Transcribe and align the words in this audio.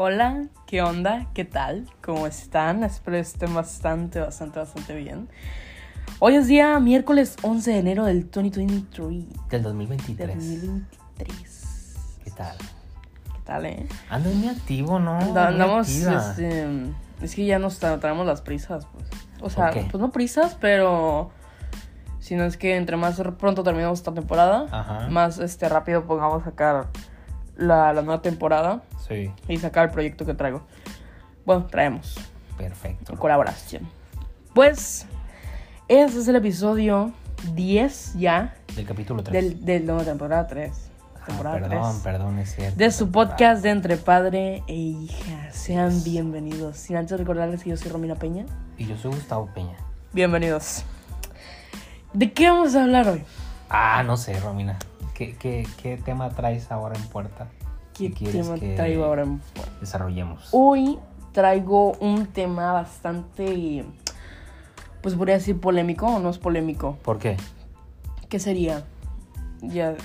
Hola, 0.00 0.44
¿qué 0.68 0.80
onda? 0.80 1.26
¿Qué 1.34 1.44
tal? 1.44 1.84
¿Cómo 2.04 2.28
están? 2.28 2.84
Espero 2.84 3.16
estén 3.16 3.52
bastante, 3.52 4.20
bastante, 4.20 4.60
bastante 4.60 4.94
bien. 4.94 5.28
Hoy 6.20 6.36
es 6.36 6.46
día 6.46 6.78
miércoles 6.78 7.34
11 7.42 7.72
de 7.72 7.78
enero 7.78 8.04
del 8.04 8.30
2023. 8.30 9.48
Del 9.48 9.62
2023. 9.64 10.28
Del 10.38 10.60
2023. 10.60 11.96
¿Qué 12.22 12.30
tal? 12.30 12.56
¿Qué 12.58 13.40
tal, 13.44 13.66
eh? 13.66 13.88
Ando 14.08 14.30
muy 14.30 14.46
activo, 14.48 15.00
¿no? 15.00 15.18
Anda- 15.18 15.48
Andamos, 15.48 15.88
este, 15.88 16.68
es 17.20 17.34
que 17.34 17.44
ya 17.44 17.58
nos 17.58 17.82
tra- 17.82 17.98
traemos 17.98 18.24
las 18.24 18.40
prisas, 18.40 18.86
pues. 18.92 19.04
O 19.40 19.50
sea, 19.50 19.72
pues 19.72 19.94
no 19.94 20.12
prisas, 20.12 20.56
pero... 20.60 21.32
Si 22.20 22.36
no 22.36 22.44
es 22.44 22.56
que 22.56 22.76
entre 22.76 22.96
más 22.96 23.20
pronto 23.36 23.64
terminamos 23.64 23.98
esta 23.98 24.14
temporada, 24.14 24.66
Ajá. 24.70 25.08
más 25.08 25.40
este, 25.40 25.68
rápido 25.68 26.04
podamos 26.04 26.44
sacar 26.44 26.86
la, 27.58 27.92
la 27.92 28.00
nueva 28.02 28.22
temporada 28.22 28.82
Sí, 29.06 29.30
y 29.48 29.56
sacar 29.58 29.84
el 29.86 29.90
proyecto 29.90 30.24
que 30.24 30.32
traigo. 30.34 30.62
Bueno, 31.44 31.66
traemos. 31.66 32.16
perfecto. 32.56 33.12
en 33.12 33.18
colaboración. 33.18 33.88
Pues, 34.54 35.06
ese 35.88 36.18
es 36.18 36.28
el 36.28 36.36
episodio 36.36 37.12
10 37.54 38.14
ya 38.14 38.54
Del 38.74 38.84
capítulo 38.86 39.22
3. 39.22 39.32
del, 39.32 39.64
del 39.64 39.86
no, 39.86 39.98
temporada 40.02 40.46
3. 40.46 40.72
Temporada 41.26 41.56
Ah, 41.56 41.60
perdón, 41.68 41.90
3. 41.92 42.02
perdón, 42.02 42.38
es 42.38 42.54
cierto. 42.54 42.76
De 42.78 42.90
su 42.90 43.10
podcast 43.10 43.62
de 43.62 43.70
Entre 43.70 43.96
Padre 43.98 44.62
e 44.66 44.74
Hija. 44.74 45.50
Sean 45.52 46.02
bienvenidos. 46.02 46.76
Sin 46.78 46.96
antes 46.96 47.18
recordarles 47.18 47.62
que 47.62 47.70
yo 47.70 47.76
soy 47.76 47.90
Romina 47.90 48.14
Peña. 48.14 48.46
Y 48.78 48.86
yo 48.86 48.96
soy 48.96 49.12
Gustavo 49.12 49.48
Peña. 49.54 49.76
Bienvenidos. 50.12 50.84
¿De 52.14 52.32
qué 52.32 52.48
vamos 52.50 52.74
a 52.74 52.82
hablar 52.84 53.08
hoy? 53.08 53.22
Ah, 53.68 54.02
no 54.04 54.16
sé, 54.16 54.40
Romina. 54.40 54.78
¿Qué, 55.18 55.34
qué, 55.36 55.66
qué 55.82 55.96
tema 55.96 56.28
traes 56.30 56.70
ahora 56.70 56.96
en 56.96 57.02
puerta? 57.08 57.48
¿Qué 57.92 58.12
quieres 58.12 58.46
tema 58.46 58.56
que 58.56 58.76
traigo 58.76 59.04
ahora? 59.04 59.24
en- 59.24 59.42
Desarrollemos. 59.80 60.48
Hoy 60.52 60.96
traigo 61.32 61.94
un 61.94 62.26
tema 62.28 62.70
bastante, 62.72 63.84
pues 65.02 65.16
podría 65.16 65.34
decir 65.34 65.58
polémico 65.60 66.06
o 66.06 66.20
no 66.20 66.30
es 66.30 66.38
polémico. 66.38 66.98
¿Por 67.02 67.18
qué? 67.18 67.36
¿Qué 68.28 68.38
sería? 68.38 68.84
Ya. 69.60 69.96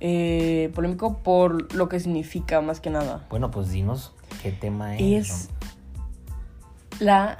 eh, 0.00 0.70
polémico 0.74 1.16
por 1.20 1.72
lo 1.74 1.88
que 1.88 1.98
significa 1.98 2.60
más 2.60 2.80
que 2.80 2.90
nada. 2.90 3.24
Bueno, 3.30 3.50
pues 3.50 3.70
dinos 3.70 4.12
qué 4.42 4.52
tema 4.52 4.94
es. 4.96 5.30
Es 5.30 7.00
la 7.00 7.38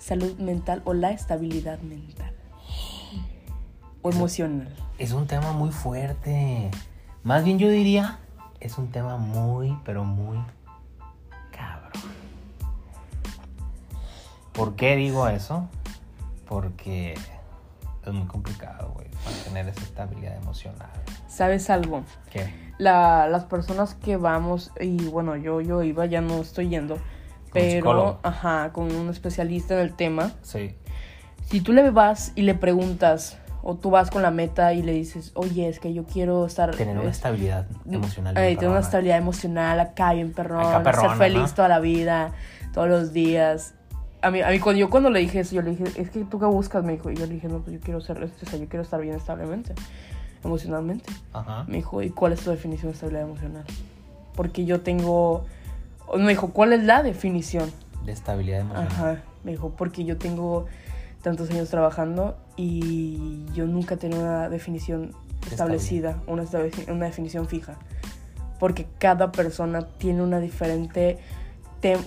salud 0.00 0.36
mental 0.38 0.82
o 0.86 0.92
la 0.92 1.12
estabilidad 1.12 1.78
mental. 1.82 2.32
O 4.02 4.10
emocional. 4.10 4.74
Es 4.98 5.12
un 5.12 5.26
tema 5.26 5.52
muy 5.52 5.70
fuerte. 5.72 6.70
Más 7.22 7.44
bien 7.44 7.58
yo 7.58 7.68
diría, 7.68 8.18
es 8.60 8.78
un 8.78 8.90
tema 8.90 9.18
muy, 9.18 9.76
pero 9.84 10.04
muy 10.04 10.38
cabrón. 11.50 11.92
¿Por 14.52 14.74
qué 14.74 14.96
digo 14.96 15.28
eso? 15.28 15.68
Porque 16.48 17.12
es 18.06 18.12
muy 18.12 18.26
complicado, 18.26 18.92
güey, 18.94 19.08
mantener 19.24 19.68
esa 19.68 19.82
estabilidad 19.82 20.36
emocional. 20.36 20.88
¿Sabes 21.28 21.68
algo? 21.68 22.02
¿Qué? 22.30 22.54
La, 22.78 23.28
las 23.28 23.44
personas 23.44 23.94
que 23.94 24.16
vamos, 24.16 24.72
y 24.80 24.96
bueno, 25.08 25.36
yo, 25.36 25.60
yo 25.60 25.82
iba, 25.82 26.06
ya 26.06 26.22
no 26.22 26.38
estoy 26.38 26.70
yendo, 26.70 26.98
pero, 27.52 28.18
ajá, 28.22 28.72
con 28.72 28.94
un 28.94 29.10
especialista 29.10 29.74
en 29.74 29.80
el 29.80 29.94
tema. 29.94 30.32
Sí. 30.40 30.74
Si 31.44 31.60
tú 31.60 31.74
le 31.74 31.90
vas 31.90 32.32
y 32.34 32.42
le 32.42 32.54
preguntas, 32.54 33.38
o 33.68 33.74
tú 33.74 33.90
vas 33.90 34.10
con 34.12 34.22
la 34.22 34.30
meta 34.30 34.74
y 34.74 34.82
le 34.84 34.92
dices, 34.92 35.32
oye, 35.34 35.68
es 35.68 35.80
que 35.80 35.92
yo 35.92 36.04
quiero 36.04 36.46
estar... 36.46 36.70
Tener 36.76 36.96
una 36.96 37.10
es- 37.10 37.16
estabilidad 37.16 37.66
emocional. 37.84 38.36
Ay, 38.36 38.44
bien 38.46 38.58
tener 38.58 38.70
una 38.70 38.78
estabilidad 38.78 39.18
emocional 39.18 39.80
acá 39.80 40.12
bien 40.12 40.32
perrón, 40.32 40.64
Acá 40.64 40.84
perrona, 40.84 41.08
ser 41.08 41.18
feliz 41.18 41.42
¿no? 41.48 41.54
toda 41.56 41.68
la 41.68 41.80
vida, 41.80 42.30
todos 42.72 42.88
los 42.88 43.12
días. 43.12 43.74
A 44.22 44.30
mí, 44.30 44.40
a 44.40 44.50
mí 44.50 44.60
cuando 44.60 44.78
yo 44.78 44.88
cuando 44.88 45.10
le 45.10 45.18
dije 45.18 45.40
eso, 45.40 45.56
yo 45.56 45.62
le 45.62 45.70
dije, 45.70 45.82
es 46.00 46.10
que 46.10 46.24
tú 46.24 46.38
qué 46.38 46.46
buscas, 46.46 46.84
me 46.84 46.92
dijo, 46.92 47.10
y 47.10 47.16
yo 47.16 47.26
le 47.26 47.34
dije, 47.34 47.48
no, 47.48 47.58
pues 47.58 47.74
yo 47.74 47.80
quiero 47.80 48.00
ser, 48.00 48.22
o 48.22 48.46
sea, 48.48 48.56
yo 48.56 48.68
quiero 48.68 48.84
estar 48.84 49.00
bien 49.00 49.16
establemente, 49.16 49.74
emocionalmente. 50.44 51.12
Ajá. 51.32 51.64
Me 51.66 51.78
dijo, 51.78 52.00
¿y 52.02 52.10
cuál 52.10 52.34
es 52.34 52.42
tu 52.42 52.50
definición 52.50 52.92
de 52.92 52.94
estabilidad 52.94 53.24
emocional? 53.24 53.64
Porque 54.36 54.64
yo 54.64 54.82
tengo, 54.82 55.44
me 56.16 56.28
dijo, 56.28 56.52
¿cuál 56.52 56.72
es 56.72 56.84
la 56.84 57.02
definición? 57.02 57.72
De 58.04 58.12
estabilidad 58.12 58.60
emocional. 58.60 58.92
Ajá, 58.92 59.16
me 59.42 59.50
dijo, 59.50 59.70
porque 59.70 60.04
yo 60.04 60.18
tengo 60.18 60.66
tantos 61.26 61.50
años 61.50 61.68
trabajando 61.68 62.36
y 62.56 63.44
yo 63.52 63.66
nunca 63.66 63.96
tenido 63.96 64.20
una 64.22 64.48
definición 64.48 65.10
establecida, 65.50 66.22
una, 66.28 66.44
una 66.88 67.06
definición 67.06 67.48
fija. 67.48 67.74
Porque 68.60 68.86
cada 68.98 69.32
persona 69.32 69.88
tiene 69.98 70.22
una 70.22 70.38
diferente, 70.38 71.18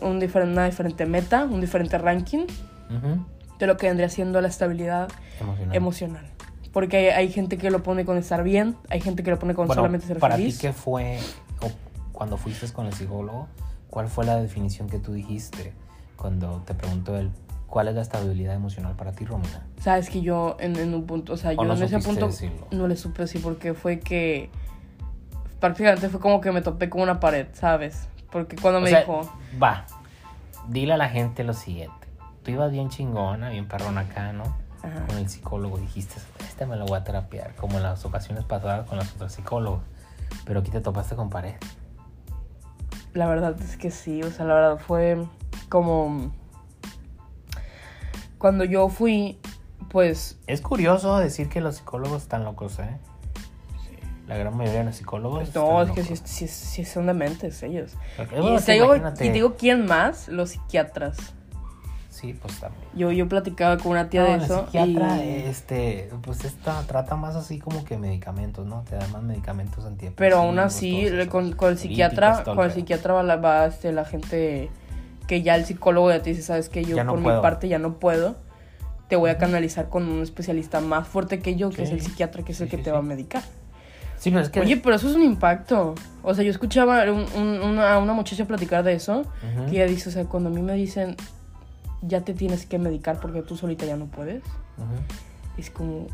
un 0.01 0.21
diferen- 0.21 0.53
una 0.53 0.67
diferente 0.67 1.05
meta, 1.05 1.43
un 1.43 1.59
diferente 1.59 1.97
ranking 1.97 2.45
Ujú. 2.89 3.25
de 3.59 3.67
lo 3.67 3.75
que 3.75 3.87
vendría 3.87 4.07
siendo 4.07 4.39
la 4.39 4.47
estabilidad 4.47 5.09
Emocional. 5.41 5.75
emocional. 5.75 6.25
Porque 6.71 6.95
hay, 6.97 7.07
hay 7.09 7.29
gente 7.29 7.57
que 7.57 7.71
lo 7.71 7.83
pone 7.83 8.05
con 8.05 8.17
estar 8.17 8.41
bien, 8.41 8.77
hay 8.89 9.01
gente 9.01 9.21
que 9.21 9.31
lo 9.31 9.37
pone 9.37 9.53
con 9.53 9.67
Bueno, 9.67 9.79
solamente 9.81 10.07
ser 10.07 10.19
para 10.19 10.37
feliz. 10.37 10.55
ti, 10.59 10.61
¿qué 10.67 10.71
fue, 10.71 11.19
o 11.61 11.69
cuando 12.13 12.37
fuiste 12.37 12.71
con 12.71 12.85
el 12.85 12.93
psicólogo, 12.93 13.49
cuál 13.89 14.07
fue 14.07 14.23
la 14.25 14.37
definición 14.37 14.87
que 14.89 14.97
tú 14.97 15.11
dijiste 15.11 15.73
cuando 16.15 16.61
te 16.65 16.73
preguntó 16.73 17.17
él, 17.17 17.31
cuál 17.69 17.87
es 17.87 17.95
la 17.95 18.01
estabilidad 18.01 18.55
emocional 18.55 18.95
para 18.95 19.11
ti, 19.11 19.25
Romina? 19.25 19.63
Sabes 19.79 20.09
que 20.09 20.21
yo 20.21 20.57
en, 20.59 20.75
en 20.75 20.93
un 20.93 21.05
punto, 21.05 21.33
o 21.33 21.37
sea, 21.37 21.51
¿O 21.51 21.53
yo 21.55 21.63
no 21.63 21.73
en 21.75 21.83
ese 21.83 21.99
punto 21.99 22.27
decirlo? 22.27 22.67
no 22.71 22.87
le 22.87 22.95
supe 22.97 23.21
decir 23.23 23.41
porque 23.41 23.73
fue 23.73 23.99
que 23.99 24.49
prácticamente 25.59 26.09
fue 26.09 26.19
como 26.19 26.41
que 26.41 26.51
me 26.51 26.61
topé 26.61 26.89
con 26.89 27.01
una 27.01 27.19
pared, 27.19 27.47
¿sabes? 27.53 28.07
Porque 28.31 28.55
cuando 28.55 28.79
O 28.79 28.81
me 28.81 28.89
sea, 28.89 28.99
dijo, 29.01 29.21
Va, 29.61 29.85
dile 30.67 30.93
a 30.93 30.97
la 30.97 31.09
gente 31.09 31.43
lo 31.43 31.53
siguiente. 31.53 31.93
Tú 32.43 32.51
ibas 32.51 32.71
bien 32.71 32.89
chingona, 32.89 33.49
bien 33.49 33.67
perrona 33.67 34.01
acá, 34.01 34.31
¿no? 34.33 34.43
Ajá. 34.81 35.05
Con 35.07 35.17
el 35.17 35.27
psicólogo 35.29 35.77
dijiste, 35.77 36.15
este 36.39 36.65
me 36.65 36.75
lo 36.77 36.85
voy 36.85 36.97
a 36.97 37.03
terapiar, 37.03 37.53
como 37.55 37.77
en 37.77 37.83
las 37.83 38.05
ocasiones 38.05 38.45
pasadas 38.45 38.87
con 38.87 38.97
las 38.97 39.13
otras 39.13 39.33
psicólogos. 39.33 39.81
Pero 40.45 40.61
aquí 40.61 40.71
te 40.71 40.79
topaste 40.79 41.15
con 41.15 41.29
pared. 41.29 41.55
la 43.13 43.27
verdad 43.27 43.55
es 43.61 43.75
que 43.77 43.91
sí, 43.91 44.23
o 44.23 44.31
sea, 44.31 44.45
la 44.45 44.53
verdad 44.53 44.77
fue 44.77 45.17
como 45.67 46.31
cuando 48.39 48.63
yo 48.63 48.89
fui, 48.89 49.37
pues 49.89 50.39
Es 50.47 50.61
curioso 50.61 51.19
decir 51.19 51.49
que 51.49 51.61
los 51.61 51.75
psicólogos 51.75 52.23
están 52.23 52.43
locos, 52.43 52.79
¿eh? 52.79 52.97
La 54.27 54.37
gran 54.37 54.55
mayoría 54.55 54.79
de 54.79 54.85
los 54.85 54.95
psicólogos. 54.95 55.53
No, 55.55 55.81
es 55.81 55.91
que 55.91 56.03
sí, 56.03 56.15
sí, 56.23 56.47
sí 56.47 56.85
son 56.85 57.07
dementes 57.07 57.61
ellos. 57.63 57.93
Porque, 58.15 58.37
Y, 58.37 58.39
bueno, 58.41 58.59
te 58.61 58.73
digo, 58.73 58.95
y 59.21 59.29
digo 59.29 59.55
quién 59.57 59.85
más, 59.87 60.27
los 60.27 60.51
psiquiatras. 60.51 61.17
Sí, 62.11 62.33
pues 62.39 62.59
también. 62.59 62.83
Yo, 62.95 63.11
yo 63.11 63.27
platicaba 63.29 63.77
con 63.77 63.93
una 63.93 64.09
tía 64.09 64.23
No, 64.23 64.31
de 64.31 64.37
la 64.37 64.45
eso. 64.45 64.65
psiquiatra, 64.65 65.23
y- 65.25 65.29
este, 65.47 66.09
pues 66.21 66.43
esta 66.43 66.81
trata 66.83 67.15
más 67.15 67.35
así 67.35 67.59
como 67.59 67.83
que 67.85 67.97
medicamentos, 67.97 68.67
¿no? 68.67 68.83
Te 68.83 68.97
dan 68.97 69.11
más 69.11 69.23
medicamentos 69.23 69.85
antidepresivos. 69.85 70.15
Pero 70.17 70.37
aún 70.37 70.59
así, 70.59 71.07
con, 71.31 71.53
con 71.53 71.69
el 71.71 71.77
psiquiatra, 71.79 72.43
con 72.43 72.59
el 72.59 72.71
psiquiatra 72.71 73.13
va, 73.13 73.23
la, 73.23 73.37
va, 73.37 73.65
este, 73.65 73.91
la 73.93 74.05
gente 74.05 74.69
que 75.29 75.43
ya 75.43 75.55
el 75.55 75.63
psicólogo 75.65 76.09
ya 76.09 76.21
te 76.23 76.31
dice, 76.31 76.41
sabes 76.41 76.69
que 76.69 76.83
yo 76.83 77.01
no 77.03 77.11
por 77.11 77.19
mi 77.19 77.25
puedo. 77.25 77.41
parte 77.43 77.67
ya 77.69 77.77
no 77.77 77.99
puedo. 77.99 78.35
Te 79.07 79.15
voy 79.15 79.29
a 79.29 79.37
canalizar 79.37 79.87
con 79.87 80.09
un 80.09 80.23
especialista 80.23 80.81
más 80.81 81.07
fuerte 81.07 81.39
que 81.39 81.55
yo, 81.55 81.69
que 81.69 81.83
es 81.83 81.89
Sí. 81.89 81.95
el 81.95 82.01
psiquiatra, 82.01 82.43
que 82.43 82.51
es 82.51 82.57
Sí, 82.57 82.63
el 82.63 82.69
que 82.71 82.77
sí, 82.77 82.83
te 82.83 82.91
va 82.91 82.97
a 82.97 83.01
medicar. 83.03 83.43
Sí, 84.17 84.31
pero 84.31 84.41
es 84.41 84.49
que. 84.49 84.59
Oye, 84.59 84.77
pero 84.77 84.95
eso 84.95 85.07
es 85.07 85.15
un 85.15 85.21
impacto. 85.21 85.93
O 86.23 86.33
sea, 86.33 86.43
yo 86.43 86.49
escuchaba 86.49 87.03
un- 87.11 87.27
un- 87.39 87.61
una, 87.61 87.93
a 87.93 87.99
una 87.99 88.13
muchacha 88.13 88.45
platicar 88.45 88.83
de 88.83 88.93
eso, 88.93 89.19
Ujú. 89.21 89.65
que 89.69 89.71
ella 89.77 89.85
dice, 89.85 90.09
o 90.09 90.11
sea, 90.11 90.25
cuando 90.25 90.49
a 90.49 90.51
mí 90.51 90.61
me 90.63 90.73
dicen, 90.73 91.15
ya 92.01 92.21
te 92.21 92.33
tienes 92.33 92.65
que 92.65 92.79
medicar 92.79 93.19
porque 93.19 93.41
tú 93.43 93.55
solita 93.55 93.85
ya 93.85 93.97
no 93.97 94.07
puedes, 94.07 94.43
Ujú. 94.77 94.95
es 95.57 95.69
como, 95.69 96.07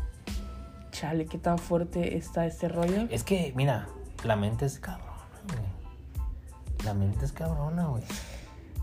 chale, 0.92 1.24
qué 1.26 1.38
tan 1.38 1.58
fuerte 1.58 2.16
está 2.18 2.44
este 2.46 2.68
rollo. 2.68 3.06
Es 3.10 3.24
que, 3.24 3.52
mira, 3.56 3.88
la 4.24 4.36
mente 4.36 4.66
es 4.66 4.78
cabrona, 4.78 5.12
güey. 5.48 6.84
La 6.84 6.92
mente 6.94 7.24
es 7.24 7.32
cabrona, 7.32 7.86
güey. 7.86 8.02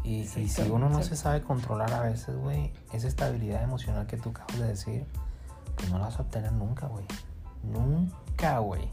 Y, 0.04 0.22
y 0.22 0.48
si 0.50 0.62
uno 0.70 0.90
no 0.90 1.02
se 1.02 1.16
sabe 1.16 1.42
controlar 1.42 1.94
a 1.94 2.02
veces, 2.02 2.36
güey, 2.36 2.74
esa 2.92 3.08
estabilidad 3.08 3.64
emocional 3.64 4.06
que 4.06 4.18
tú 4.18 4.30
acabas 4.30 4.60
de 4.60 4.68
decir, 4.68 5.06
pues 5.76 5.90
no 5.90 5.98
la 5.98 6.06
vas 6.06 6.20
a 6.20 6.24
obtener 6.24 6.52
nunca, 6.52 6.88
güey. 6.88 7.06
Nunca, 7.64 8.60
güey. 8.60 8.90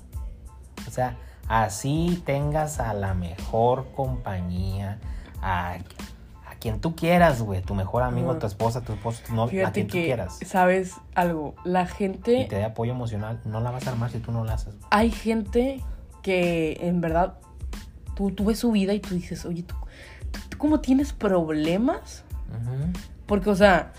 O 0.86 0.90
sea, 0.90 1.16
así 1.48 2.22
tengas 2.24 2.78
a 2.80 2.94
la 2.94 3.14
mejor 3.14 3.90
compañía, 3.94 4.98
a, 5.42 5.72
a 6.46 6.54
quien 6.60 6.80
tú 6.80 6.94
quieras, 6.94 7.42
güey, 7.42 7.60
tu 7.62 7.74
mejor 7.74 8.02
amigo, 8.02 8.36
tu 8.36 8.46
esposa, 8.46 8.82
tu 8.82 8.92
esposo, 8.92 9.22
tu 9.26 9.34
novio, 9.34 9.66
a 9.66 9.72
quien 9.72 9.88
tú 9.88 9.92
quieras. 9.92 10.38
¿sabes 10.46 10.94
algo? 11.14 11.54
La 11.64 11.82
Y 11.82 11.86
gente, 11.86 12.46
te 12.48 12.56
dé 12.56 12.64
apoyo 12.64 12.92
emocional, 12.92 13.40
no 13.44 13.60
la 13.60 13.70
vas 13.72 13.86
a 13.86 13.90
armar 13.90 14.10
si 14.10 14.18
tú 14.20 14.30
no 14.30 14.44
la 14.44 14.54
haces. 14.54 14.74
hay 14.90 15.10
gente 15.10 15.82
que 16.22 16.78
en 16.82 17.00
verdad, 17.00 17.38
tú, 18.14 18.30
tú 18.30 18.44
ves 18.44 18.58
su 18.58 18.70
vida 18.70 18.92
y 18.94 19.00
tú 19.00 19.14
dices, 19.14 19.44
oye, 19.44 19.62
¿tú, 19.62 19.74
tú, 20.48 20.58
cómo 20.58 20.80
tienes 20.80 21.12
problemas? 21.12 22.24
Ujú. 22.50 22.92
Porque, 23.26 23.50
o 23.50 23.56
sea, 23.56 23.92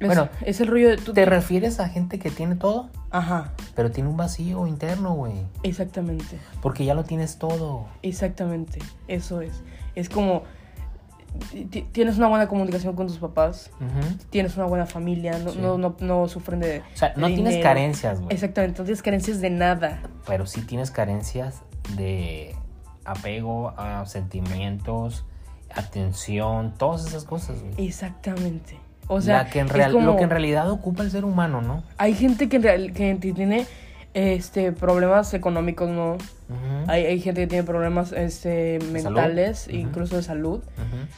es, 0.00 0.06
Bueno, 0.06 0.28
es 0.44 0.60
el 0.60 0.66
rollo 0.68 0.88
de... 0.90 0.96
Tú, 0.96 1.12
¿Te 1.12 1.24
refieres 1.26 1.78
a 1.80 1.88
gente 1.88 2.18
que 2.18 2.30
tiene 2.30 2.56
todo? 2.56 2.90
Ajá, 3.10 3.52
Pero 3.76 3.90
tiene 3.90 4.08
un 4.08 4.16
vacío 4.16 4.66
interno, 4.66 5.12
güey. 5.14 5.34
exactamente. 5.62 6.38
Porque 6.62 6.84
ya 6.84 6.94
lo 6.94 7.04
tienes 7.04 7.38
todo. 7.38 7.86
Exactamente, 8.02 8.78
eso 9.08 9.42
es. 9.42 9.62
Es 9.94 10.08
como 10.08 10.44
ti- 11.70 11.86
tienes 11.92 12.16
una 12.16 12.28
buena 12.28 12.48
comunicación 12.48 12.94
con 12.96 13.06
tus 13.06 13.18
papás, 13.18 13.70
tienes 14.30 14.56
una 14.56 14.64
buena 14.66 14.86
familia, 14.86 15.38
no, 15.38 15.50
Sí. 15.52 15.58
no, 15.60 15.76
no, 15.76 15.94
no 16.00 16.26
sufren 16.28 16.60
de... 16.60 16.80
O 16.80 16.96
sea, 16.96 17.12
no 17.16 17.26
tienes 17.26 17.62
carencias, 17.62 18.18
güey. 18.20 18.32
Exactamente, 18.34 18.78
no 18.80 18.84
tienes 18.86 19.02
carencias 19.02 19.40
de 19.42 19.50
nada. 19.50 20.00
Pero 20.26 20.46
sí 20.46 20.62
tienes 20.62 20.90
carencias 20.90 21.60
de 21.96 22.56
apego 23.04 23.74
a 23.76 24.06
sentimientos, 24.06 25.26
atención, 25.76 26.74
todas 26.78 27.06
esas 27.06 27.24
cosas, 27.24 27.60
güey. 27.62 27.86
Exactamente. 27.86 28.78
O 29.08 29.20
sea, 29.20 29.38
La 29.44 29.50
que 29.50 29.58
en 29.60 29.66
es 29.66 29.72
real- 29.72 29.92
como- 29.92 30.06
lo 30.06 30.16
que 30.16 30.22
en 30.24 30.30
realidad 30.30 30.70
ocupa 30.70 31.02
el 31.02 31.10
ser 31.10 31.24
humano, 31.24 31.60
¿no? 31.60 31.82
hay 31.98 32.14
gente 32.14 32.48
que, 32.48 32.56
en 32.56 32.62
real- 32.62 32.92
que 32.92 33.14
tiene 33.16 33.66
este, 34.14 34.72
problemas 34.72 35.32
económicos, 35.32 35.88
¿no? 35.88 36.18
Hay, 36.86 37.06
hay 37.06 37.18
gente 37.18 37.40
que 37.40 37.46
tiene 37.46 37.64
problemas 37.64 38.12
este, 38.12 38.78
mentales, 38.92 39.68
incluso 39.68 40.16
de 40.16 40.22
salud. 40.22 40.60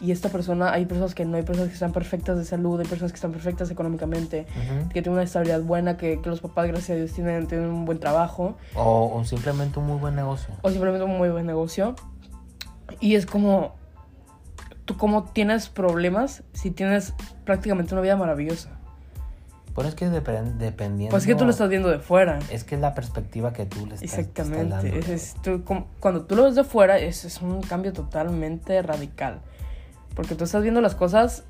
Y 0.00 0.12
esta 0.12 0.28
persona, 0.28 0.72
hay 0.72 0.86
personas 0.86 1.12
que 1.16 1.24
no, 1.24 1.36
hay 1.36 1.42
personas 1.42 1.70
que 1.70 1.74
están 1.74 1.90
perfectas 1.92 2.38
de 2.38 2.44
salud, 2.44 2.78
hay 2.78 2.86
personas 2.86 3.10
que 3.10 3.16
están 3.16 3.32
perfectas 3.32 3.68
económicamente, 3.72 4.46
que 4.92 5.02
tienen 5.02 5.14
una 5.14 5.24
estabilidad 5.24 5.60
buena, 5.62 5.96
que, 5.96 6.20
que 6.22 6.30
los 6.30 6.40
papás, 6.40 6.68
gracias 6.68 6.90
a 6.90 6.94
Dios, 6.94 7.12
tienen, 7.12 7.48
tienen 7.48 7.66
un 7.68 7.84
buen 7.84 7.98
trabajo, 7.98 8.56
O, 8.76 9.10
o 9.12 9.24
simplemente 9.24 9.80
un 9.80 9.86
muy 9.88 9.98
buen 9.98 10.14
negocio. 10.14 10.54
o 10.62 10.70
simplemente 10.70 11.04
un 11.04 11.18
muy 11.18 11.30
buen 11.30 11.46
negocio. 11.46 11.96
Y 13.00 13.16
es 13.16 13.26
como, 13.26 13.74
tú 14.84 14.96
cómo 14.96 15.24
tienes 15.24 15.68
problemas 15.68 16.42
si 16.52 16.70
tienes 16.70 17.14
prácticamente 17.44 17.94
una 17.94 18.02
vida 18.02 18.16
maravillosa. 18.16 18.70
Pero 19.74 19.88
es 19.88 19.94
que 19.96 20.06
depend- 20.08 20.54
dependiendo... 20.58 21.10
Pues 21.10 21.24
es 21.24 21.26
que 21.26 21.34
tú 21.34 21.44
lo 21.44 21.50
estás 21.50 21.68
viendo 21.68 21.88
de 21.88 21.98
fuera. 21.98 22.38
Es 22.50 22.62
que 22.62 22.76
es 22.76 22.80
la 22.80 22.94
perspectiva 22.94 23.52
que 23.52 23.66
tú 23.66 23.86
le 23.86 23.94
estás, 23.96 24.00
te 24.00 24.20
estás 24.20 24.46
Exactamente. 24.48 24.70
dando, 24.74 24.96
es- 24.96 25.08
es- 25.08 25.34
tú 25.42 25.64
como- 25.64 25.88
cuando 25.98 26.26
tú 26.26 26.36
lo 26.36 26.44
ves 26.44 26.54
de 26.54 26.62
fuera, 26.62 26.98
es, 26.98 27.24
es 27.24 27.42
un 27.42 27.60
cambio 27.60 27.92
totalmente 27.92 28.80
radical. 28.82 29.40
Porque 30.14 30.36
tú 30.36 30.44
estás 30.44 30.62
viendo 30.62 30.80
las 30.80 30.94
cosas 30.94 31.42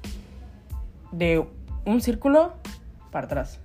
de 1.13 1.47
un 1.85 2.01
círculo 2.01 2.55
para 3.11 3.27
atrás. 3.27 3.61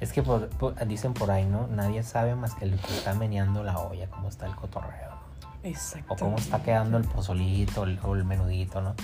Es 0.00 0.12
que 0.12 0.22
por- 0.22 0.48
por- 0.50 0.86
dicen 0.86 1.12
por 1.12 1.30
ahí, 1.32 1.44
¿no? 1.44 1.66
Nadie 1.66 2.02
sabe 2.04 2.36
más 2.36 2.54
que 2.54 2.66
el 2.66 2.78
que 2.78 2.94
está 2.94 3.14
meneando 3.14 3.64
la 3.64 3.78
olla, 3.80 4.08
cómo 4.10 4.28
está 4.28 4.46
el 4.46 4.54
cotorreo. 4.54 5.13
O 6.08 6.16
cómo 6.16 6.36
está 6.36 6.62
quedando 6.62 6.98
el 6.98 7.04
pozolito 7.04 7.84
o 8.02 8.14
el 8.14 8.24
menudito, 8.24 8.80
¿no? 8.82 8.94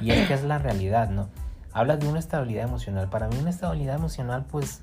Y 0.00 0.10
es 0.12 0.28
que 0.28 0.34
es 0.34 0.44
la 0.44 0.58
realidad, 0.58 1.10
¿no? 1.10 1.28
Hablas 1.72 2.00
de 2.00 2.08
una 2.08 2.18
estabilidad 2.18 2.64
emocional. 2.64 3.08
Para 3.08 3.28
mí 3.28 3.36
una 3.38 3.50
estabilidad 3.50 3.96
emocional, 3.96 4.44
pues, 4.50 4.82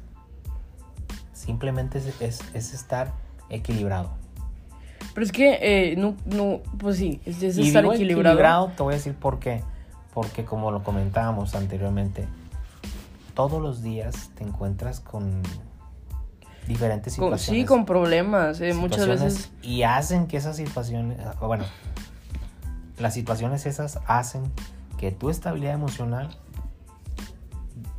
simplemente 1.33 1.97
es, 1.99 2.21
es- 2.21 2.41
es 2.53 2.73
estar 2.73 3.11
equilibrado. 3.49 4.11
Pero 5.13 5.25
es 5.25 5.31
que, 5.31 5.59
eh, 5.61 5.95
no, 5.95 6.15
no, 6.25 6.61
pues 6.79 6.97
sí, 6.97 7.21
es, 7.25 7.41
es 7.43 7.57
y 7.57 7.67
estar 7.67 7.83
digo 7.83 7.93
equilibrado. 7.93 8.71
te 8.75 8.83
voy 8.83 8.93
a 8.93 8.97
decir 8.97 9.13
por 9.15 9.39
qué. 9.39 9.63
Porque 10.13 10.45
como 10.45 10.71
lo 10.71 10.83
comentábamos 10.83 11.55
anteriormente, 11.55 12.27
todos 13.33 13.61
los 13.61 13.81
días 13.81 14.29
te 14.35 14.43
encuentras 14.43 14.99
con 14.99 15.41
diferentes 16.67 17.15
Con- 17.15 17.25
situaciones. 17.27 17.61
sí, 17.61 17.65
con 17.67 17.85
problemas. 17.85 18.61
eh, 18.61 18.73
muchas 18.73 19.07
veces. 19.07 19.51
Y 19.61 19.83
hacen 19.83 20.27
que 20.27 20.37
esas 20.37 20.55
situaciones, 20.55 21.19
o 21.39 21.47
bueno, 21.47 21.65
las 22.99 23.13
situaciones 23.13 23.65
esas 23.65 23.99
hacen 24.07 24.43
que 24.97 25.11
tu 25.11 25.29
estabilidad 25.29 25.73
emocional 25.73 26.29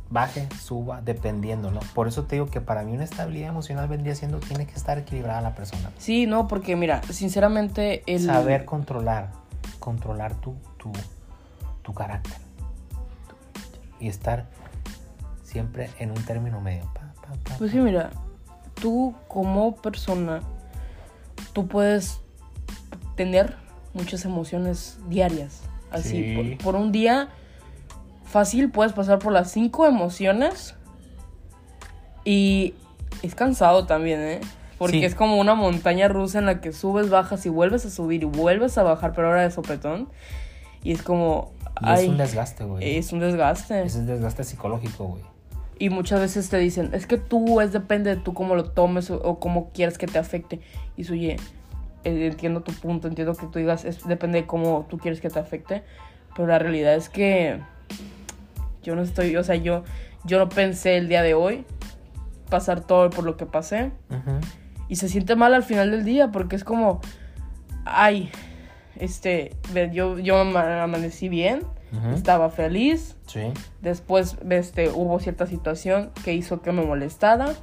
baje, 0.09 0.47
suba, 0.61 1.01
dependiendo, 1.01 1.71
¿no? 1.71 1.81
Por 1.93 2.07
eso 2.07 2.23
te 2.23 2.35
digo 2.35 2.45
que 2.47 2.61
para 2.61 2.83
mí 2.83 2.93
una 2.93 3.03
estabilidad 3.03 3.49
emocional 3.49 3.87
vendría 3.87 4.15
siendo, 4.15 4.39
tiene 4.39 4.65
que 4.65 4.73
estar 4.75 4.97
equilibrada 4.97 5.41
la 5.41 5.55
persona. 5.55 5.91
Sí, 5.97 6.25
no, 6.25 6.47
porque 6.47 6.75
mira, 6.75 7.01
sinceramente, 7.09 8.03
el. 8.07 8.25
Saber 8.25 8.65
controlar, 8.65 9.31
controlar 9.79 10.35
tu, 10.35 10.55
tu, 10.77 10.91
tu 11.81 11.93
carácter. 11.93 12.37
Y 13.99 14.07
estar 14.07 14.45
siempre 15.43 15.89
en 15.99 16.11
un 16.11 16.23
término 16.23 16.61
medio. 16.61 16.83
Pa, 16.93 17.13
pa, 17.21 17.33
pa, 17.43 17.55
Pues 17.57 17.71
sí, 17.71 17.79
mira, 17.79 18.11
tú 18.75 19.15
como 19.27 19.75
persona, 19.77 20.41
tú 21.53 21.67
puedes 21.67 22.19
tener 23.15 23.55
muchas 23.93 24.25
emociones 24.25 24.97
diarias. 25.07 25.63
Así, 25.91 26.09
Sí. 26.09 26.57
por, 26.57 26.73
por 26.73 26.81
un 26.81 26.91
día 26.91 27.29
fácil 28.25 28.69
puedes 28.71 28.91
pasar 28.93 29.19
por 29.19 29.31
las 29.31 29.51
cinco 29.51 29.85
emociones 29.85 30.75
y 32.25 32.73
es 33.21 33.35
cansado 33.35 33.85
también, 33.85 34.19
¿eh? 34.21 34.41
Porque 34.77 34.99
Sí. 34.99 35.05
es 35.05 35.15
como 35.15 35.37
una 35.37 35.55
montaña 35.55 36.07
rusa 36.09 36.39
en 36.39 36.45
la 36.47 36.59
que 36.59 36.73
subes, 36.73 37.09
bajas 37.09 37.45
y 37.45 37.49
vuelves 37.49 37.85
a 37.85 37.89
subir 37.89 38.23
y 38.23 38.25
vuelves 38.25 38.77
a 38.77 38.83
bajar, 38.83 39.13
pero 39.13 39.27
ahora 39.27 39.43
de 39.43 39.51
sopetón. 39.51 40.09
Y 40.83 40.91
es 40.91 41.01
como... 41.01 41.53
Y 41.81 41.85
ay, 41.87 42.03
es 42.05 42.09
un 42.09 42.17
desgaste, 42.17 42.63
güey. 42.65 42.97
es 42.97 43.11
un 43.13 43.19
desgaste. 43.19 43.83
Es 43.83 43.95
un 43.95 44.05
desgaste 44.05 44.43
psicológico, 44.43 45.05
güey. 45.05 45.23
Y 45.77 45.89
muchas 45.89 46.19
veces 46.21 46.49
te 46.49 46.57
dicen, 46.57 46.91
es 46.93 47.05
que 47.05 47.17
tú, 47.17 47.59
es 47.59 47.73
depende 47.73 48.15
de 48.15 48.21
tú 48.21 48.33
cómo 48.33 48.55
lo 48.55 48.63
tomes 48.71 49.09
o, 49.11 49.17
o 49.21 49.39
cómo 49.39 49.71
quieres 49.73 49.97
que 49.97 50.07
te 50.07 50.17
afecte. 50.17 50.61
Y 50.95 51.01
eso, 51.01 51.13
oye, 51.13 51.35
eh, 52.05 52.27
entiendo 52.27 52.61
tu 52.61 52.71
punto, 52.73 53.07
entiendo 53.07 53.35
que 53.35 53.45
tú 53.47 53.59
digas, 53.59 53.83
es, 53.83 54.07
depende 54.07 54.41
de 54.41 54.47
cómo 54.47 54.85
tú 54.89 54.97
quieres 54.97 55.19
que 55.19 55.29
te 55.29 55.39
afecte. 55.39 55.83
Pero 56.35 56.47
la 56.47 56.59
realidad 56.59 56.95
es 56.95 57.09
que 57.09 57.59
yo 58.83 58.95
no 58.95 59.01
estoy, 59.01 59.35
o 59.35 59.43
sea, 59.43 59.55
yo, 59.55 59.83
yo 60.23 60.37
no 60.39 60.47
pensé 60.49 60.97
el 60.97 61.07
día 61.09 61.21
de 61.23 61.33
hoy 61.33 61.65
pasar 62.49 62.81
todo 62.81 63.09
por 63.09 63.25
lo 63.25 63.35
que 63.35 63.45
pasé. 63.45 63.91
Ujú. 64.09 64.39
Y 64.87 64.97
se 64.97 65.09
siente 65.09 65.35
mal 65.35 65.53
al 65.53 65.63
final 65.63 65.91
del 65.91 66.05
día 66.05 66.31
porque 66.31 66.55
es 66.55 66.63
como, 66.63 67.01
ay, 67.85 68.31
este, 68.97 69.55
yo, 69.91 70.19
yo 70.19 70.37
ama- 70.37 70.83
amanecí 70.83 71.27
bien, 71.27 71.63
Estaba 72.13 72.49
feliz. 72.49 73.15
Sí. 73.27 73.51
Después 73.81 74.37
este, 74.49 74.89
hubo 74.89 75.19
cierta 75.19 75.45
situación 75.47 76.11
que 76.23 76.33
hizo 76.33 76.61
que 76.61 76.71
me 76.71 76.83
molestara. 76.83 77.53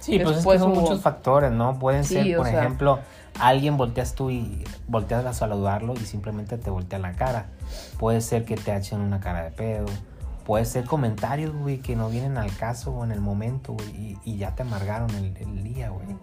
Sí, 0.00 0.18
pues 0.18 0.20
es 0.20 0.26
que 0.28 0.34
Después 0.34 0.60
son 0.60 0.72
hubo- 0.72 0.80
muchos 0.80 1.00
factores, 1.00 1.52
¿no? 1.52 1.78
Pueden 1.78 2.04
Sí, 2.04 2.14
ser, 2.14 2.36
por 2.36 2.46
sea- 2.46 2.60
ejemplo, 2.60 2.98
alguien 3.38 3.76
volteas 3.76 4.14
tú 4.14 4.30
y 4.30 4.64
volteas 4.88 5.24
a 5.24 5.32
saludarlo 5.32 5.94
y 5.94 5.98
simplemente 6.04 6.58
te 6.58 6.70
voltea 6.70 6.98
la 6.98 7.12
cara. 7.12 7.46
Puede 7.98 8.20
ser 8.20 8.44
que 8.44 8.56
te 8.56 8.74
echen 8.76 9.00
una 9.00 9.20
cara 9.20 9.44
de 9.44 9.50
pedo. 9.52 9.86
Puede 10.44 10.64
ser 10.64 10.84
comentarios, 10.86 11.54
güey, 11.54 11.78
que 11.78 11.94
no 11.94 12.08
vienen 12.08 12.36
al 12.36 12.54
caso 12.56 12.90
o 12.92 13.04
en 13.04 13.12
el 13.12 13.20
momento, 13.20 13.74
güey, 13.74 13.90
y, 13.90 14.18
y 14.24 14.36
ya 14.38 14.56
te 14.56 14.62
amargaron 14.62 15.08
el, 15.10 15.36
el 15.36 15.62
día, 15.62 15.90
güey. 15.90 16.16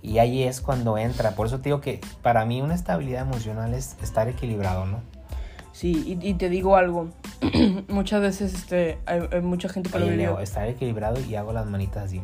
Y 0.00 0.18
ahí 0.18 0.42
es 0.42 0.62
cuando 0.62 0.96
entra. 0.96 1.32
Por 1.32 1.46
eso 1.46 1.58
te 1.58 1.64
digo 1.64 1.82
que 1.82 2.00
para 2.22 2.46
mí 2.46 2.62
una 2.62 2.74
estabilidad 2.74 3.20
emocional 3.22 3.74
es 3.74 3.96
estar 4.02 4.28
equilibrado, 4.28 4.86
¿no? 4.86 5.00
Sí, 5.74 6.18
y, 6.22 6.28
y 6.28 6.34
te 6.34 6.48
digo 6.48 6.76
algo. 6.76 7.08
Muchas 7.88 8.20
veces 8.22 8.54
este, 8.54 8.98
hay, 9.06 9.20
hay 9.32 9.40
mucha 9.40 9.68
gente 9.68 9.90
que 9.90 9.98
lo 9.98 10.04
Oye, 10.04 10.14
vivió. 10.14 10.30
Leo, 10.34 10.40
estar 10.40 10.68
equilibrado 10.68 11.20
y 11.20 11.34
hago 11.34 11.52
las 11.52 11.66
manitas 11.66 12.04
así. 12.04 12.22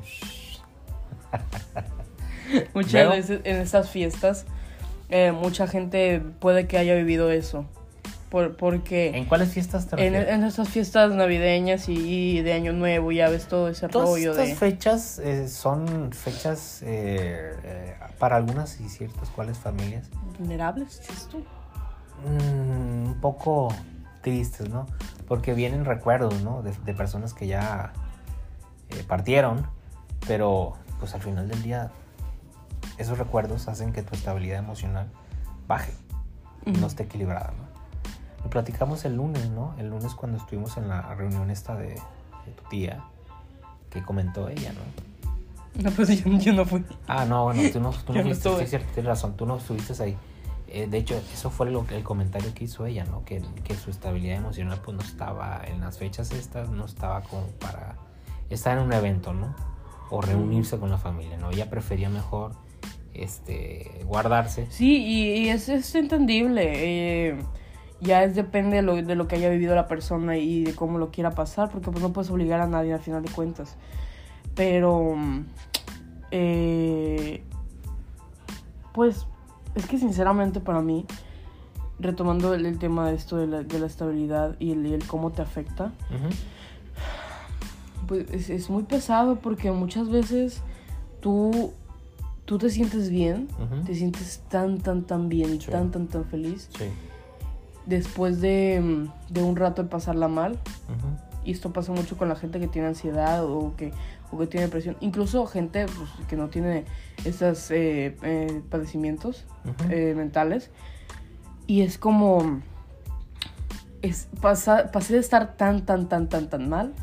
Muchas 2.74 2.92
Veo. 2.92 3.10
veces 3.10 3.40
en 3.42 3.56
estas 3.56 3.90
fiestas, 3.90 4.46
eh, 5.08 5.32
mucha 5.32 5.66
gente 5.66 6.20
puede 6.38 6.68
que 6.68 6.78
haya 6.78 6.94
vivido 6.94 7.32
eso. 7.32 7.64
Por, 8.28 8.56
porque 8.56 9.08
¿En 9.16 9.24
cuáles 9.24 9.48
fiestas 9.52 9.88
te 9.88 10.06
en, 10.06 10.14
en 10.14 10.44
estas 10.44 10.68
fiestas 10.68 11.12
navideñas 11.12 11.88
y, 11.88 11.94
y 12.38 12.42
de 12.42 12.52
Año 12.52 12.72
Nuevo, 12.72 13.10
ya 13.10 13.28
ves 13.28 13.48
todo 13.48 13.68
ese 13.68 13.88
Todas 13.88 14.08
rollo 14.08 14.30
estas 14.30 14.46
de... 14.50 14.54
fechas 14.54 15.18
eh, 15.18 15.48
son 15.48 16.12
fechas 16.12 16.80
eh, 16.82 17.56
eh, 17.64 17.94
para 18.20 18.36
algunas 18.36 18.80
y 18.80 18.88
ciertas 18.88 19.28
cuales 19.30 19.58
familias 19.58 20.08
¿Vulnerables? 20.38 21.00
¿Sí 21.02 21.12
es 21.12 21.26
tú? 21.26 21.44
Mm, 22.24 23.06
un 23.08 23.18
poco 23.20 23.68
tristes, 24.22 24.68
¿no? 24.68 24.86
Porque 25.28 25.54
vienen 25.54 25.84
recuerdos, 25.84 26.42
¿no? 26.42 26.62
De, 26.62 26.72
de 26.84 26.94
personas 26.94 27.34
que 27.34 27.46
ya 27.46 27.92
eh, 28.90 29.04
partieron, 29.06 29.66
pero 30.26 30.74
pues 30.98 31.14
al 31.14 31.22
final 31.22 31.48
del 31.48 31.62
día 31.62 31.90
esos 32.98 33.18
recuerdos 33.18 33.68
hacen 33.68 33.92
que 33.92 34.02
tu 34.02 34.14
estabilidad 34.14 34.58
emocional 34.58 35.08
baje, 35.66 35.92
y 36.66 36.72
no 36.72 36.78
Ujú. 36.78 36.86
esté 36.86 37.04
equilibrada, 37.04 37.52
¿no? 37.56 37.70
Lo 38.44 38.50
platicamos 38.50 39.04
el 39.04 39.16
lunes, 39.16 39.48
¿no? 39.50 39.74
El 39.78 39.88
lunes 39.88 40.14
cuando 40.14 40.38
estuvimos 40.38 40.76
en 40.76 40.88
la 40.88 41.14
reunión 41.14 41.50
esta 41.50 41.74
de, 41.76 41.88
de 41.88 42.52
tu 42.56 42.68
tía, 42.68 43.02
que 43.90 44.02
comentó 44.02 44.48
ella, 44.48 44.72
¿no? 44.72 44.80
No, 45.82 45.90
pues 45.92 46.08
yo, 46.22 46.30
yo 46.38 46.52
no 46.52 46.64
fui. 46.64 46.84
Ah, 47.06 47.24
no, 47.24 47.44
bueno, 47.44 47.62
tú 47.72 47.80
no, 47.80 47.90
tú 47.90 48.12
no 48.12 48.18
no 48.18 48.24
fuiste, 48.24 48.58
sí, 48.58 48.66
cierto, 48.66 48.88
tienes 48.92 49.08
razón, 49.08 49.36
tú 49.36 49.46
no 49.46 49.56
estuviste 49.56 50.02
ahí. 50.02 50.16
Eh, 50.72 50.86
de 50.88 50.98
hecho, 50.98 51.20
eso 51.32 51.50
fue 51.50 51.70
lo, 51.70 51.84
que- 51.86 51.96
el 51.96 52.02
comentario 52.04 52.52
que 52.54 52.64
hizo 52.64 52.86
ella, 52.86 53.04
¿no? 53.04 53.24
Que, 53.24 53.42
que 53.64 53.74
su 53.74 53.90
estabilidad 53.90 54.36
emocional 54.36 54.80
pues 54.84 54.96
no 54.96 55.02
estaba 55.02 55.62
en 55.66 55.80
las 55.80 55.98
fechas 55.98 56.30
estas, 56.32 56.70
no 56.70 56.84
estaba 56.84 57.22
como 57.22 57.46
para 57.58 57.96
estar 58.50 58.78
en 58.78 58.84
un 58.84 58.92
evento, 58.92 59.32
¿no? 59.34 59.54
O 60.10 60.20
reunirse 60.20 60.78
con 60.78 60.90
la 60.90 60.98
familia, 60.98 61.36
¿no? 61.36 61.50
Ella 61.50 61.68
prefería 61.70 62.08
mejor 62.08 62.52
este 63.14 64.02
guardarse. 64.06 64.66
Sí, 64.70 65.04
y, 65.04 65.32
y 65.44 65.48
es, 65.48 65.68
es 65.68 65.94
entendible. 65.94 66.62
eh, 67.30 67.36
ya 68.00 68.24
es 68.24 68.34
depende 68.34 68.76
de 68.76 68.82
lo, 68.82 68.94
de 68.96 69.14
lo 69.14 69.28
que 69.28 69.36
haya 69.36 69.50
vivido 69.50 69.74
la 69.74 69.86
persona 69.86 70.36
y 70.38 70.64
de 70.64 70.74
cómo 70.74 70.98
lo 70.98 71.10
quiera 71.10 71.32
pasar, 71.32 71.68
porque 71.70 71.90
pues 71.90 72.02
no 72.02 72.12
puedes 72.12 72.30
obligar 72.30 72.60
a 72.60 72.66
nadie 72.66 72.94
al 72.94 73.00
final 73.00 73.22
de 73.22 73.30
cuentas. 73.30 73.76
Pero 74.54 75.16
eh, 76.30 77.42
pues 78.92 79.26
es 79.74 79.86
que 79.86 79.98
sinceramente 79.98 80.60
para 80.60 80.80
mí, 80.80 81.06
retomando 81.98 82.54
el, 82.54 82.66
el 82.66 82.78
tema 82.78 83.08
de 83.08 83.14
esto 83.16 83.36
de 83.36 83.46
la, 83.46 83.62
de 83.62 83.78
la 83.78 83.86
estabilidad 83.86 84.56
y 84.58 84.72
el, 84.72 85.04
cómo 85.06 85.30
te 85.30 85.42
afecta, 85.42 85.92
pues 88.06 88.30
es, 88.32 88.50
es 88.50 88.70
muy 88.70 88.82
pesado 88.82 89.36
porque 89.36 89.70
muchas 89.70 90.08
veces 90.08 90.62
tú, 91.20 91.72
tú 92.44 92.58
te 92.58 92.70
sientes 92.70 93.10
bien, 93.10 93.48
te 93.86 93.94
sientes 93.94 94.42
tan, 94.48 94.78
tan, 94.80 95.02
tan 95.04 95.28
bien 95.28 95.54
y 95.54 95.60
Sí. 95.60 95.70
tan, 95.70 95.90
tan, 95.90 96.08
tan 96.08 96.24
feliz 96.24 96.68
Sí. 96.76 96.86
después 97.86 98.40
de, 98.40 99.08
de 99.28 99.42
un 99.42 99.56
rato 99.56 99.82
de 99.82 99.88
pasarla 99.88 100.28
mal. 100.28 100.58
Y 101.44 101.52
esto 101.52 101.72
pasa 101.72 101.92
mucho 101.92 102.18
con 102.18 102.28
la 102.28 102.36
gente 102.36 102.60
que 102.60 102.68
tiene 102.68 102.88
ansiedad 102.88 103.44
o 103.44 103.74
que, 103.76 103.92
o 104.30 104.38
que 104.38 104.46
tiene 104.46 104.66
depresión. 104.66 104.96
Incluso 105.00 105.46
gente 105.46 105.86
pues, 105.86 106.10
que 106.28 106.36
no 106.36 106.48
tiene 106.48 106.84
estos 107.24 107.70
eh, 107.70 108.16
eh, 108.22 108.62
padecimientos 108.68 109.46
eh, 109.88 110.14
mentales. 110.16 110.70
Y 111.66 111.82
es 111.82 111.98
como... 111.98 112.60
Es, 114.02 114.28
pasa, 114.40 114.90
pasé 114.92 115.14
de 115.14 115.20
estar 115.20 115.56
tan, 115.56 115.84
tan, 115.84 116.08
tan, 116.08 116.28
tan, 116.28 116.48
tan 116.48 116.68
mal 116.68 116.94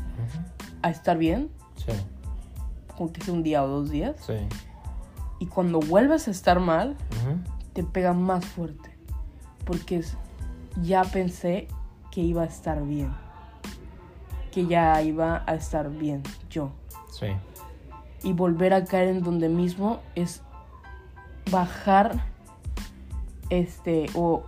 a 0.82 0.90
estar 0.90 1.16
bien, 1.18 1.48
Sí. 1.76 1.92
con 2.96 3.08
que 3.10 3.20
sea 3.20 3.32
un 3.34 3.42
día 3.44 3.62
o 3.62 3.68
dos 3.68 3.90
días. 3.90 4.16
Sí. 4.26 4.34
Y 5.38 5.46
cuando 5.46 5.78
vuelves 5.80 6.26
a 6.28 6.32
estar 6.32 6.58
mal, 6.58 6.96
te 7.72 7.84
pega 7.84 8.12
más 8.12 8.44
fuerte. 8.44 8.90
Porque 9.64 9.98
es, 9.98 10.16
ya 10.82 11.02
pensé 11.04 11.68
que 12.10 12.20
iba 12.20 12.42
a 12.42 12.46
estar 12.46 12.82
bien. 12.84 13.12
Que 14.52 14.66
ya 14.66 15.00
iba 15.02 15.42
a 15.46 15.54
estar 15.54 15.90
bien 15.90 16.22
yo. 16.50 16.70
Sí. 17.10 17.26
Y 18.22 18.32
volver 18.32 18.74
a 18.74 18.84
caer 18.84 19.08
en 19.08 19.22
donde 19.22 19.48
mismo 19.48 20.00
es 20.14 20.42
bajar 21.50 22.24
este 23.50 24.06
o 24.14 24.42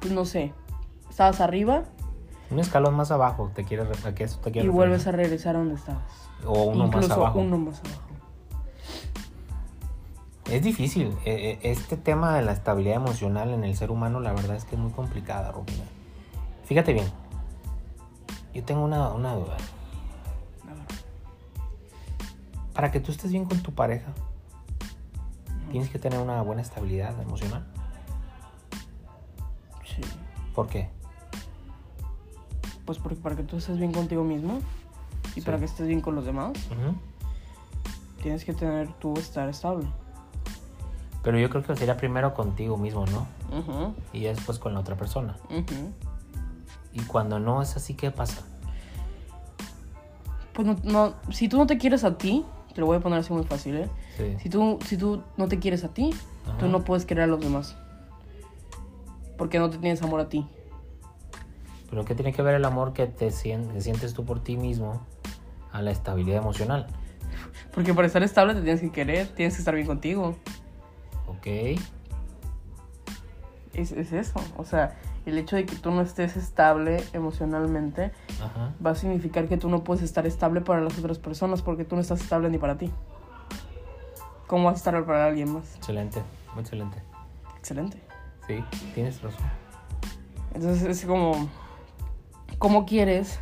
pues 0.00 0.12
no 0.12 0.24
sé, 0.24 0.52
estabas 1.08 1.40
arriba 1.40 1.84
Un 2.50 2.58
escalón 2.58 2.94
más 2.94 3.10
abajo, 3.12 3.52
te 3.54 3.62
quieres 3.64 3.86
re- 4.02 4.08
a 4.08 4.14
que 4.14 4.24
eso 4.24 4.40
te 4.40 4.50
y 4.50 4.52
quiere 4.52 4.68
vuelves 4.68 5.06
a 5.06 5.12
regresar 5.12 5.54
a 5.54 5.60
donde 5.60 5.76
estabas. 5.76 6.02
O 6.44 6.64
uno 6.64 6.86
Incluso 6.86 7.08
más 7.08 7.16
abajo. 7.18 7.38
uno 7.38 7.58
más 7.58 7.80
abajo. 7.80 8.00
Es 10.50 10.62
difícil. 10.62 11.08
eh, 11.24 11.58
eh, 11.62 11.70
Este 11.70 11.96
tema 11.96 12.34
de 12.36 12.42
la 12.42 12.52
estabilidad 12.52 12.96
emocional 12.96 13.50
en 13.50 13.62
el 13.64 13.76
ser 13.76 13.90
humano, 13.92 14.18
la 14.20 14.32
verdad 14.32 14.56
es 14.56 14.64
que 14.64 14.74
es 14.74 14.80
muy 14.80 14.90
complicada, 14.90 15.52
Rubina. 15.52 15.84
Fíjate 16.64 16.92
bien. 16.92 17.06
Yo 18.54 18.62
tengo 18.64 18.84
una, 18.84 19.08
una 19.12 19.34
duda. 19.34 19.56
Para 22.74 22.90
que 22.90 23.00
tú 23.00 23.12
estés 23.12 23.30
bien 23.30 23.44
con 23.44 23.60
tu 23.62 23.72
pareja, 23.72 24.12
tienes 25.70 25.90
que 25.90 25.98
tener 25.98 26.18
una 26.18 26.40
buena 26.42 26.62
estabilidad 26.62 27.20
emocional. 27.20 27.66
Sí. 29.84 30.00
¿Por 30.54 30.68
qué? 30.68 30.88
Pues 32.86 32.98
porque 32.98 33.16
para 33.16 33.36
que 33.36 33.42
tú 33.42 33.58
estés 33.58 33.78
bien 33.78 33.92
contigo 33.92 34.24
mismo 34.24 34.58
y 35.36 35.40
Sí. 35.40 35.40
para 35.42 35.58
que 35.58 35.66
estés 35.66 35.86
bien 35.86 36.00
con 36.00 36.14
los 36.14 36.24
demás, 36.24 36.52
tienes 38.22 38.44
que 38.44 38.54
tener 38.54 38.92
tú 38.94 39.14
estar 39.18 39.48
estable. 39.48 39.86
Pero 41.22 41.38
yo 41.38 41.48
creo 41.50 41.62
que 41.62 41.76
sería 41.76 41.96
primero 41.96 42.34
contigo 42.34 42.76
mismo, 42.76 43.04
¿no? 43.06 43.26
Ujú, 43.56 43.94
Y 44.12 44.22
después 44.24 44.58
con 44.58 44.74
la 44.74 44.80
otra 44.80 44.96
persona. 44.96 45.36
ujú. 45.50 45.92
Y 46.92 47.00
cuando 47.02 47.38
no 47.38 47.62
es 47.62 47.76
así, 47.76 47.94
¿qué 47.94 48.10
pasa? 48.10 48.42
Pues 50.52 50.66
no, 50.66 50.76
no- 50.84 51.14
si 51.30 51.48
tú 51.48 51.56
no 51.58 51.66
te 51.66 51.78
quieres 51.78 52.04
a 52.04 52.18
ti, 52.18 52.44
te 52.74 52.80
lo 52.80 52.86
voy 52.86 52.96
a 52.98 53.00
poner 53.00 53.18
así 53.20 53.32
muy 53.32 53.44
fácil, 53.44 53.76
¿eh? 53.76 53.88
Sí. 54.16 54.36
Si 54.42 54.48
tú, 54.50 54.78
si 54.86 54.96
tú 54.96 55.22
no 55.36 55.48
te 55.48 55.58
quieres 55.58 55.84
a 55.84 55.88
ti, 55.88 56.10
Ajá. 56.46 56.58
tú 56.58 56.68
no 56.68 56.84
puedes 56.84 57.06
querer 57.06 57.24
a 57.24 57.26
los 57.26 57.40
demás. 57.40 57.76
Porque 59.38 59.58
no 59.58 59.70
te 59.70 59.78
tienes 59.78 60.02
amor 60.02 60.20
a 60.20 60.28
ti. 60.28 60.46
Pero 61.88 62.04
¿qué 62.04 62.14
tiene 62.14 62.32
que 62.32 62.42
ver 62.42 62.54
el 62.54 62.64
amor 62.64 62.92
que 62.92 63.06
te 63.06 63.30
sien- 63.30 63.68
que 63.72 63.80
sientes 63.80 64.14
tú 64.14 64.24
por 64.24 64.40
ti 64.42 64.56
mismo 64.56 65.06
a 65.72 65.82
la 65.82 65.90
estabilidad 65.90 66.38
emocional? 66.38 66.86
Porque 67.74 67.94
para 67.94 68.06
estar 68.06 68.22
estable 68.22 68.54
te 68.54 68.60
tienes 68.62 68.80
que 68.82 68.90
querer, 68.92 69.28
tienes 69.28 69.54
que 69.54 69.60
estar 69.60 69.74
bien 69.74 69.86
contigo. 69.86 70.36
Ok. 71.26 71.46
Es, 73.74 73.92
es 73.92 74.12
eso. 74.12 74.40
O 74.58 74.64
sea, 74.64 74.98
el 75.26 75.38
hecho 75.38 75.56
de 75.56 75.66
que 75.66 75.76
tú 75.76 75.90
no 75.90 76.00
estés 76.00 76.36
estable 76.36 77.02
emocionalmente 77.12 78.12
Ajá. 78.42 78.72
va 78.84 78.90
a 78.90 78.94
significar 78.94 79.48
que 79.48 79.56
tú 79.56 79.68
no 79.68 79.84
puedes 79.84 80.02
estar 80.02 80.26
estable 80.26 80.60
para 80.60 80.80
las 80.80 80.98
otras 80.98 81.18
personas 81.18 81.62
porque 81.62 81.84
tú 81.84 81.94
no 81.94 82.00
estás 82.02 82.20
estable 82.20 82.50
ni 82.50 82.58
para 82.58 82.76
ti. 82.76 82.90
¿Cómo 84.46 84.64
vas 84.64 84.74
a 84.74 84.76
estar 84.78 85.04
para 85.06 85.26
alguien 85.26 85.52
más? 85.52 85.76
Excelente. 85.76 86.20
Muy 86.54 86.60
excelente. 86.62 86.98
Excelente. 87.58 88.02
Sí, 88.46 88.62
tienes 88.94 89.22
razón. 89.22 89.46
Entonces 90.54 90.82
es 90.82 91.06
como, 91.06 91.48
¿cómo 92.58 92.84
quieres 92.84 93.40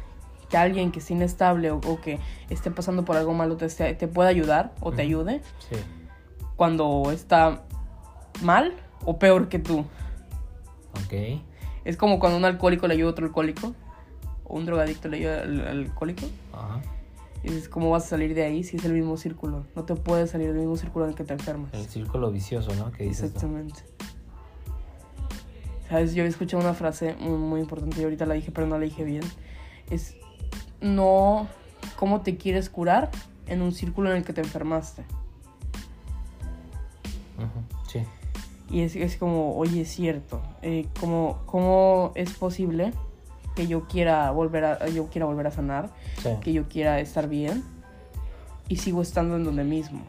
que 0.48 0.56
alguien 0.56 0.92
que 0.92 0.98
esté 0.98 1.14
inestable 1.14 1.70
o, 1.70 1.76
o 1.78 2.00
que 2.00 2.20
esté 2.50 2.70
pasando 2.70 3.04
por 3.04 3.16
algo 3.16 3.32
malo 3.34 3.56
te, 3.56 3.94
pueda 4.08 4.28
ayudar 4.28 4.72
o 4.80 4.92
te 4.92 5.02
ayude 5.02 5.42
Sí. 5.68 5.76
cuando 6.56 7.10
está 7.12 7.62
mal 8.42 8.74
o 9.04 9.18
peor 9.18 9.48
que 9.48 9.58
tú? 9.58 9.80
Ok. 11.04 11.40
Es 11.90 11.96
como 11.96 12.20
cuando 12.20 12.38
un 12.38 12.44
alcohólico 12.44 12.86
le 12.86 12.94
ayuda 12.94 13.08
a 13.08 13.10
otro 13.10 13.26
alcohólico 13.26 13.74
o 14.44 14.56
un 14.56 14.64
drogadicto 14.64 15.08
le 15.08 15.16
ayuda 15.16 15.42
al, 15.42 15.60
al 15.60 15.78
alcohólico. 15.86 16.26
Ajá. 16.52 16.80
Y 17.42 17.48
dices, 17.48 17.68
¿cómo 17.68 17.90
vas 17.90 18.04
a 18.04 18.08
salir 18.10 18.32
de 18.34 18.44
ahí 18.44 18.62
si 18.62 18.76
es 18.76 18.84
el 18.84 18.92
mismo 18.92 19.16
círculo? 19.16 19.64
No 19.74 19.84
te 19.84 19.96
puedes 19.96 20.30
salir 20.30 20.48
del 20.48 20.58
mismo 20.58 20.76
círculo 20.76 21.06
en 21.06 21.10
el 21.10 21.16
que 21.16 21.24
te 21.24 21.32
enfermas. 21.32 21.74
El 21.74 21.86
círculo 21.86 22.30
vicioso, 22.30 22.72
¿no? 22.76 22.92
Que 22.92 23.02
dices 23.04 23.32
tú. 23.32 23.38
Exactamente. 23.38 23.80
Sabes, 25.88 26.14
yo 26.14 26.22
escuché 26.22 26.56
una 26.56 26.74
frase 26.74 27.16
muy, 27.18 27.36
muy 27.36 27.60
importante 27.60 28.00
y 28.00 28.04
ahorita 28.04 28.24
la 28.24 28.34
dije, 28.34 28.52
pero 28.52 28.68
no 28.68 28.78
la 28.78 28.84
dije 28.84 29.02
bien. 29.02 29.24
Es 29.90 30.14
no 30.80 31.48
cómo 31.96 32.20
te 32.20 32.36
quieres 32.36 32.70
curar 32.70 33.10
en 33.48 33.62
un 33.62 33.72
círculo 33.72 34.10
en 34.10 34.18
el 34.18 34.24
que 34.24 34.32
te 34.32 34.42
enfermaste. 34.42 35.02
Ujú, 37.38 37.88
Sí. 37.88 38.00
Y 38.70 38.82
es, 38.82 38.94
es 38.94 39.16
como, 39.16 39.56
oye, 39.56 39.82
es 39.82 39.90
cierto. 39.90 40.40
eh, 40.62 40.86
¿cómo, 41.00 41.40
¿Cómo 41.46 42.12
es 42.14 42.32
posible 42.34 42.92
que 43.56 43.66
yo 43.66 43.88
quiera 43.88 44.30
volver 44.30 44.64
a, 44.64 44.88
yo 44.88 45.08
quiera 45.08 45.26
volver 45.26 45.48
a 45.48 45.50
sanar? 45.50 45.90
Sí. 46.22 46.28
Que 46.40 46.52
yo 46.52 46.68
quiera 46.68 47.00
estar 47.00 47.28
bien 47.28 47.64
y 48.68 48.76
sigo 48.76 49.02
estando 49.02 49.34
en 49.36 49.44
donde 49.44 49.64
mismo. 49.64 50.02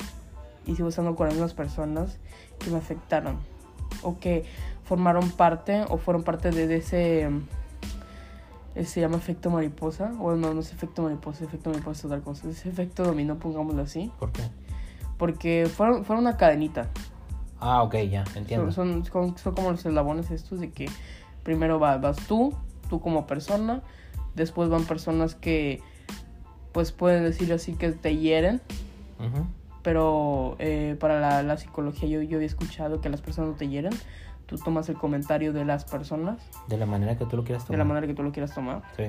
Y 0.68 0.76
sigo 0.76 0.90
estando 0.90 1.16
con 1.16 1.26
las 1.26 1.34
mismas 1.34 1.56
personas 1.56 2.20
que 2.60 2.70
me 2.70 2.78
afectaron. 2.78 3.40
O 4.04 4.20
que 4.20 4.46
formaron 4.84 5.32
parte 5.32 5.84
o 5.90 5.98
fueron 5.98 6.22
parte 6.24 6.52
de, 6.52 6.68
de 6.68 6.76
ese... 6.78 7.30
eh, 8.76 8.86
Se 8.86 9.02
llama 9.02 9.18
efecto 9.18 9.50
mariposa. 9.50 10.14
O 10.20 10.36
no, 10.36 10.54
no 10.54 10.60
es 10.60 10.72
efecto 10.72 11.02
mariposa, 11.02 11.46
efecto 11.46 11.72
mariposa 11.72 12.00
es 12.00 12.06
otra 12.06 12.20
cosa. 12.22 12.48
Es 12.48 12.68
efecto 12.68 13.04
dominó, 13.04 13.40
pongámoslo 13.40 13.82
así. 13.82 14.12
¿Por 14.20 14.32
qué? 14.32 14.44
Porque 15.18 15.68
fueron, 15.68 16.06
fueron 16.06 16.26
una 16.26 16.38
cadenita. 16.38 16.90
Ah, 17.62 17.84
ok, 17.84 17.96
ya, 18.10 18.24
entiendo. 18.36 18.72
Son, 18.72 19.06
son, 19.06 19.38
son 19.38 19.54
como 19.56 19.72
los 19.72 19.86
eslabones 19.86 20.32
estos 20.32 20.60
de 20.60 20.72
que 20.72 20.90
primero 21.44 21.80
va- 21.80 21.98
vas 21.98 22.18
tú, 22.28 22.54
tú 22.90 23.00
como 23.00 23.28
persona, 23.28 23.82
después 24.36 24.68
van 24.70 24.84
personas 24.86 25.36
que 25.36 25.82
pues 26.72 26.92
pueden 26.92 27.24
decir 27.24 27.52
así 27.54 27.74
que 27.74 27.92
te 27.92 28.18
hieren, 28.18 28.62
pero 29.84 30.56
eh, 30.60 30.96
para 31.00 31.20
la, 31.20 31.44
la 31.44 31.58
psicología 31.58 32.08
yo, 32.08 32.22
yo 32.22 32.38
había 32.38 32.48
escuchado 32.48 33.02
que 33.02 33.10
las 33.10 33.22
personas 33.22 33.52
no 33.52 33.56
te 33.58 33.68
hieren, 33.68 33.92
tú 34.46 34.58
tomas 34.58 34.88
el 34.90 34.96
comentario 34.96 35.54
de 35.54 35.66
las 35.66 35.86
personas 35.86 36.40
De 36.68 36.78
la 36.78 36.86
manera 36.86 37.18
que 37.18 37.26
tú 37.26 37.36
lo 37.38 37.44
quieras 37.44 37.64
de 37.64 37.68
tomar. 37.68 37.80
la 37.80 37.86
manera 37.86 38.08
que 38.08 38.14
tú 38.14 38.24
lo 38.24 38.32
quieras 38.32 38.54
tomar. 38.54 38.82
Sí. 38.96 39.06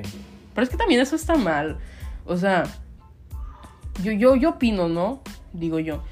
Pero 0.54 0.62
es 0.64 0.70
que 0.70 0.76
también 0.76 1.00
eso 1.00 1.16
está 1.16 1.36
mal. 1.36 1.78
O 2.26 2.36
sea, 2.36 2.64
yo, 4.02 4.12
yo, 4.12 4.34
yo 4.36 4.50
opino, 4.50 4.88
¿no? 4.88 5.20
Digo 5.52 5.78
yo. 5.78 6.02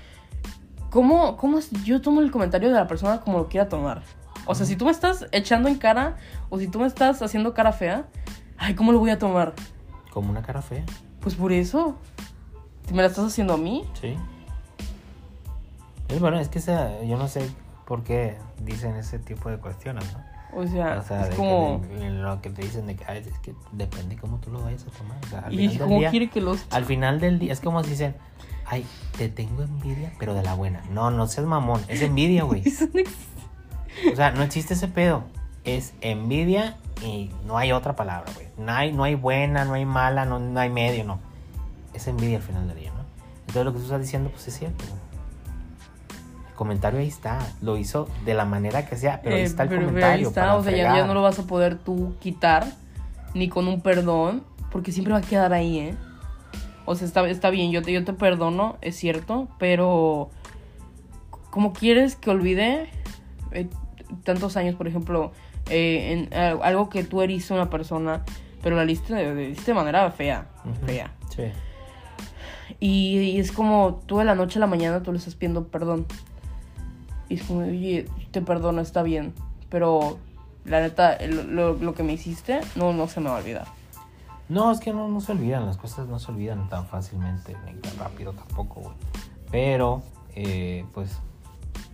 ¿Cómo, 0.91 1.37
¿Cómo 1.37 1.59
yo 1.85 2.01
tomo 2.01 2.21
el 2.21 2.31
comentario 2.31 2.69
de 2.69 2.75
la 2.75 2.87
persona 2.87 3.21
como 3.21 3.39
lo 3.39 3.49
quiera 3.49 3.69
tomar? 3.69 4.03
O 4.47 4.55
sea, 4.55 4.67
si 4.67 4.77
tú 4.77 4.85
me 4.87 4.91
estás 4.91 5.27
echando 5.33 5.69
en 5.69 5.77
cara 5.77 6.17
o 6.49 6.59
si 6.59 6.67
tú 6.67 6.81
me 6.81 6.87
estás 6.87 7.23
haciendo 7.23 7.55
cara 7.55 7.73
fea, 7.73 8.07
ay, 8.59 8.75
¿cómo 8.75 8.91
lo 8.93 8.99
voy 8.99 9.11
a 9.11 9.19
tomar? 9.19 9.55
Como 10.13 10.31
una 10.31 10.43
cara 10.43 10.61
fea. 10.63 10.85
Pues 11.21 11.35
por 11.37 11.53
eso. 11.53 11.97
Me 12.93 13.03
la 13.03 13.07
estás 13.09 13.27
haciendo 13.27 13.55
a 13.55 13.57
mí, 13.57 13.85
Sí. 14.01 14.17
Es 16.09 16.19
bueno, 16.21 16.41
es 16.41 16.49
que 16.49 16.59
esa, 16.59 17.03
yo 17.05 17.17
no 17.17 17.29
sé 17.29 17.49
por 17.87 18.03
qué 18.03 18.37
dicen 18.65 18.97
ese 18.97 19.21
tipo 19.21 19.49
de 19.49 19.59
cuestiones, 19.59 20.05
¿no? 20.13 20.31
o 20.61 20.67
sea, 20.67 20.99
O 20.99 21.03
sea, 21.05 21.19
de 21.19 21.23
es 21.25 21.29
que 21.31 21.37
como... 21.37 21.81
de- 21.97 22.11
lo 22.11 22.41
que 22.43 22.51
te 22.51 22.63
dicen 22.63 22.87
de 22.89 22.97
que 22.97 23.05
ay, 23.07 23.19
es 23.19 23.39
que 23.39 23.55
depende 23.71 24.17
cómo 24.17 24.39
tú 24.39 24.51
lo 24.51 24.61
vayas 24.61 24.83
a 24.83 24.91
tomar. 24.99 25.17
O 25.25 25.29
sea, 25.29 25.39
al, 25.41 25.53
¿Y 25.53 25.57
final 25.59 25.71
del 25.79 25.81
cómo 25.87 25.99
día, 26.01 26.11
quiere 26.11 26.29
que 26.31 26.41
los... 26.41 26.67
al 26.71 26.85
final 26.85 27.21
del 27.21 27.39
día, 27.39 27.53
es 27.53 27.61
como 27.61 27.85
si 27.85 27.91
dicen, 27.91 28.17
ay, 28.71 28.87
te 29.19 29.29
tengo 29.29 29.63
envidia, 29.63 30.13
pero 30.19 30.33
de 30.35 30.43
la 30.43 30.55
buena. 30.55 30.81
No, 30.91 31.11
no 31.11 31.27
seas 31.27 31.47
mamón, 31.47 31.83
es 31.89 32.01
envidia, 32.03 32.45
güey. 32.45 32.63
O 34.13 34.17
sea, 34.17 34.31
no 34.31 34.43
existe 34.43 34.75
ese 34.75 34.89
pedo. 34.89 35.25
Es 35.65 35.93
envidia 36.01 36.77
y 37.05 37.31
no 37.45 37.59
hay 37.59 37.73
otra 37.73 37.97
palabra, 37.97 38.33
güey. 38.35 38.47
No 38.57 38.73
hay, 38.73 38.93
no 38.93 39.03
hay 39.05 39.15
buena, 39.15 39.65
no 39.65 39.75
hay 39.75 39.85
mala, 39.85 40.25
no, 40.25 40.39
no 40.39 40.59
hay 40.61 40.71
medio, 40.71 41.05
no. 41.05 41.19
Es 41.93 42.07
envidia 42.07 42.37
al 42.39 42.43
final 42.43 42.67
del 42.69 42.79
día, 42.79 42.91
¿no? 42.93 43.01
Entonces 43.41 43.65
lo 43.65 43.73
que 43.73 43.79
tú 43.79 43.85
estás 43.85 44.01
diciendo, 44.01 44.31
pues 44.31 44.47
es 44.49 44.57
cierto. 44.57 44.85
El 46.49 46.55
comentario 46.55 47.01
ahí 47.01 47.09
está. 47.09 47.41
Lo 47.61 47.77
hizo 47.77 48.09
de 48.25 48.35
la 48.35 48.45
manera 48.45 48.87
que 48.87 48.97
sea, 48.97 49.21
pero 49.23 49.35
ahí 49.37 49.43
Eh, 49.43 49.45
está 49.45 49.65
el 49.65 49.69
pero- 49.69 49.81
pero 49.81 49.89
comentario. 49.91 50.17
ahí 50.27 50.29
está, 50.29 50.55
o 50.57 50.63
sea, 50.63 50.73
ya, 50.73 50.97
ya 50.97 51.05
no 51.07 51.13
lo 51.15 51.21
vas 51.23 51.39
a 51.39 51.43
poder 51.43 51.77
tú 51.77 52.15
quitar, 52.21 52.67
ni 53.35 53.49
con 53.49 53.67
un 53.69 53.81
perdón, 53.83 54.45
porque 54.71 54.93
siempre 54.93 55.13
va 55.13 55.19
a 55.19 55.23
quedar 55.23 55.53
ahí, 55.53 55.79
¿eh? 55.79 55.95
O 56.91 56.97
sea, 56.97 57.07
está, 57.07 57.29
está 57.29 57.51
bien, 57.51 57.71
yo 57.71 57.83
te, 57.83 57.93
yo 57.93 58.05
te 58.05 58.13
perdono, 58.13 58.77
es 58.81 58.97
cierto, 58.97 59.47
pero 59.61 60.29
como 61.51 61.73
quieres 61.73 62.17
que 62.17 62.31
olvide 62.31 62.89
eh, 63.53 63.69
tantos 64.25 64.57
años, 64.57 64.75
por 64.75 64.89
ejemplo, 64.89 65.31
eh, 65.69 66.13
en 66.13 66.29
eh, 66.33 66.59
algo 66.65 66.89
que 66.89 67.05
tú 67.05 67.23
heriste 67.23 67.55
a 67.55 67.59
una 67.59 67.71
persona, 67.71 68.25
pero 68.61 68.75
la 68.75 68.85
liste 68.85 69.15
de, 69.15 69.55
de, 69.55 69.73
manera 69.75 70.11
fea, 70.11 70.49
fea. 70.85 71.13
Sí. 71.29 71.45
Y, 72.81 73.19
y 73.21 73.39
es 73.39 73.53
como 73.53 74.03
tú 74.07 74.19
de 74.19 74.25
la 74.25 74.35
noche 74.35 74.59
a 74.59 74.61
la 74.61 74.67
mañana 74.67 75.01
tú 75.01 75.13
le 75.13 75.19
estás 75.19 75.37
pidiendo 75.37 75.69
perdón. 75.69 76.07
Y 77.29 77.35
es 77.35 77.45
como, 77.45 77.61
oye, 77.61 78.07
te 78.33 78.41
perdono, 78.43 78.81
está 78.81 79.05
bien. 79.05 79.33
Pero 79.69 80.19
la 80.65 80.81
neta, 80.81 81.15
el- 81.15 81.55
lo, 81.55 81.75
lo 81.75 81.95
que 81.95 82.03
me 82.03 82.15
hiciste 82.15 82.59
no, 82.75 82.93
no 82.93 83.07
se 83.07 83.21
me 83.21 83.29
va 83.29 83.37
a 83.37 83.39
olvidar. 83.39 83.80
No, 84.51 84.73
es 84.73 84.81
que 84.81 84.93
no, 84.93 85.21
se 85.21 85.31
olvidan, 85.31 85.65
las 85.65 85.77
cosas 85.77 86.09
no 86.09 86.19
se 86.19 86.33
olvidan 86.33 86.69
tan 86.69 86.85
fácilmente, 86.85 87.57
ni 87.67 87.75
tan 87.75 87.97
rápido 87.97 88.33
tampoco, 88.33 88.81
güey. 88.81 88.97
Pero, 89.49 90.03
eh, 90.35 90.85
pues, 90.93 91.21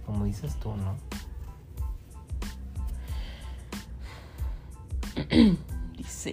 como 0.07 0.25
dices 0.25 0.57
tú, 0.57 0.73
¿no? 0.75 0.97
Dice, 5.99 6.33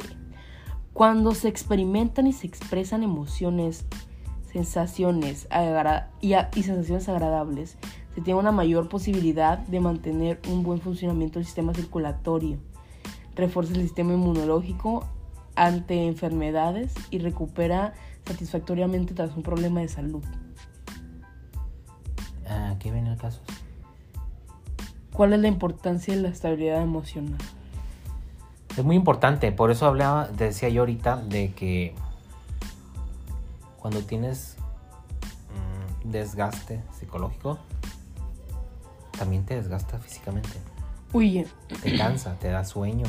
cuando 0.93 1.35
se 1.35 1.49
experimentan 1.49 2.25
y 2.27 2.31
se 2.31 2.47
expresan 2.47 3.03
emociones, 3.03 3.85
sensaciones 4.49 5.49
y, 6.21 6.35
y 6.35 6.63
sensaciones 6.63 7.09
agradables, 7.09 7.77
se 8.15 8.21
tiene 8.21 8.39
una 8.39 8.53
mayor 8.53 8.87
posibilidad 8.87 9.57
de 9.57 9.81
mantener 9.81 10.39
un 10.47 10.63
buen 10.63 10.79
funcionamiento 10.79 11.39
del 11.39 11.45
sistema 11.45 11.73
circulatorio, 11.73 12.59
refuerza 13.35 13.73
el 13.73 13.81
sistema 13.81 14.13
inmunológico 14.13 15.05
ante 15.55 16.05
enfermedades 16.05 16.93
y 17.11 17.19
recupera 17.19 17.93
satisfactoriamente 18.25 19.13
tras 19.13 19.35
un 19.35 19.43
problema 19.43 19.81
de 19.81 19.87
salud. 19.87 20.23
Ah, 22.47 22.75
¿qué 22.79 22.91
viene 22.91 23.11
el 23.11 23.17
caso? 23.17 23.41
¿Cuál 25.11 25.33
es 25.33 25.39
la 25.39 25.47
importancia 25.47 26.15
de 26.15 26.21
la 26.21 26.29
estabilidad 26.29 26.81
emocional? 26.81 27.37
Es 28.75 28.83
muy 28.83 28.95
importante, 28.95 29.51
por 29.51 29.69
eso 29.69 29.85
hablaba, 29.85 30.27
decía 30.27 30.69
yo 30.69 30.81
ahorita, 30.81 31.17
de 31.17 31.53
que 31.53 31.93
cuando 33.79 34.01
tienes 34.01 34.57
mm, 36.03 36.09
desgaste 36.09 36.81
psicológico, 36.97 37.59
también 39.17 39.45
te 39.45 39.55
desgasta 39.55 39.99
físicamente. 39.99 40.49
Oye, 41.11 41.45
Te 41.83 41.95
cansa, 41.95 42.39
te 42.39 42.47
da 42.47 42.63
sueño, 42.63 43.05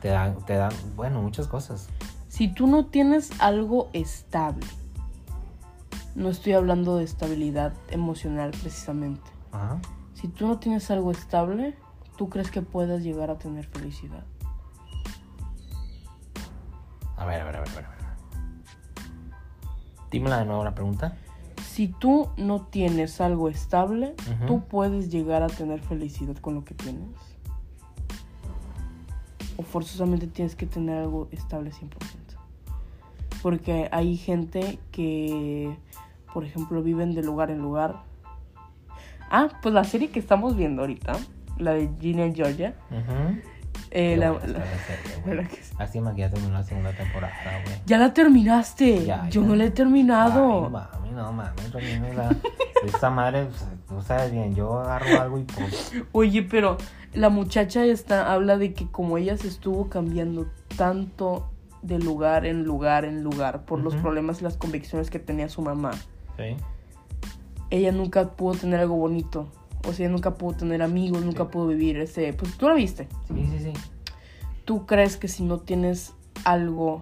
te 0.00 0.08
da, 0.08 0.34
te 0.46 0.54
da, 0.54 0.68
bueno, 0.96 1.22
muchas 1.22 1.46
cosas. 1.46 1.88
si 2.28 2.48
tú 2.48 2.66
no 2.66 2.86
tienes 2.86 3.30
algo 3.40 3.90
estable, 3.92 4.66
no 6.14 6.28
estoy 6.28 6.52
hablando 6.54 6.96
de 6.96 7.04
estabilidad 7.04 7.72
emocional 7.90 8.50
precisamente. 8.50 9.30
Ajá. 9.52 9.80
Si 10.14 10.28
tú 10.28 10.46
no 10.46 10.58
tienes 10.58 10.90
algo 10.90 11.12
estable, 11.12 11.76
¿tú 12.16 12.28
crees 12.28 12.50
que 12.50 12.62
puedas 12.62 13.02
llegar 13.02 13.30
a 13.30 13.38
tener 13.38 13.66
felicidad? 13.66 14.24
A 17.16 17.24
ver, 17.24 17.40
a 17.40 17.44
ver, 17.44 17.56
a 17.56 17.60
ver, 17.60 17.68
a 17.68 17.72
ver. 17.72 17.88
Dímela 20.10 20.38
de 20.38 20.46
nuevo 20.46 20.64
la 20.64 20.74
pregunta. 20.74 21.16
Si 21.62 21.88
tú 21.88 22.30
no 22.36 22.62
tienes 22.62 23.20
algo 23.20 23.48
estable. 23.48 24.16
¿tú 24.46 24.64
puedes 24.64 25.10
llegar 25.10 25.42
a 25.42 25.46
tener 25.46 25.80
felicidad 25.80 26.36
con 26.36 26.54
lo 26.54 26.64
que 26.64 26.74
tienes? 26.74 27.08
¿O 29.58 29.62
forzosamente 29.62 30.26
tienes 30.28 30.54
que 30.56 30.64
tener 30.66 30.98
algo 30.98 31.28
estable 31.32 31.70
100%? 31.72 31.90
Porque 33.42 33.88
hay 33.92 34.16
gente 34.16 34.78
que, 34.92 35.76
por 36.32 36.44
ejemplo, 36.44 36.82
viven 36.82 37.12
de 37.14 37.22
lugar 37.22 37.50
en 37.50 37.58
lugar. 37.58 37.96
Ah, 39.30 39.48
pues 39.62 39.74
la 39.74 39.84
serie 39.84 40.10
que 40.10 40.18
estamos 40.20 40.56
viendo 40.56 40.82
ahorita, 40.82 41.12
la 41.58 41.72
de 41.74 41.90
Ginny 42.00 42.22
and 42.22 42.34
Georgia. 42.36 42.74
Eh, 43.90 44.12
Qué 44.14 44.16
la- 44.16 44.30
la- 44.32 44.38
la 44.38 44.40
serie, 44.46 45.22
güey. 45.24 45.36
¿verdad 45.36 45.50
que 45.50 45.62
sí? 45.62 45.74
Lástima 45.78 46.14
que 46.14 46.20
ya 46.22 46.30
terminó 46.30 46.52
la 46.54 46.62
segunda 46.62 46.92
temporada, 46.92 47.34
güey. 47.64 47.76
ya 47.86 47.98
la 47.98 48.14
terminaste. 48.14 49.04
Ya, 49.04 49.28
Yo 49.28 49.42
ya. 49.42 49.46
no 49.48 49.56
la 49.56 49.64
he 49.64 49.70
terminado. 49.70 50.64
Ay, 50.66 50.70
mami, 50.70 51.10
no 51.12 51.32
mames, 51.32 51.72
Romina, 51.72 52.12
la- 52.14 52.36
esta 52.86 53.10
madre, 53.10 53.46
pues, 53.46 53.66
tú 53.88 54.00
sabes 54.02 54.30
bien, 54.32 54.54
yo 54.54 54.78
agarro 54.80 55.20
algo 55.20 55.38
y 55.38 55.42
pues. 55.44 55.92
Oye, 56.12 56.42
pero 56.42 56.76
la 57.14 57.28
muchacha 57.30 57.84
esta 57.84 58.32
habla 58.32 58.56
de 58.58 58.74
que 58.74 58.86
como 58.90 59.18
ella 59.18 59.36
se 59.36 59.48
estuvo 59.48 59.88
cambiando 59.88 60.46
tanto 60.76 61.50
de 61.82 61.98
lugar 61.98 62.44
en 62.44 62.64
lugar 62.64 63.04
en 63.04 63.22
lugar 63.22 63.64
por 63.64 63.80
los 63.80 63.94
problemas 63.96 64.40
y 64.40 64.44
las 64.44 64.56
convicciones 64.56 65.10
que 65.10 65.18
tenía 65.18 65.48
su 65.48 65.62
mamá, 65.62 65.92
Sí. 66.36 66.56
ella 67.70 67.92
nunca 67.92 68.30
pudo 68.32 68.54
tener 68.58 68.80
algo 68.80 68.96
bonito. 68.96 69.48
O 69.88 69.92
sea, 69.92 70.06
ella 70.06 70.12
nunca 70.12 70.34
pudo 70.34 70.56
tener 70.58 70.82
amigos, 70.82 71.24
nunca 71.24 71.44
Sí. 71.44 71.50
pudo 71.52 71.68
vivir 71.68 71.98
ese... 71.98 72.32
Pues 72.32 72.56
tú 72.58 72.66
la 72.66 72.74
viste. 72.74 73.08
Sí, 73.28 73.46
sí, 73.50 73.58
sí. 73.64 73.72
¿Tú 74.64 74.86
crees 74.86 75.16
que 75.16 75.28
si 75.28 75.44
no 75.44 75.58
tienes 75.58 76.12
algo 76.44 77.00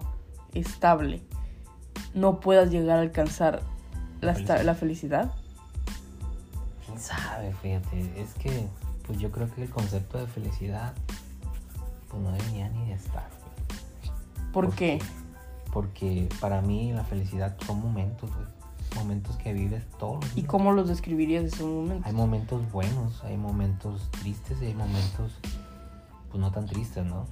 estable, 0.53 1.21
no 2.13 2.39
puedas 2.39 2.69
llegar 2.71 2.97
a 2.99 3.01
alcanzar 3.01 3.61
la, 4.21 4.33
la 4.63 4.73
felicidad? 4.75 5.33
¿Quién 6.85 6.99
sabe? 6.99 7.53
Fíjate, 7.61 8.21
es 8.21 8.33
que, 8.35 8.67
pues 9.07 9.19
yo 9.19 9.31
creo 9.31 9.49
que 9.49 9.63
el 9.63 9.69
concepto 9.69 10.19
de 10.19 10.27
felicidad, 10.27 10.93
pues 12.09 12.21
no 12.21 12.31
debería 12.31 12.69
ni 12.69 12.85
de 12.87 12.93
estar. 12.93 13.29
¿Por 14.51 14.73
qué? 14.75 14.99
Porque 15.71 16.29
para 16.39 16.61
mí 16.61 16.91
la 16.91 17.03
felicidad 17.03 17.57
son 17.65 17.79
momentos, 17.79 18.29
güey. 18.33 18.45
Momentos 18.95 19.35
que 19.37 19.53
vives 19.53 19.85
todos 19.99 20.25
¿Y 20.31 20.41
días. 20.41 20.47
cómo 20.47 20.71
los 20.71 20.87
describirías 20.87 21.41
en 21.41 21.47
ese 21.47 21.63
momento? 21.63 22.07
Hay 22.07 22.13
momentos 22.13 22.71
buenos, 22.71 23.23
hay 23.23 23.37
momentos 23.37 24.09
tristes 24.11 24.61
y 24.61 24.65
hay 24.65 24.73
momentos, 24.73 25.33
pues 26.29 26.41
no 26.41 26.51
tan 26.51 26.65
tristes, 26.65 27.05
¿no? 27.05 27.25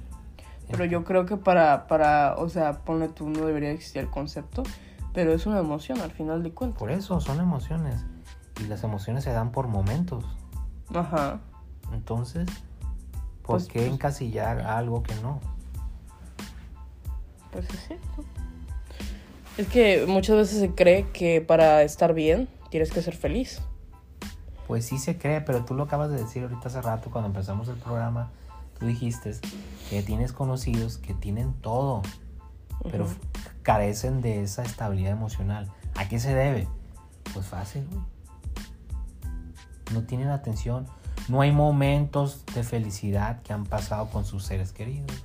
Pero 0.70 0.84
yo 0.84 1.04
creo 1.04 1.26
que 1.26 1.36
para, 1.36 1.86
para, 1.86 2.36
o 2.36 2.48
sea, 2.48 2.84
ponle 2.84 3.08
tú, 3.08 3.28
no 3.28 3.46
debería 3.46 3.70
existir 3.70 4.02
el 4.02 4.10
concepto, 4.10 4.64
pero 5.12 5.32
es 5.32 5.46
una 5.46 5.58
emoción 5.58 6.00
al 6.00 6.10
final 6.10 6.42
de 6.42 6.52
cuentas. 6.52 6.78
Por 6.78 6.90
eso 6.90 7.20
son 7.20 7.40
emociones. 7.40 8.04
Y 8.60 8.64
las 8.64 8.84
emociones 8.84 9.24
se 9.24 9.32
dan 9.32 9.50
por 9.52 9.68
momentos. 9.68 10.24
Ajá. 10.94 11.40
Entonces, 11.92 12.48
¿por 13.42 13.56
Pues- 13.56 13.66
qué 13.68 13.80
pues- 13.80 13.92
encasillar 13.92 14.60
algo 14.60 15.02
que 15.02 15.14
no? 15.16 15.40
Pues 17.52 17.68
es 17.70 17.86
cierto. 17.86 18.24
Es 19.56 19.68
que 19.68 20.04
muchas 20.06 20.36
veces 20.36 20.60
se 20.60 20.74
cree 20.74 21.08
que 21.12 21.40
para 21.40 21.82
estar 21.82 22.12
bien 22.12 22.48
tienes 22.70 22.90
que 22.90 23.00
ser 23.00 23.16
feliz. 23.16 23.62
Pues 24.66 24.84
sí 24.84 24.98
se 24.98 25.16
cree, 25.16 25.40
pero 25.40 25.64
tú 25.64 25.74
lo 25.74 25.84
acabas 25.84 26.10
de 26.10 26.16
decir 26.18 26.42
ahorita 26.42 26.68
hace 26.68 26.82
rato 26.82 27.10
cuando 27.10 27.28
empezamos 27.28 27.68
el 27.68 27.76
programa. 27.76 28.30
Tú 28.78 28.86
dijiste 28.86 29.32
que 29.88 30.02
tienes 30.02 30.32
conocidos 30.32 30.98
que 30.98 31.14
tienen 31.14 31.54
todo, 31.54 32.02
pero 32.90 33.06
carecen 33.62 34.20
de 34.20 34.42
esa 34.42 34.62
estabilidad 34.64 35.12
emocional. 35.12 35.72
¿A 35.94 36.08
qué 36.08 36.18
se 36.20 36.34
debe? 36.34 36.68
Pues 37.32 37.46
fácil, 37.46 37.86
güey. 37.90 38.02
No 39.94 40.02
tienen 40.02 40.28
atención. 40.28 40.86
No 41.28 41.40
hay 41.40 41.52
momentos 41.52 42.44
de 42.54 42.62
felicidad 42.62 43.42
que 43.42 43.52
han 43.52 43.64
pasado 43.64 44.08
con 44.10 44.24
sus 44.24 44.44
seres 44.44 44.72
queridos. 44.72 45.24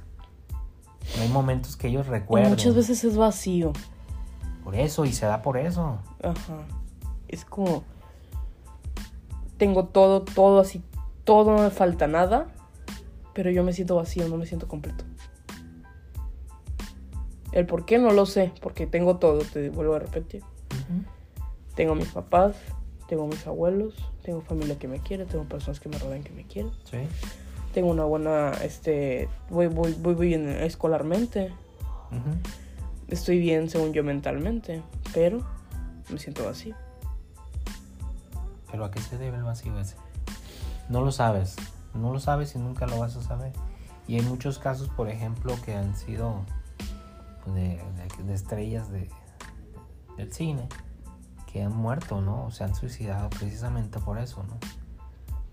No 1.18 1.24
hay 1.24 1.30
momentos 1.30 1.76
que 1.76 1.88
ellos 1.88 2.08
Y 2.08 2.10
recuerden. 2.10 2.50
muchas 2.50 2.76
veces 2.76 3.04
es 3.04 3.18
vacío. 3.18 3.74
Por 4.64 4.76
eso, 4.76 5.06
y 5.06 5.14
se 5.14 5.26
da 5.26 5.42
por 5.42 5.58
eso. 5.58 6.00
Ajá. 6.24 6.66
Es 7.28 7.46
como. 7.46 7.84
Tengo 9.58 9.86
todo, 9.86 10.22
todo 10.22 10.60
así. 10.60 10.84
Todo, 11.24 11.56
no 11.56 11.64
me 11.64 11.70
falta 11.70 12.08
nada. 12.08 12.48
Pero 13.34 13.50
yo 13.52 13.64
me 13.64 13.74
siento 13.74 13.96
vacío, 13.96 14.28
no 14.28 14.38
me 14.38 14.46
siento 14.46 14.68
completo. 14.68 15.04
El 17.52 17.66
por 17.66 17.86
qué 17.86 17.98
no 18.00 18.12
lo 18.12 18.26
sé, 18.26 18.54
porque 18.62 18.88
tengo 18.88 19.18
todo, 19.18 19.40
te 19.40 19.70
vuelvo 19.70 19.96
a 19.96 20.00
repetir. 20.00 20.44
Tengo 21.76 21.96
mis 21.96 22.10
papás, 22.10 22.56
tengo 23.12 23.28
mis 23.28 23.45
abuelos, 23.45 23.93
tengo 24.24 24.39
familia 24.39 24.80
que 24.80 24.88
me 24.88 25.02
quiere, 25.02 25.26
tengo 25.26 25.43
personas 25.43 25.82
que 25.82 25.89
me 25.89 26.00
rodean 26.00 26.24
que 26.24 26.30
me 26.32 26.45
quieren. 26.45 26.71
Sí. 26.89 27.00
Tengo 27.74 27.89
una 27.91 28.06
buena, 28.06 28.52
este, 28.63 29.28
voy, 29.50 29.67
voy, 29.67 29.93
voy 30.00 30.15
bien 30.15 30.47
escolarmente. 30.47 31.47
Ujú. 32.10 32.38
Estoy 33.10 33.39
bien 33.39 33.69
según 33.69 33.91
yo 33.91 34.02
mentalmente, 34.06 34.82
pero 35.13 35.39
me 36.10 36.19
siento 36.19 36.45
vacío. 36.45 36.74
Pero 38.71 38.86
¿a 38.86 38.91
qué 38.91 39.02
se 39.02 39.17
debe 39.17 39.36
el 39.36 39.43
vacío 39.43 39.78
ese? 39.78 39.97
No 40.88 41.02
lo 41.02 41.12
sabes. 41.12 41.58
No 41.93 42.13
lo 42.13 42.21
sabes 42.21 42.56
y 42.56 42.60
nunca 42.60 42.88
lo 42.88 42.97
vas 42.97 43.17
a 43.17 43.21
saber. 43.21 43.52
Y 44.08 44.15
hay 44.15 44.21
muchos 44.21 44.58
casos, 44.58 44.88
por 44.88 45.10
ejemplo, 45.10 45.54
que 45.65 45.74
han 45.76 45.97
sido 45.97 46.45
pues, 47.43 47.56
de, 47.56 47.62
de- 47.62 48.24
de 48.26 48.34
estrellas 48.34 48.89
de, 48.89 49.10
del 50.15 50.32
cine, 50.32 50.69
que 51.52 51.64
han 51.64 51.76
muerto, 51.76 52.22
¿no? 52.22 52.52
Se 52.52 52.64
han 52.64 52.76
suicidado 52.76 53.30
precisamente 53.30 54.00
por 54.00 54.18
eso, 54.18 54.44
¿no? 54.44 54.58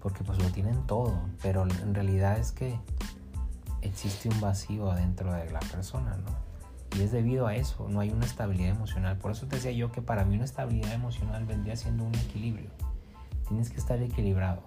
Porque 0.00 0.22
pues 0.22 0.38
lo 0.38 0.48
tienen 0.50 0.86
todo, 0.86 1.18
pero 1.42 1.62
en 1.62 1.94
realidad 1.94 2.38
es 2.38 2.52
que 2.52 2.78
existe 3.82 4.28
un 4.28 4.40
vacío 4.40 4.90
adentro 4.90 5.32
de 5.32 5.50
la 5.50 5.60
persona, 5.60 6.16
¿no? 6.16 6.48
Y 6.96 7.02
es 7.02 7.12
debido 7.12 7.46
a 7.46 7.54
eso, 7.54 7.88
no 7.88 8.00
hay 8.00 8.10
una 8.10 8.24
estabilidad 8.24 8.70
emocional. 8.70 9.18
Por 9.18 9.32
eso 9.32 9.46
te 9.46 9.56
decía 9.56 9.72
yo 9.72 9.92
que 9.92 10.00
para 10.00 10.24
mí 10.24 10.36
una 10.36 10.44
estabilidad 10.44 10.92
emocional 10.92 11.44
vendría 11.44 11.76
siendo 11.76 12.04
un 12.04 12.14
equilibrio. 12.14 12.70
Tienes 13.48 13.70
que 13.70 13.76
estar 13.76 14.00
equilibrado, 14.00 14.62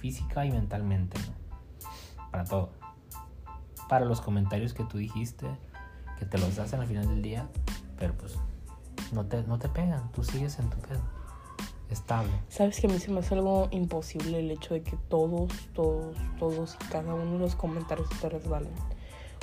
física 0.00 0.44
y 0.44 0.50
mentalmente, 0.50 1.18
¿no? 1.20 2.30
Para 2.30 2.44
todo. 2.44 2.72
Para 3.88 4.04
los 4.04 4.20
comentarios 4.20 4.74
que 4.74 4.84
tú 4.84 4.98
dijiste, 4.98 5.46
que 6.18 6.26
te 6.26 6.36
los 6.36 6.58
hacen 6.58 6.80
al 6.80 6.86
final 6.86 7.08
del 7.08 7.22
día, 7.22 7.48
pero 7.98 8.14
pues 8.14 8.38
no 9.12 9.26
te, 9.26 9.42
no 9.44 9.58
te 9.58 9.68
pegan, 9.68 10.10
tú 10.12 10.24
sigues 10.24 10.58
en 10.58 10.68
tu 10.70 10.78
pedo, 10.78 11.00
estable. 11.90 12.30
Sabes 12.48 12.80
que 12.80 12.86
a 12.86 12.90
mí 12.90 12.98
se 12.98 13.10
me 13.10 13.20
hace 13.20 13.34
algo 13.34 13.68
imposible 13.70 14.40
el 14.40 14.50
hecho 14.50 14.74
de 14.74 14.82
que 14.82 14.96
todos, 15.08 15.52
todos, 15.74 16.16
todos 16.38 16.76
y 16.80 16.84
cada 16.90 17.14
uno 17.14 17.32
de 17.32 17.38
los 17.38 17.54
comentarios 17.54 18.08
te 18.20 18.28
resbalen. 18.28 18.72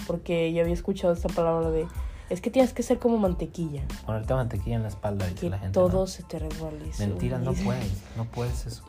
Porque 0.07 0.51
ya 0.51 0.61
había 0.61 0.73
escuchado 0.73 1.13
esta 1.13 1.29
palabra 1.29 1.69
de, 1.71 1.87
es 2.29 2.41
que 2.41 2.49
tienes 2.49 2.73
que 2.73 2.83
ser 2.83 2.99
como 2.99 3.17
mantequilla. 3.17 3.83
Ponerte 4.05 4.33
mantequilla 4.33 4.75
en 4.75 4.83
la 4.83 4.89
espalda, 4.89 5.27
que 5.33 5.49
la 5.49 5.57
gente. 5.57 5.73
Todo 5.73 6.05
se 6.07 6.23
te 6.23 6.39
resbale. 6.39 6.91
Mentira, 6.99 7.39
no 7.39 7.53
puedes, 7.53 8.01
no 8.17 8.25
puedes 8.25 8.65
eso. 8.65 8.83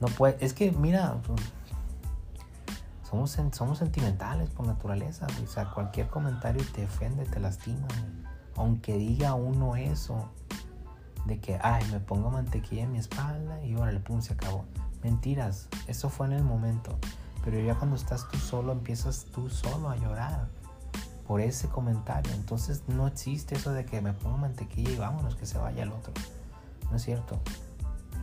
No 0.00 0.08
puedes, 0.08 0.42
es 0.42 0.54
que 0.54 0.72
mira, 0.72 1.20
somos, 3.08 3.38
somos 3.52 3.78
sentimentales 3.78 4.48
por 4.48 4.66
naturaleza, 4.66 5.26
o 5.44 5.46
sea, 5.46 5.70
cualquier 5.72 6.06
comentario 6.06 6.64
te 6.74 6.86
ofende, 6.86 7.26
te 7.26 7.38
lastima 7.38 7.86
aunque 8.56 8.96
diga 8.96 9.34
uno 9.34 9.76
eso, 9.76 10.28
de 11.26 11.38
que, 11.38 11.58
ay, 11.62 11.84
me 11.92 12.00
pongo 12.00 12.30
mantequilla 12.30 12.82
en 12.82 12.92
mi 12.92 12.98
espalda 12.98 13.62
y 13.64 13.74
ahora 13.74 13.90
el 13.90 14.00
pum, 14.00 14.20
se 14.22 14.32
acabó. 14.32 14.64
Mentiras, 15.02 15.68
eso 15.86 16.08
fue 16.10 16.26
en 16.26 16.32
el 16.32 16.44
momento. 16.44 16.98
Pero 17.44 17.58
ya 17.60 17.74
cuando 17.74 17.96
estás 17.96 18.28
tú 18.28 18.38
solo, 18.38 18.72
empiezas 18.72 19.26
tú 19.32 19.48
solo 19.48 19.88
a 19.88 19.96
llorar 19.96 20.48
por 21.26 21.40
ese 21.40 21.68
comentario. 21.68 22.32
Entonces 22.34 22.82
no 22.88 23.06
existe 23.06 23.54
eso 23.54 23.72
de 23.72 23.84
que 23.84 24.00
me 24.00 24.12
pongo 24.12 24.36
mantequilla 24.36 24.90
y 24.90 24.96
vámonos, 24.96 25.36
que 25.36 25.46
se 25.46 25.58
vaya 25.58 25.84
el 25.84 25.92
otro. 25.92 26.12
No 26.90 26.96
es 26.96 27.02
cierto. 27.02 27.38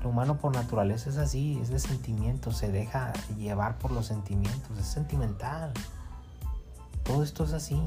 Lo 0.03 0.09
humano 0.09 0.37
por 0.37 0.53
naturaleza 0.53 1.09
es 1.09 1.17
así, 1.17 1.57
es 1.61 1.69
de 1.69 1.79
sentimientos, 1.79 2.57
se 2.57 2.71
deja 2.71 3.13
llevar 3.37 3.79
por 3.79 3.91
los 3.91 4.05
sentimientos, 4.05 4.77
es 4.77 4.85
sentimental. 4.85 5.73
Todo 7.03 7.23
esto 7.23 7.45
es 7.45 7.53
así. 7.53 7.81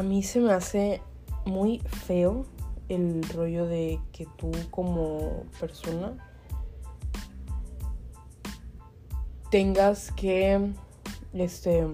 A 0.00 0.02
mí 0.02 0.22
se 0.22 0.40
me 0.40 0.54
hace 0.54 1.02
muy 1.44 1.80
feo 1.80 2.46
el 2.88 3.22
rollo 3.34 3.66
de 3.66 4.00
que 4.12 4.26
tú 4.38 4.50
como 4.70 5.44
persona 5.60 6.14
tengas 9.50 10.10
que 10.12 10.72
este 11.34 11.86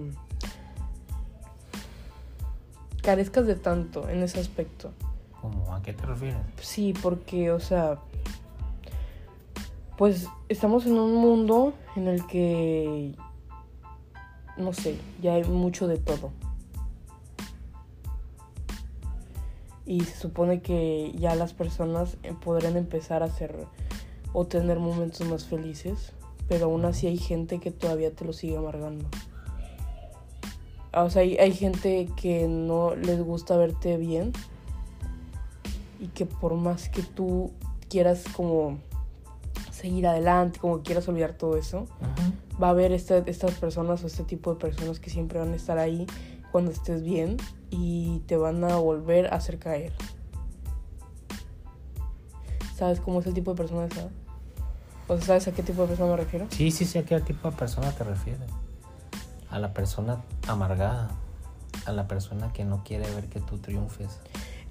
carezcas 3.03 3.45
de 3.45 3.55
tanto 3.55 4.07
en 4.07 4.23
ese 4.23 4.39
aspecto. 4.39 4.93
¿Cómo? 5.41 5.75
¿A 5.75 5.81
qué 5.81 5.91
te 5.91 6.05
refieres? 6.05 6.37
Sí, 6.61 6.93
porque, 7.03 7.51
o 7.51 7.59
sea, 7.59 7.99
pues 9.97 10.29
estamos 10.47 10.85
en 10.85 10.97
un 10.97 11.13
mundo 11.15 11.73
en 11.97 12.07
el 12.07 12.25
que, 12.25 13.15
no 14.55 14.71
sé, 14.71 14.97
ya 15.21 15.33
hay 15.33 15.43
mucho 15.43 15.89
de 15.89 15.97
todo. 15.97 16.31
Y 19.87 20.01
se 20.01 20.17
supone 20.17 20.61
que 20.61 21.13
ya 21.17 21.33
las 21.35 21.53
personas 21.53 22.17
eh, 22.21 22.33
podrán 22.43 22.75
empezar 22.75 23.23
a 23.23 23.27
hacer 23.27 23.55
o 24.33 24.45
tener 24.45 24.79
momentos 24.79 25.25
más 25.27 25.45
felices, 25.45 26.11
pero 26.49 26.65
aún 26.65 26.83
así 26.83 27.07
hay 27.07 27.17
gente 27.17 27.59
que 27.59 27.71
todavía 27.71 28.11
te 28.11 28.25
lo 28.25 28.33
sigue 28.33 28.57
amargando. 28.57 29.05
O 30.93 31.09
sea, 31.09 31.21
hay, 31.21 31.37
hay 31.37 31.53
gente 31.53 32.09
que 32.17 32.47
no 32.47 32.95
les 32.95 33.21
gusta 33.23 33.55
verte 33.55 33.95
bien 33.97 34.33
y 35.99 36.07
que 36.07 36.25
por 36.25 36.55
más 36.55 36.89
que 36.89 37.01
tú 37.01 37.51
quieras 37.89 38.25
como 38.35 38.79
seguir 39.71 40.05
adelante, 40.07 40.59
como 40.59 40.81
quieras 40.81 41.07
olvidar 41.07 41.33
todo 41.33 41.55
eso, 41.55 41.85
va 42.61 42.67
a 42.67 42.71
haber 42.71 42.91
este, 42.91 43.23
estas 43.27 43.53
personas 43.55 44.03
o 44.03 44.07
este 44.07 44.23
tipo 44.23 44.53
de 44.53 44.59
personas 44.59 44.99
que 44.99 45.09
siempre 45.09 45.39
van 45.39 45.53
a 45.53 45.55
estar 45.55 45.77
ahí 45.77 46.05
cuando 46.51 46.71
estés 46.71 47.03
bien 47.03 47.37
y 47.69 48.19
te 48.27 48.37
van 48.37 48.63
a 48.63 48.77
volver 48.77 49.33
a 49.33 49.37
hacer 49.37 49.59
caer. 49.59 49.93
¿Sabes 52.75 52.99
cómo 52.99 53.21
es 53.21 53.25
el 53.25 53.33
tipo 53.33 53.51
de 53.51 53.57
persona 53.57 53.85
esa? 53.85 54.09
¿O 55.07 55.15
sea, 55.17 55.25
sabes 55.25 55.47
a 55.47 55.51
qué 55.51 55.63
tipo 55.63 55.81
de 55.81 55.87
persona 55.87 56.11
me 56.11 56.17
refiero? 56.17 56.47
Sí, 56.51 56.69
sí 56.69 56.85
sé 56.85 56.99
a 56.99 57.03
qué 57.03 57.19
tipo 57.21 57.49
de 57.49 57.57
persona 57.57 57.91
te 57.91 58.03
refieres. 58.03 58.49
A 59.49 59.57
la 59.59 59.73
persona 59.73 60.21
amargada. 60.47 61.09
A 61.85 61.91
la 61.91 62.07
persona 62.07 62.51
que 62.53 62.65
no 62.65 62.83
quiere 62.83 63.09
ver 63.15 63.27
que 63.27 63.39
tú 63.39 63.57
triunfes. 63.57 64.19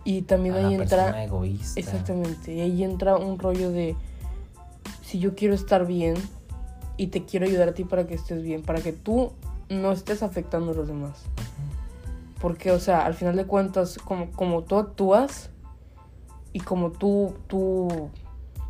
Y 0.05 0.23
también 0.23 0.55
a 0.55 0.59
ahí 0.59 0.77
la 0.77 0.83
entra. 0.83 1.05
Persona 1.05 1.25
egoísta. 1.25 1.81
Exactamente. 1.81 2.55
Y 2.55 2.61
ahí 2.61 2.85
entra 2.85 3.17
un 3.17 3.39
rollo 3.39 3.73
de. 3.73 3.97
Si 5.03 5.19
yo 5.19 5.35
quiero 5.35 5.55
estar 5.55 5.87
bien 5.87 6.15
y 6.97 7.09
te 7.09 7.25
quiero 7.25 7.47
ayudar 7.47 7.71
a 7.71 7.75
ti 7.75 7.85
para 7.85 8.07
que 8.07 8.15
estés 8.15 8.43
bien, 8.43 8.63
para 8.63 8.81
que 8.81 8.93
tú 8.93 9.33
no 9.69 9.91
estés 9.91 10.23
afectando 10.23 10.73
a 10.73 10.75
los 10.75 10.87
demás. 10.87 11.25
Porque, 12.41 12.71
o 12.71 12.79
sea, 12.79 13.07
al 13.07 13.15
final 13.15 13.37
de 13.37 13.47
cuentas, 13.47 13.99
como, 13.99 14.31
como 14.33 14.65
tú 14.65 14.77
actúas 14.77 15.51
y 16.53 16.61
como 16.61 16.91
tú, 16.91 17.35
tú, 17.47 18.11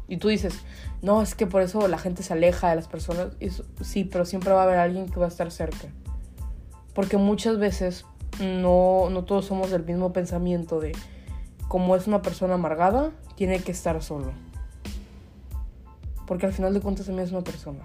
y 0.08 0.18
tú 0.18 0.28
dices, 0.28 0.54
no, 1.02 1.22
es 1.22 1.34
que 1.34 1.46
por 1.46 1.62
eso 1.62 1.86
la 1.88 1.98
gente 1.98 2.22
se 2.22 2.32
aleja 2.32 2.70
de 2.70 2.76
las 2.76 2.88
personas. 2.88 3.36
sí, 3.80 4.04
pero 4.04 4.24
siempre 4.24 4.52
va 4.52 4.60
a 4.60 4.64
haber 4.64 4.78
alguien 4.78 5.08
que 5.08 5.18
va 5.18 5.26
a 5.26 5.28
estar 5.28 5.50
cerca. 5.50 5.88
Porque 6.94 7.16
muchas 7.16 7.58
veces 7.58 8.06
no, 8.40 9.08
no 9.10 9.24
todos 9.24 9.46
somos 9.46 9.70
del 9.70 9.84
mismo 9.84 10.12
pensamiento 10.12 10.80
de, 10.80 10.92
como 11.68 11.96
es 11.96 12.06
una 12.06 12.22
persona 12.22 12.54
amargada, 12.54 13.10
tiene 13.34 13.60
que 13.60 13.72
estar 13.72 14.02
solo. 14.02 14.32
Porque 16.26 16.46
al 16.46 16.52
final 16.52 16.74
de 16.74 16.80
cuentas 16.80 17.06
también 17.06 17.26
es 17.26 17.32
una 17.32 17.42
persona. 17.42 17.84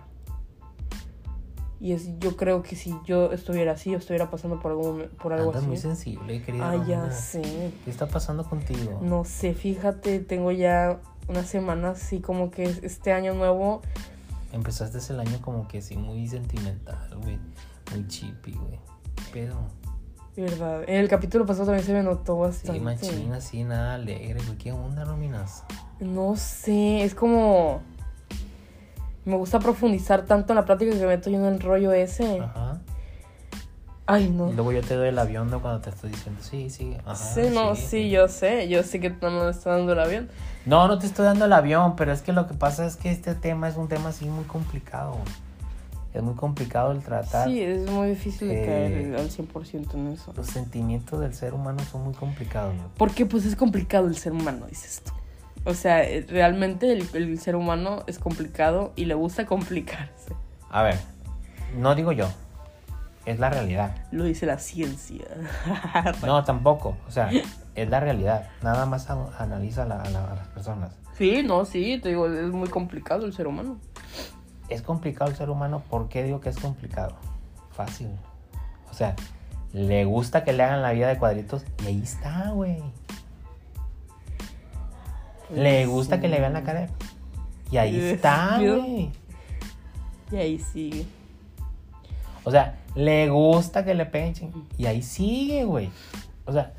Y 1.82 1.94
es, 1.94 2.20
yo 2.20 2.38
creo 2.38 2.62
que 2.62 2.76
si 2.76 2.96
yo 3.06 3.32
estuviera 3.32 3.72
así, 3.72 3.96
o 3.96 3.98
estuviera 3.98 4.30
pasando 4.30 4.60
por 4.60 4.72
algo, 4.72 5.00
por 5.20 5.34
algo 5.34 5.50
Andas 5.50 5.64
muy 5.64 5.78
sensible, 5.78 6.44
querida. 6.44 6.70
Ah, 6.70 6.86
ya 6.88 7.10
sé. 7.10 7.42
¿Qué 7.84 7.90
está 7.90 8.08
pasando 8.08 8.44
contigo? 8.44 9.00
No 9.02 9.26
sé, 9.26 9.56
fíjate, 9.56 10.20
tengo 10.20 10.52
ya 10.52 11.00
unas 11.28 11.48
semanas 11.48 12.00
así 12.04 12.20
como 12.20 12.52
que 12.52 12.66
este 12.84 13.14
año 13.14 13.34
nuevo. 13.34 13.82
Empezaste 14.54 15.00
el 15.12 15.22
año 15.22 15.42
como 15.42 15.68
que 15.68 15.82
sí, 15.82 15.98
muy 15.98 16.28
sentimental, 16.28 17.18
güey. 17.18 17.40
Muy 17.92 18.08
chippy, 18.08 18.52
güey. 18.52 18.80
Pero. 19.34 19.56
Verdad. 20.38 20.84
En 20.88 20.98
el 20.98 21.10
capítulo 21.10 21.48
pasado 21.48 21.66
también 21.66 21.86
se 21.86 21.94
me 21.94 22.04
notó 22.04 22.38
bastante. 22.38 22.78
Sí, 22.78 22.86
machina, 22.86 23.38
así, 23.38 23.64
nada 23.64 23.96
alegre, 23.96 24.40
güey. 24.46 24.58
¿Qué 24.60 24.72
onda, 24.72 25.04
Rominas? 25.04 25.64
No 26.00 26.36
sé, 26.36 27.04
es 27.04 27.16
como 27.16 27.82
me 29.26 29.36
gusta 29.36 29.60
profundizar 29.60 30.26
tanto 30.26 30.54
en 30.54 30.58
la 30.58 30.66
plática 30.66 30.92
que 30.92 31.00
me 31.00 31.08
meto 31.08 31.30
yo 31.30 31.38
en 31.38 31.46
el 31.46 31.60
rollo 31.60 31.92
ese. 31.94 32.40
Ajá. 32.40 32.80
Ay, 34.08 34.30
no. 34.30 34.50
Y 34.50 34.54
luego 34.54 34.72
yo 34.72 34.82
te 34.82 34.96
doy 34.96 35.10
el 35.10 35.20
avión 35.20 35.50
¿no? 35.50 35.62
cuando 35.62 35.80
te 35.80 35.90
estoy 35.90 36.10
diciendo, 36.10 36.42
sí, 36.42 36.70
sí. 36.70 36.98
Ajá, 37.06 37.16
sí, 37.16 37.42
no, 37.54 37.76
sí, 37.76 38.10
yo 38.10 38.28
sé. 38.28 38.68
Yo 38.68 38.84
sé 38.84 39.00
que 39.00 39.10
no 39.10 39.46
me 39.46 39.50
estás 39.50 39.78
dando 39.78 39.94
el 39.94 40.00
avión. 40.00 40.30
No, 40.66 40.88
no 40.88 41.00
te 41.00 41.06
estoy 41.06 41.26
dando 41.26 41.46
el 41.46 41.54
avión, 41.54 41.96
pero 41.96 42.12
es 42.12 42.22
que 42.22 42.34
lo 42.34 42.48
que 42.48 42.54
pasa 42.54 42.86
es 42.86 42.98
que 42.98 43.12
este 43.12 43.36
tema 43.36 43.70
es 43.70 43.78
un 43.78 43.88
tema 43.88 44.10
así 44.10 44.26
muy 44.26 44.44
complicado. 44.46 45.18
Es 46.14 46.22
muy 46.22 46.34
complicado 46.34 46.92
el 46.92 47.02
tratar. 47.02 47.48
Sí, 47.48 47.62
es 47.62 47.90
muy 47.90 48.10
difícil 48.10 48.50
de 48.50 48.66
caer 48.66 49.16
al 49.16 49.30
100% 49.30 49.94
en 49.94 50.08
eso. 50.08 50.34
Los 50.36 50.48
sentimientos 50.48 51.22
del 51.22 51.34
ser 51.34 51.54
humano 51.54 51.80
son 51.90 52.04
muy 52.04 52.14
complicados. 52.14 52.76
¿no? 52.76 52.90
Porque 52.98 53.26
pues 53.26 53.46
es 53.46 53.56
complicado 53.56 54.08
el 54.08 54.18
ser 54.18 54.34
humano, 54.34 54.66
dices 54.68 55.04
tú. 55.06 55.14
O 55.64 55.74
sea, 55.74 56.04
eh, 56.04 56.26
realmente 56.28 56.92
el, 56.92 57.40
ser 57.40 57.56
humano 57.56 58.04
es 58.08 58.18
complicado 58.18 58.94
y 58.96 59.06
le 59.06 59.14
gusta 59.14 59.46
complicarse. 59.48 60.36
A 60.70 60.84
ver, 60.84 60.98
no 61.78 61.96
digo 61.96 62.12
yo, 62.12 62.30
es 63.26 63.40
la 63.40 63.50
realidad. 63.50 63.96
Lo 64.12 64.24
dice 64.24 64.46
la 64.46 64.58
ciencia. 64.58 65.26
no, 66.26 66.44
tampoco, 66.44 66.98
o 67.08 67.12
sea, 67.12 67.30
es 67.76 67.90
la 67.90 68.00
realidad. 68.00 68.50
Nada 68.64 68.86
más 68.86 69.10
analiza 69.10 69.84
a, 69.84 69.86
las 69.86 70.48
personas. 70.48 70.98
Sí, 71.18 71.44
no, 71.44 71.66
sí, 71.66 72.00
te 72.02 72.10
digo, 72.10 72.28
es 72.28 72.52
muy 72.52 72.70
complicado 72.70 73.26
el 73.26 73.34
ser 73.34 73.48
humano. 73.48 73.78
Es 74.70 74.82
complicado 74.82 75.30
el 75.30 75.38
ser 75.38 75.50
humano, 75.50 75.84
¿por 75.90 76.08
qué 76.08 76.24
digo 76.24 76.40
que 76.40 76.50
es 76.50 76.58
complicado? 76.58 77.16
Fácil. 77.72 78.08
O 78.90 78.94
sea, 78.94 79.16
le 79.74 80.06
gusta 80.06 80.44
que 80.44 80.54
le 80.54 80.64
hagan 80.64 80.82
la 80.82 80.92
vida 80.92 81.10
de 81.10 81.18
cuadritos 81.18 81.66
y 81.84 81.88
ahí 81.88 82.02
está, 82.02 82.50
güey. 82.52 82.82
Le 85.54 85.86
gusta 85.86 86.20
que 86.20 86.28
le 86.28 86.40
vean 86.40 86.54
la 86.54 86.64
cara. 86.64 86.88
Y 87.72 87.78
ahí 87.78 88.00
está, 88.00 88.58
güey. 88.60 89.12
Y 90.32 90.36
ahí 90.36 90.60
sigue. 90.60 91.06
O 92.44 92.52
sea, 92.52 92.80
le 92.96 93.30
gusta 93.30 93.86
que 93.86 93.94
le 93.94 94.06
peguen 94.06 94.68
y 94.78 94.86
ahí 94.86 95.02
sigue, 95.02 95.64
güey. 95.66 95.90
O 96.46 96.52
sea, 96.52 96.74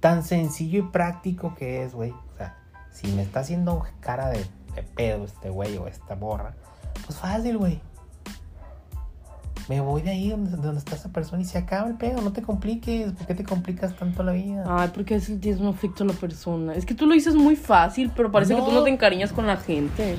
tan 0.00 0.22
sencillo 0.22 0.80
y 0.80 0.82
práctico 0.82 1.54
que 1.54 1.84
es, 1.84 1.94
güey. 1.94 2.10
O 2.10 2.36
sea, 2.36 2.56
si 2.90 3.08
me 3.08 3.22
está 3.22 3.40
haciendo 3.40 3.84
cara 4.00 4.28
de, 4.28 4.44
de 4.74 4.82
pedo 4.82 5.24
este 5.24 5.50
güey 5.50 5.76
o 5.76 5.86
esta 5.86 6.14
borra, 6.14 6.54
pues 7.06 7.18
fácil, 7.18 7.58
güey. 7.58 7.80
Me 9.70 9.80
voy 9.80 10.02
de 10.02 10.10
ahí 10.10 10.30
donde, 10.30 10.50
donde, 10.50 10.80
está 10.80 10.96
esa 10.96 11.10
persona 11.10 11.42
y 11.42 11.44
se 11.44 11.56
acaba 11.56 11.86
el 11.86 11.94
pedo. 11.94 12.20
No 12.22 12.32
te 12.32 12.42
compliques. 12.42 13.12
¿Por 13.12 13.24
qué 13.28 13.36
te 13.36 13.44
complicas 13.44 13.94
tanto 13.94 14.24
la 14.24 14.32
vida? 14.32 14.64
Ay, 14.66 14.90
porque 14.92 15.14
es 15.14 15.26
tienes 15.26 15.60
un 15.60 15.68
afecto 15.68 16.02
a 16.02 16.08
la 16.08 16.12
persona. 16.12 16.74
Es 16.74 16.84
que 16.84 16.92
tú 16.92 17.06
lo 17.06 17.14
dices 17.14 17.36
muy 17.36 17.54
fácil, 17.54 18.10
pero 18.16 18.32
parece 18.32 18.56
que 18.56 18.62
tú 18.62 18.72
no 18.72 18.82
te 18.82 18.90
encariñas 18.90 19.32
con 19.32 19.46
la 19.46 19.56
gente. 19.56 20.16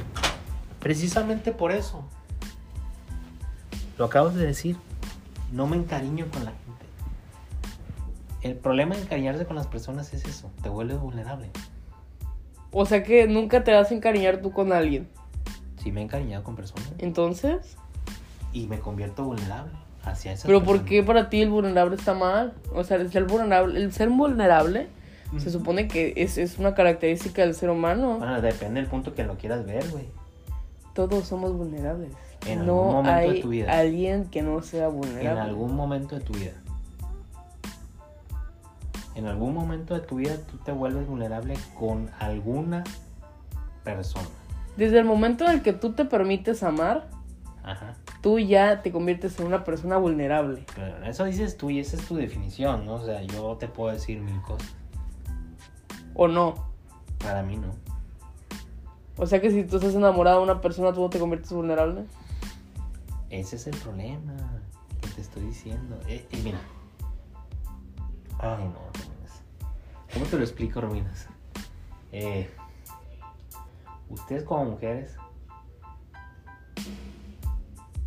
Precisamente 0.79 1.51
por 1.51 1.73
eso. 1.73 2.01
Lo 3.97 4.05
acabas 4.05 4.35
de 4.35 4.45
decir. 4.45 4.77
No 5.51 5.67
me 5.67 5.75
encariño 5.75 6.27
con 6.31 6.45
la 6.45 6.51
gente. 6.51 6.85
El 8.43 8.55
problema 8.55 8.95
de 8.95 9.01
encariñarse 9.01 9.45
con 9.45 9.57
las 9.57 9.67
personas 9.67 10.13
es 10.13 10.23
eso. 10.23 10.49
Te 10.63 10.69
vuelves 10.69 10.97
vulnerable. 10.97 11.49
O 12.71 12.85
sea 12.85 13.03
que 13.03 13.27
nunca 13.27 13.65
te 13.65 13.73
vas 13.73 13.91
a 13.91 13.95
encariñar 13.95 14.37
tú 14.37 14.53
con 14.53 14.71
alguien. 14.71 15.09
Sí, 15.83 15.91
me 15.91 15.99
he 15.99 16.03
encariñado 16.05 16.41
con 16.45 16.55
personas. 16.55 16.93
Entonces. 16.99 17.75
Y 18.53 18.67
me 18.67 18.79
convierto 18.79 19.23
vulnerable 19.23 19.71
hacia 20.03 20.33
esa 20.33 20.47
Pero 20.47 20.63
¿por 20.63 20.83
qué 20.83 21.03
para 21.03 21.29
ti 21.29 21.41
el 21.41 21.49
vulnerable 21.49 21.95
está 21.95 22.13
mal? 22.13 22.53
O 22.73 22.83
sea, 22.83 22.97
el 22.97 23.11
ser 23.11 23.25
vulnerable, 23.25 23.79
el 23.79 23.93
ser 23.93 24.09
vulnerable 24.09 24.87
se 25.37 25.49
supone 25.49 25.87
que 25.87 26.13
es, 26.17 26.37
es, 26.37 26.59
una 26.59 26.75
característica 26.75 27.41
del 27.41 27.55
ser 27.55 27.69
humano. 27.69 28.17
Bueno, 28.17 28.41
depende 28.41 28.81
del 28.81 28.89
punto 28.89 29.13
que 29.13 29.23
lo 29.23 29.37
quieras 29.37 29.65
ver, 29.65 29.87
güey. 29.89 30.09
Todos 30.93 31.25
somos 31.25 31.53
vulnerables. 31.53 32.11
En 32.45 32.65
no 32.65 32.79
algún 32.79 32.93
momento 32.95 33.11
hay 33.11 33.33
de 33.33 33.41
tu 33.41 33.49
vida. 33.49 33.79
alguien 33.79 34.25
que 34.25 34.41
no 34.41 34.61
sea 34.61 34.89
vulnerable. 34.89 35.29
En 35.29 35.37
algún 35.37 35.75
momento 35.75 36.15
de 36.15 36.21
tu 36.21 36.33
vida. 36.33 36.51
En 39.15 39.27
algún 39.27 39.53
momento 39.53 39.93
de 39.93 40.01
tu 40.01 40.15
vida 40.15 40.37
tú 40.49 40.57
te 40.57 40.71
vuelves 40.71 41.07
vulnerable 41.07 41.53
con 41.77 42.09
alguna 42.19 42.83
persona. 43.83 44.27
Desde 44.75 44.99
el 44.99 45.05
momento 45.05 45.45
en 45.45 45.51
el 45.51 45.61
que 45.61 45.73
tú 45.73 45.93
te 45.93 46.05
permites 46.05 46.63
amar, 46.63 47.07
Ajá. 47.63 47.95
tú 48.21 48.39
ya 48.39 48.81
te 48.81 48.91
conviertes 48.91 49.39
en 49.39 49.45
una 49.45 49.63
persona 49.63 49.97
vulnerable. 49.97 50.65
Pero 50.75 51.05
eso 51.05 51.25
dices 51.25 51.57
tú 51.57 51.69
y 51.69 51.79
esa 51.79 51.95
es 51.95 52.07
tu 52.07 52.15
definición, 52.15 52.85
¿no? 52.85 52.95
O 52.95 53.05
sea, 53.05 53.21
yo 53.21 53.55
te 53.57 53.67
puedo 53.67 53.93
decir 53.93 54.19
mil 54.19 54.41
cosas. 54.41 54.73
¿O 56.15 56.27
no? 56.27 56.55
Para 57.19 57.43
mí 57.43 57.57
no. 57.57 57.75
O 59.17 59.27
sea 59.27 59.39
que 59.39 59.51
si 59.51 59.63
tú 59.63 59.77
estás 59.77 59.93
enamorado 59.93 60.39
de 60.39 60.43
una 60.43 60.61
persona, 60.61 60.91
tú 60.93 61.01
no 61.01 61.09
te 61.09 61.19
conviertes 61.19 61.51
vulnerable. 61.51 62.05
Ese 63.29 63.55
es 63.55 63.67
el 63.67 63.77
problema 63.77 64.33
que 65.01 65.09
te 65.09 65.21
estoy 65.21 65.43
diciendo. 65.43 65.99
Eh, 66.07 66.27
y 66.31 66.37
mira. 66.37 66.59
Ay, 68.39 68.65
no, 68.65 68.79
Rominas. 68.93 69.43
¿Cómo 70.11 70.25
te 70.25 70.37
lo 70.37 70.43
explico, 70.43 70.81
Rominas? 70.81 71.27
Eh, 72.11 72.49
ustedes 74.09 74.43
como 74.43 74.65
mujeres 74.65 75.15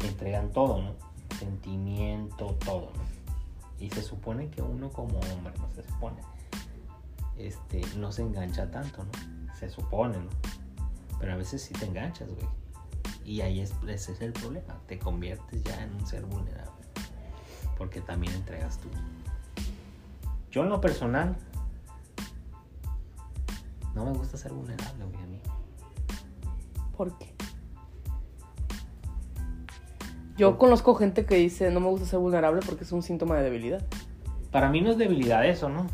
entregan 0.09 0.51
todo, 0.53 0.83
¿no? 0.83 0.95
Sentimiento, 1.39 2.57
todo, 2.65 2.93
¿no? 2.97 3.05
Y 3.79 3.91
se 3.91 4.03
supone 4.03 4.49
que 4.51 4.63
uno 4.63 4.91
como 4.91 5.19
hombre, 5.19 5.53
no 5.59 5.71
se 5.71 5.83
supone, 5.83 6.21
este, 7.37 7.83
no 7.97 8.13
se 8.13 8.23
engancha 8.23 8.71
tanto, 8.71 9.05
¿no? 9.05 9.55
Se 9.57 9.69
supone, 9.69 10.19
¿no? 10.19 10.31
Pero 11.19 11.33
a 11.33 11.37
veces 11.37 11.63
sí 11.63 11.75
te 11.75 11.87
enganchas, 11.87 12.29
güey. 12.29 12.47
Y 13.25 13.41
ahí 13.41 13.61
es, 13.61 13.75
ese 13.89 14.13
es 14.13 14.21
el 14.21 14.33
problema. 14.33 14.79
Te 14.87 14.99
conviertes 14.99 15.63
ya 15.65 15.83
en 15.83 15.95
un 15.95 16.07
ser 16.07 16.25
vulnerable. 16.27 16.85
Porque 17.79 18.01
también 18.01 18.35
entregas 18.35 18.79
tú. 18.79 18.89
Yo 20.51 20.63
en 20.63 20.69
lo 20.69 20.81
personal, 20.81 21.37
no 23.95 24.05
me 24.05 24.13
gusta 24.13 24.37
ser 24.37 24.53
vulnerable, 24.53 25.05
güey, 25.05 25.23
a 25.23 25.27
mí. 25.27 25.41
¿Por 26.97 27.19
qué? 27.19 27.34
Yo 30.37 30.59
conozco 30.59 30.95
gente 30.95 31.25
que 31.27 31.37
dice 31.37 31.71
no 31.71 31.81
me 31.81 31.89
gusta 31.89 32.07
ser 32.07 32.19
vulnerable 32.19 32.61
porque 32.67 32.85
es 32.85 32.93
un 32.93 33.03
síntoma 33.03 33.37
de 33.37 33.45
debilidad. 33.45 33.83
Para 34.51 34.69
mí 34.69 34.81
no 34.81 34.91
es 34.91 34.99
debilidad 34.99 35.47
eso, 35.47 35.69
¿no? 35.69 35.87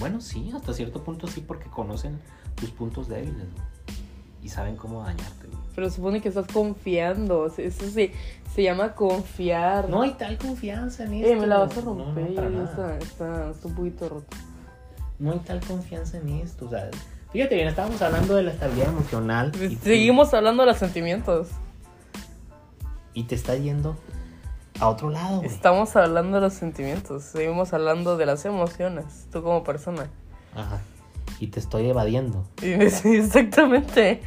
Bueno, 0.00 0.20
sí, 0.20 0.50
hasta 0.54 0.72
cierto 0.74 1.02
punto 1.02 1.26
sí, 1.28 1.40
porque 1.46 1.68
conocen 1.70 2.18
tus 2.56 2.70
puntos 2.70 3.08
débiles, 3.08 3.36
güey. 3.52 3.68
Y 4.42 4.48
saben 4.48 4.76
cómo 4.76 5.02
dañarte. 5.02 5.48
Pero 5.74 5.90
supone 5.90 6.20
que 6.20 6.28
estás 6.28 6.46
confiando. 6.52 7.46
Eso 7.46 7.88
se, 7.90 8.12
se 8.54 8.62
llama 8.62 8.94
confiar. 8.94 9.88
No 9.88 10.02
hay 10.02 10.12
tal 10.12 10.38
confianza 10.38 11.04
en 11.04 11.14
esto. 11.14 11.28
Eh, 11.32 11.36
me 11.36 11.46
la 11.46 11.58
vas 11.58 11.76
a 11.76 11.80
No, 11.82 11.94
no, 11.94 12.04
romper. 12.04 12.28
está, 12.30 12.98
está, 12.98 13.50
está 13.50 13.68
un 13.68 13.74
poquito 13.74 14.08
roto. 14.08 14.36
No 15.18 15.32
hay 15.32 15.38
tal 15.40 15.60
confianza 15.60 16.18
en 16.18 16.28
esto, 16.28 16.66
o 16.66 16.70
sea, 16.70 16.88
fíjate 17.32 17.56
bien, 17.56 17.66
estábamos 17.66 18.00
hablando 18.02 18.36
de 18.36 18.44
la 18.44 18.52
estabilidad 18.52 18.90
emocional 18.90 19.50
y, 19.60 19.74
tú- 19.74 19.82
Seguimos 19.84 20.32
hablando 20.32 20.62
de 20.62 20.68
los 20.68 20.78
sentimientos. 20.78 21.48
Y 23.14 23.24
te 23.24 23.34
está 23.34 23.56
yendo 23.56 23.96
a 24.80 24.88
otro 24.88 25.10
lado. 25.10 25.42
Estamos 25.42 25.96
hablando 25.96 26.36
de 26.36 26.42
los 26.42 26.54
sentimientos. 26.54 27.24
Seguimos 27.24 27.72
hablando 27.72 28.16
de 28.16 28.26
las 28.26 28.44
emociones. 28.44 29.26
Tú 29.32 29.42
como 29.42 29.64
persona. 29.64 30.08
Ajá. 30.54 30.80
Y 31.40 31.48
te 31.48 31.60
estoy 31.60 31.88
evadiendo. 31.88 32.44
Sí, 32.60 33.16
exactamente. 33.16 34.22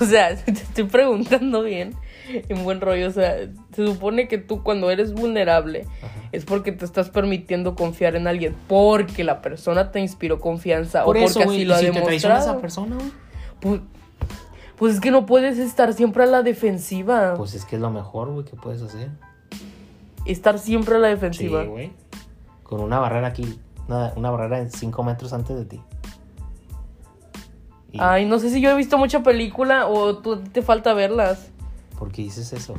O 0.00 0.04
sea, 0.04 0.34
te 0.44 0.52
estoy 0.52 0.84
preguntando 0.84 1.62
bien, 1.62 1.94
en 2.28 2.64
buen 2.64 2.80
rollo. 2.80 3.08
O 3.08 3.10
sea, 3.12 3.36
se 3.74 3.86
supone 3.86 4.28
que 4.28 4.38
tú 4.38 4.62
cuando 4.62 4.90
eres 4.90 5.12
vulnerable 5.12 5.86
Ajá. 6.02 6.28
es 6.32 6.44
porque 6.44 6.72
te 6.72 6.84
estás 6.84 7.10
permitiendo 7.10 7.74
confiar 7.76 8.16
en 8.16 8.26
alguien, 8.26 8.56
porque 8.66 9.24
la 9.24 9.42
persona 9.42 9.90
te 9.92 10.00
inspiró 10.00 10.40
confianza 10.40 11.04
Por 11.04 11.16
o 11.18 11.20
eso, 11.20 11.34
porque 11.40 11.50
así 11.50 11.62
y 11.62 11.64
lo 11.66 11.74
ha 11.74 11.78
si 11.78 11.86
te 11.86 12.00
traiciona 12.00 12.36
demostrado. 12.36 12.50
esa 12.52 12.60
persona, 12.60 12.96
güey, 12.96 13.10
Pues, 13.60 13.80
pues 14.76 14.94
es 14.94 15.00
que 15.00 15.10
no 15.10 15.26
puedes 15.26 15.58
estar 15.58 15.92
siempre 15.94 16.24
a 16.24 16.26
la 16.26 16.42
defensiva. 16.42 17.34
pues 17.36 17.54
es 17.54 17.64
que 17.64 17.76
es 17.76 17.82
lo 17.82 17.90
mejor, 17.90 18.30
güey, 18.32 18.44
que 18.44 18.56
puedes 18.56 18.82
hacer. 18.82 19.10
estar 20.24 20.58
siempre 20.58 20.96
a 20.96 20.98
la 20.98 21.08
Sí, 21.08 21.14
defensiva. 21.14 21.64
güey. 21.64 21.92
Con 22.62 22.80
una 22.80 22.98
barrera 22.98 23.28
aquí, 23.28 23.58
una, 23.88 24.12
una 24.16 24.30
barrera 24.30 24.58
en 24.60 24.70
5 24.70 25.02
metros 25.04 25.32
antes 25.34 25.56
de 25.56 25.64
ti. 25.66 25.80
Y- 27.92 27.98
Ay, 28.00 28.24
no 28.26 28.38
sé 28.38 28.50
si 28.50 28.60
yo 28.60 28.70
he 28.70 28.74
visto 28.76 28.98
mucha 28.98 29.22
película 29.22 29.86
o 29.86 30.16
tú 30.18 30.38
te 30.40 30.62
falta 30.62 30.94
verlas. 30.94 31.50
¿Por 31.98 32.10
qué 32.10 32.22
dices 32.22 32.52
eso? 32.52 32.74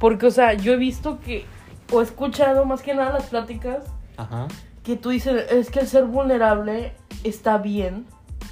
Porque, 0.00 0.26
o 0.26 0.30
sea, 0.30 0.54
yo 0.54 0.72
he 0.72 0.76
visto 0.76 1.20
que, 1.20 1.44
o 1.92 2.00
he 2.00 2.04
escuchado 2.04 2.64
más 2.64 2.82
que 2.82 2.94
nada 2.94 3.12
las 3.12 3.26
pláticas, 3.26 3.84
Ajá. 4.16 4.48
que 4.82 4.96
tú 4.96 5.10
dices, 5.10 5.50
es 5.52 5.70
que 5.70 5.80
el 5.80 5.86
ser 5.86 6.04
vulnerable 6.06 6.94
está 7.22 7.58
bien, 7.58 8.06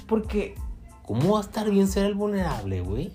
porque, 0.07 0.55
¿Cómo 1.05 1.33
va 1.33 1.39
a 1.39 1.41
estar 1.43 1.69
bien 1.69 1.87
ser 1.87 2.05
el 2.05 2.15
vulnerable, 2.15 2.81
güey? 2.81 3.11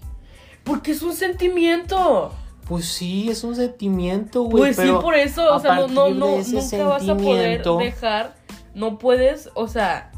porque 0.64 0.92
es 0.92 1.02
un 1.02 1.14
sentimiento. 1.14 2.32
Pues 2.68 2.84
sí, 2.84 3.28
es 3.30 3.42
un 3.42 3.56
sentimiento, 3.56 4.42
güey. 4.42 4.72
Pues 4.72 4.76
sí, 4.76 4.88
por 5.02 5.14
eso, 5.16 5.52
o 5.54 5.58
sea, 5.58 5.74
no, 5.74 5.88
no, 5.88 6.10
no, 6.10 6.36
nunca 6.36 6.84
vas 6.84 7.08
a 7.08 7.16
poder 7.16 7.62
dejar, 7.64 8.36
no 8.74 8.98
puedes, 8.98 9.50
o 9.54 9.66
sea, 9.66 10.12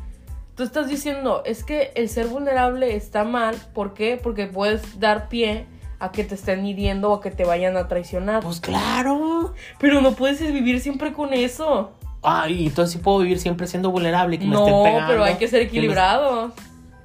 tú 0.55 0.63
estás 0.63 0.89
diciendo, 0.89 1.43
es 1.47 1.65
que 1.65 1.93
el 1.95 2.11
ser 2.11 2.27
vulnerable 2.27 2.95
está 2.97 3.25
mal, 3.25 3.55
¿por 3.73 3.95
qué? 3.95 4.21
Porque 4.23 4.47
puedes 4.47 5.01
dar 5.01 5.29
pie 5.31 5.67
a 5.99 6.13
que 6.13 6.25
te 6.25 6.35
estén 6.35 6.67
hiriendo 6.67 7.11
o 7.13 7.15
a 7.15 7.21
que 7.23 7.31
te 7.31 7.45
vayan 7.45 7.77
a 7.79 7.89
traicionar. 7.89 8.43
Pues 8.43 8.61
claro. 8.61 9.55
Pero 9.79 10.03
no 10.03 10.13
puedes 10.13 10.41
vivir 10.41 10.81
siempre 10.81 11.13
con 11.15 11.33
eso. 11.33 11.93
Ay, 12.23 12.67
entonces 12.67 12.93
sí 12.93 12.99
puedo 12.99 13.21
vivir 13.21 13.39
siempre 13.39 13.67
siendo 13.67 13.91
vulnerable 13.91 14.37
y 14.37 14.39
que 14.41 14.45
me 14.47 14.57
estén 14.57 14.73
No, 14.75 14.83
pegando. 14.83 15.09
pero 15.09 15.25
hay 15.25 15.37
que 15.37 15.49
ser 15.49 15.61
me- 15.61 15.67
equilibrado. 15.67 16.53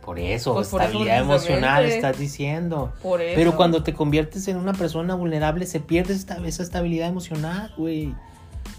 Por 0.08 0.20
eso, 0.20 0.54
Pues 0.54 0.70
por 0.70 0.80
eso 0.80 0.88
estabilidad 0.88 1.20
emocional 1.20 1.84
estás 1.84 2.18
diciendo. 2.18 2.94
Por 3.04 3.22
eso. 3.22 3.36
Pero 3.36 3.58
cuando 3.58 3.84
te 3.84 3.94
conviertes 3.94 4.48
en 4.48 4.56
una 4.56 4.72
persona 4.72 5.16
vulnerable, 5.16 5.66
se 5.66 5.82
pierde 5.82 6.14
esta, 6.14 6.38
esa 6.48 6.64
estabilidad 6.64 7.10
emocional, 7.10 7.74
güey. 7.78 8.16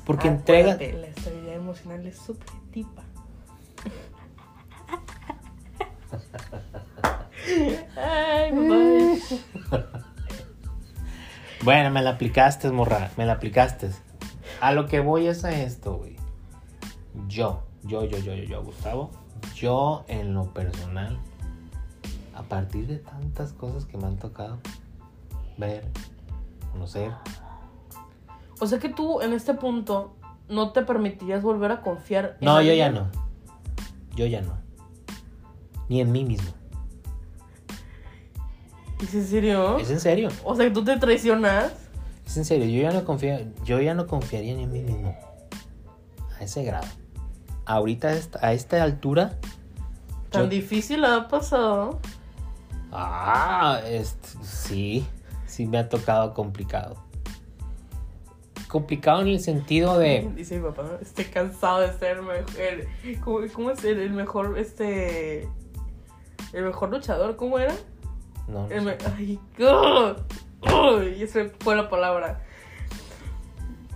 Porque. 0.06 0.30
Acuérdate, 0.30 0.94
La 0.94 1.08
estabilidad 1.08 1.54
emocional 1.56 2.06
es 2.06 2.16
subjetiva. 2.16 3.04
Ay, 7.94 8.52
mamá. 8.52 9.16
Bueno, 11.62 11.90
me 11.90 12.00
la 12.00 12.10
aplicaste, 12.10 12.70
morra. 12.70 13.10
Me 13.18 13.26
la 13.26 13.34
aplicaste. 13.34 13.90
A 14.62 14.72
lo 14.72 14.86
que 14.86 15.00
voy 15.00 15.26
es 15.26 15.44
a 15.44 15.50
esto, 15.50 15.96
güey. 15.96 16.16
Yo, 17.26 17.64
yo, 17.82 18.04
yo, 18.06 18.16
yo, 18.16 18.32
yo, 18.32 18.44
yo, 18.44 18.62
Gustavo. 18.62 19.10
Yo, 19.54 20.04
en 20.08 20.34
lo 20.34 20.52
personal, 20.52 21.18
a 22.34 22.42
partir 22.42 22.86
de 22.86 22.98
tantas 22.98 23.52
cosas 23.52 23.84
que 23.84 23.96
me 23.98 24.06
han 24.06 24.16
tocado 24.16 24.58
ver, 25.56 25.84
conocer, 26.72 27.12
O 28.60 28.66
sea 28.66 28.78
que 28.78 28.88
tú 28.88 29.20
en 29.20 29.32
este 29.32 29.54
punto 29.54 30.14
no 30.48 30.72
te 30.72 30.82
permitirías 30.82 31.42
volver 31.42 31.72
a 31.72 31.82
confiar 31.82 32.36
en 32.40 32.46
No, 32.46 32.62
yo 32.62 32.72
ya 32.72 32.90
no. 32.90 33.08
Yo 34.14 34.26
ya 34.26 34.40
no. 34.40 34.56
Ni 35.88 36.00
en 36.00 36.12
mí 36.12 36.24
mismo. 36.24 36.50
¿Es 39.00 39.14
en 39.14 39.26
serio? 39.26 39.78
Es 39.78 39.90
en 39.90 40.00
serio. 40.00 40.28
O 40.44 40.54
sea, 40.56 40.66
que 40.66 40.72
tú 40.72 40.84
te 40.84 40.96
traicionas. 40.96 41.72
Es 42.26 42.36
en 42.36 42.44
serio, 42.44 42.66
yo 42.66 42.82
ya 42.82 42.92
no 42.92 43.04
confío, 43.04 43.38
yo 43.64 43.80
ya 43.80 43.94
no 43.94 44.06
confiaría 44.06 44.52
en 44.52 44.70
mí 44.70 44.82
mismo. 44.82 45.16
A 46.38 46.44
ese 46.44 46.62
grado. 46.62 46.86
Ahorita 47.68 48.08
a 48.40 48.52
esta, 48.52 48.82
altura. 48.82 49.38
Tan 50.30 50.44
yo- 50.44 50.48
difícil 50.48 51.04
ha 51.04 51.28
pasado. 51.28 52.00
Ah, 52.90 53.80
este, 53.86 54.28
sí, 54.42 55.06
sí 55.46 55.66
me 55.66 55.78
ha 55.78 55.88
tocado 55.88 56.32
complicado. 56.34 56.96
Complicado 58.68 59.20
en 59.22 59.28
el 59.28 59.40
sentido 59.40 59.98
de... 59.98 60.30
Dice 60.36 60.58
mi 60.58 60.66
papá, 60.70 60.84
estoy 61.00 61.26
cansado 61.26 61.80
de 61.80 61.92
ser 61.98 62.16
el 62.18 62.22
mejor. 62.22 62.44
¿cómo, 63.24 63.38
cómo 63.54 63.70
es 63.70 63.84
el, 63.84 63.98
el 64.00 64.10
mejor, 64.12 64.58
este. 64.58 65.48
El 66.54 66.64
mejor 66.64 66.88
luchador? 66.90 67.36
¿Cómo 67.36 67.58
era? 67.58 67.74
No, 68.46 68.66
no 68.66 68.70
El 68.70 68.82
me- 68.82 68.98
sé. 68.98 69.06
ay, 69.16 69.38
¡oh! 69.60 70.14
¡Oh! 70.72 71.02
Y 71.02 71.22
esa 71.22 71.40
fue 71.60 71.76
la 71.76 71.88
palabra. 71.90 72.42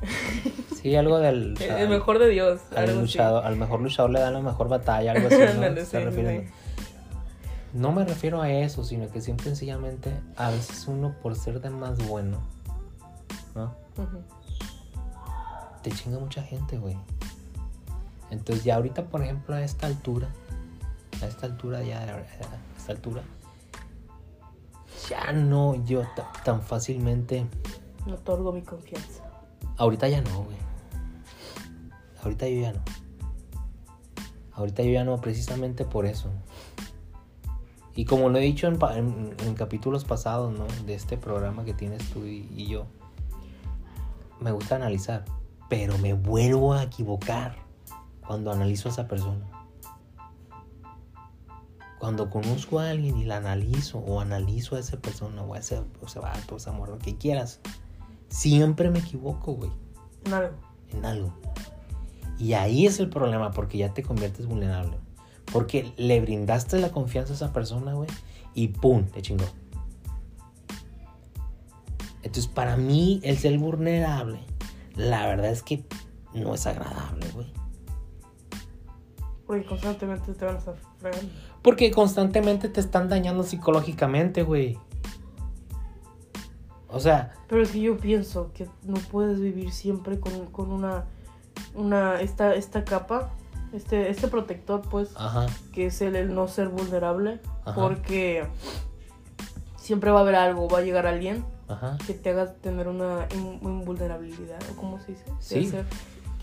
Sí, 0.83 0.97
algo 0.97 1.19
del... 1.21 1.55
El, 1.61 1.71
el 1.71 1.89
mejor 1.89 2.19
de 2.19 2.29
Dios. 2.29 2.61
al, 2.73 2.89
algo 2.89 3.01
luchador, 3.03 3.45
al 3.47 3.57
mejor 3.57 3.81
luchador 3.81 4.11
le 4.11 4.21
dan 4.21 4.33
la 4.35 4.41
mejor 4.41 4.69
batalla, 4.69 5.13
algo 5.13 5.29
así, 5.29 5.37
¿no? 5.59 5.77
Sí, 5.85 6.17
sí. 6.17 6.51
No 7.73 7.93
me 7.93 8.05
refiero 8.05 8.43
a 8.43 8.51
eso, 8.51 8.85
sino 8.85 9.09
que 9.11 9.21
simple 9.21 9.45
y 9.47 9.49
sencillamente 9.51 10.13
a 10.37 10.51
veces 10.51 10.87
uno 10.89 11.15
por 11.23 11.37
ser 11.37 11.61
de 11.61 11.71
más 11.71 12.07
bueno, 12.07 12.39
¿no? 13.55 13.75
Te 15.83 15.91
chinga 15.91 16.19
mucha 16.19 16.43
gente, 16.43 16.77
güey. 16.79 16.97
Entonces 18.31 18.65
ya 18.65 18.77
ahorita, 18.77 19.05
por 19.05 19.23
ejemplo, 19.23 19.55
a 19.55 19.63
esta 19.63 19.87
altura, 19.87 20.29
a 21.23 21.27
esta 21.27 21.47
altura 21.47 21.83
ya, 21.83 22.01
a 22.03 22.21
esta 22.79 22.93
altura, 22.93 23.23
ya 25.09 25.33
no 25.33 25.83
yo 25.85 26.03
ta- 26.17 26.31
tan 26.45 26.63
fácilmente, 26.63 27.47
No 28.07 28.15
otorgo 28.15 28.53
mi 28.53 28.63
confianza. 28.63 29.23
ahorita 29.79 30.09
ya 30.09 30.21
no, 30.21 30.43
güey. 30.45 30.57
Ahorita 32.23 32.49
yo 32.49 32.61
ya 32.61 32.73
no. 32.73 32.81
Ahorita 34.55 34.83
yo 34.83 34.91
ya 34.93 35.05
no, 35.05 35.21
precisamente 35.21 35.85
por 35.85 36.07
eso. 36.07 36.29
Y 37.95 38.05
como 38.07 38.29
lo 38.31 38.39
he 38.39 38.43
dicho 38.43 38.67
en, 38.69 38.79
pa- 38.79 38.97
en- 38.97 39.35
en 39.45 39.55
capítulos 39.55 40.05
pasados, 40.05 40.57
¿no? 40.57 40.67
De 40.87 40.95
este 40.95 41.19
programa 41.19 41.65
que 41.65 41.75
tienes 41.75 42.09
tú 42.11 42.25
y, 42.25 42.49
y 42.57 42.67
yo, 42.69 42.87
me 44.41 44.51
gusta 44.53 44.77
analizar, 44.77 45.25
pero 45.69 45.99
me 45.99 46.15
vuelvo 46.15 46.73
a 46.75 46.85
equivocar 46.85 47.57
cuando 48.27 48.51
analizo 48.53 48.89
a 48.89 48.93
esa 48.93 49.09
persona. 49.09 49.47
Cuando 51.99 52.31
conozco 52.31 52.81
a 52.81 52.91
alguien 52.91 53.17
y 53.19 53.25
la 53.25 53.37
analizo, 53.37 53.99
o 53.99 54.21
analizo 54.21 54.75
a 54.77 54.81
esa 54.81 54.97
persona, 54.97 55.43
o 55.43 55.55
a 55.55 55.59
ese, 55.59 55.79
o 55.79 56.07
ese 56.07 56.19
vato, 56.19 56.55
o 56.55 56.57
esa 56.57 56.73
lo 56.73 56.99
que 56.99 57.17
quieras, 57.17 57.61
siempre 58.29 58.91
me 58.91 58.99
equivoco, 58.99 59.53
güey 59.53 59.71
En 60.25 60.35
algo. 60.35 60.57
en 60.91 61.05
algo. 61.05 61.33
Y 62.43 62.55
ahí 62.55 62.87
es 62.87 62.99
el 62.99 63.09
problema, 63.09 63.53
porque 63.53 63.79
ya 63.79 63.95
te 63.95 64.03
conviertes 64.03 64.47
vulnerable. 64.47 64.99
Porque 65.53 65.93
le 65.97 66.21
brindaste 66.21 66.81
la 66.81 66.91
confianza 66.91 67.35
a 67.35 67.37
esa 67.37 67.53
persona, 67.53 67.95
güey, 67.95 68.09
y 68.53 68.67
¡pum! 68.67 69.05
Te 69.07 69.23
chingó. 69.23 69.45
Entonces, 72.17 72.49
para 72.49 72.77
mí, 72.77 73.21
el 73.23 73.39
ser 73.39 73.57
vulnerable, 73.59 74.41
la 74.97 75.25
verdad 75.29 75.53
es 75.53 75.63
que 75.63 75.85
no 76.35 76.53
es 76.53 76.67
agradable, 76.67 77.29
güey. 77.33 77.47
Porque 79.47 79.65
constantemente 79.65 80.35
te 80.35 80.45
van 80.45 80.57
a 80.57 80.59
estar 80.59 80.75
fregando. 80.99 81.33
Porque 81.63 81.93
constantemente 81.93 82.69
te 82.69 82.81
están 82.81 83.09
dañando 83.09 83.45
psicológicamente, 83.45 84.43
güey. 84.43 84.77
O 86.89 86.99
sea, 86.99 87.35
Pero 87.47 87.63
es 87.63 87.71
que 87.71 87.83
yo 87.83 87.97
pienso 87.99 88.51
que 88.53 88.69
no 88.83 88.95
puedes 89.13 89.39
vivir 89.39 89.71
siempre 89.71 90.19
con, 90.19 90.47
con 90.47 90.73
una. 90.73 91.05
Una 91.75 92.21
esta, 92.21 92.55
esta 92.55 92.85
capa. 92.85 93.31
Este, 93.73 94.11
este 94.11 94.29
protector, 94.29 94.83
pues. 94.83 95.11
ajá, 95.17 95.47
que 95.73 95.87
es 95.87 96.03
el, 96.03 96.15
el 96.15 96.35
no 96.35 96.47
ser 96.47 96.69
vulnerable. 96.69 97.41
Ajá. 97.65 97.75
Porque 97.75 98.47
siempre 99.77 100.11
va 100.11 100.19
a 100.19 100.23
haber 100.23 100.35
algo, 100.35 100.69
va 100.69 100.79
a 100.79 100.83
llegar 100.83 101.07
alguien 101.07 101.45
ajá. 101.69 101.97
que 102.07 102.13
te 102.15 102.31
haga 102.31 102.53
tener 102.53 102.89
una 102.89 103.27
in- 103.35 103.61
invulnerabilidad. 103.63 104.59
¿O 104.73 104.77
cómo 104.77 105.01
se 105.01 105.13
dice? 105.13 105.25
Sí, 105.41 105.73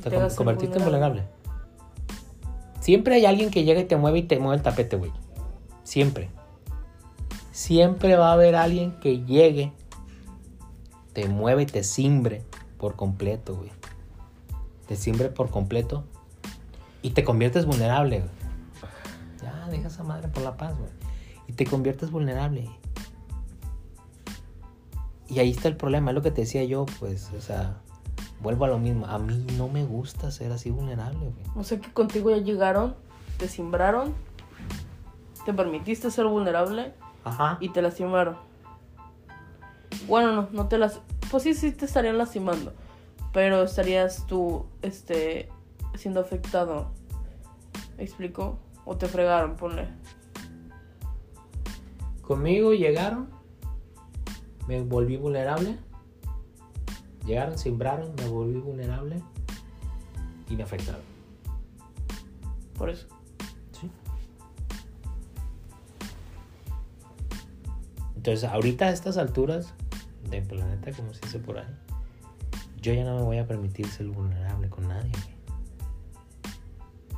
que 0.01 0.09
Te 0.09 0.15
haga 0.15 0.27
en 0.27 0.83
vulnerable. 0.83 1.23
Siempre 2.79 3.15
hay 3.15 3.25
alguien 3.25 3.51
que 3.51 3.63
llega 3.63 3.81
y 3.81 3.85
te 3.85 3.97
mueve 3.97 4.19
y 4.19 4.23
te 4.23 4.39
mueve 4.39 4.57
el 4.57 4.63
tapete, 4.63 4.95
güey. 4.95 5.11
Siempre. 5.83 6.29
Siempre 7.51 8.15
va 8.15 8.29
a 8.29 8.33
haber 8.33 8.55
alguien 8.55 8.93
que 8.99 9.23
llegue, 9.25 9.73
te 11.13 11.27
mueve 11.27 11.63
y 11.63 11.65
te 11.65 11.83
simbre 11.83 12.41
por 12.77 12.95
completo, 12.95 13.55
güey. 13.55 13.69
Te 14.89 14.95
simbre 14.95 15.29
por 15.29 15.51
completo 15.51 16.03
y 17.03 17.11
te 17.11 17.23
conviertes 17.23 17.67
vulnerable, 17.67 18.21
güey. 18.21 18.31
Ya, 19.39 19.67
deja 19.67 19.87
esa 19.87 20.03
madre 20.03 20.29
por 20.29 20.41
la 20.41 20.57
paz, 20.57 20.75
güey. 20.79 20.89
Y 21.47 21.53
te 21.53 21.67
conviertes 21.67 22.09
vulnerable. 22.09 22.67
Y 25.27 25.37
ahí 25.37 25.51
está 25.51 25.67
el 25.67 25.77
problema, 25.77 26.09
es 26.09 26.15
lo 26.15 26.23
que 26.23 26.31
te 26.31 26.41
decía 26.41 26.63
yo, 26.63 26.87
pues, 26.99 27.29
o 27.37 27.39
sea, 27.39 27.77
vuelvo 28.41 28.65
a 28.65 28.67
lo 28.67 28.79
mismo. 28.79 29.05
A 29.05 29.19
mí 29.19 29.45
no 29.59 29.67
me 29.67 29.85
gusta 29.85 30.31
ser 30.31 30.51
así 30.51 30.71
vulnerable, 30.71 31.19
güey. 31.19 31.45
O 31.55 31.63
sea 31.63 31.79
que 31.79 31.93
contigo 31.93 32.31
ya 32.31 32.37
llegaron, 32.37 32.95
te 33.37 33.47
simbraron, 33.47 34.15
te 35.45 35.53
permitiste 35.53 36.09
ser 36.09 36.25
vulnerable 36.25 36.95
Ajá. 37.25 37.59
y 37.61 37.69
te 37.69 37.83
lastimaron. 37.83 38.37
Bueno, 40.07 40.33
no, 40.33 40.47
no 40.51 40.67
te 40.67 40.79
las... 40.79 40.99
Pues 41.29 41.43
sí, 41.43 41.53
sí 41.53 41.73
te 41.73 41.85
estarían 41.85 42.17
lastimando. 42.17 42.73
Pero 43.31 43.63
estarías 43.63 44.25
tú, 44.25 44.65
este, 44.81 45.49
siendo 45.95 46.19
afectado. 46.19 46.91
¿Me 47.97 48.03
explico? 48.03 48.59
O 48.85 48.97
te 48.97 49.07
fregaron, 49.07 49.55
ponle. 49.55 49.87
Conmigo 52.21 52.73
llegaron, 52.73 53.29
me 54.67 54.81
volví 54.81 55.17
vulnerable. 55.17 55.77
Llegaron, 57.25 57.57
simbraron, 57.57 58.13
me 58.15 58.27
volví 58.27 58.59
vulnerable 58.59 59.21
y 60.49 60.55
me 60.55 60.63
afectaron. 60.63 61.01
Por 62.77 62.89
eso. 62.89 63.07
Sí. 63.71 63.91
Entonces, 68.15 68.49
ahorita 68.49 68.85
a 68.85 68.91
estas 68.91 69.17
alturas 69.17 69.73
del 70.29 70.43
planeta, 70.43 70.91
como 70.93 71.13
se 71.13 71.21
dice 71.21 71.39
por 71.39 71.57
ahí, 71.57 71.67
yo 72.81 72.93
ya 72.93 73.03
no 73.03 73.15
me 73.17 73.23
voy 73.23 73.37
a 73.37 73.47
permitir 73.47 73.87
ser 73.87 74.07
vulnerable 74.07 74.69
con 74.69 74.87
nadie. 74.87 75.11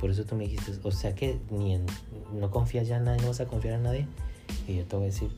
Por 0.00 0.10
eso 0.10 0.24
tú 0.24 0.34
me 0.34 0.44
dijiste, 0.44 0.72
o 0.82 0.90
sea 0.90 1.14
que 1.14 1.40
ni 1.50 1.74
en, 1.74 1.86
no 2.32 2.50
confías 2.50 2.88
ya 2.88 2.96
en 2.96 3.04
nadie, 3.04 3.20
no 3.22 3.28
vas 3.28 3.40
a 3.40 3.46
confiar 3.46 3.74
en 3.74 3.84
nadie. 3.84 4.08
Y 4.66 4.76
yo 4.76 4.84
te 4.84 4.96
voy 4.96 5.04
a 5.04 5.06
decir, 5.06 5.30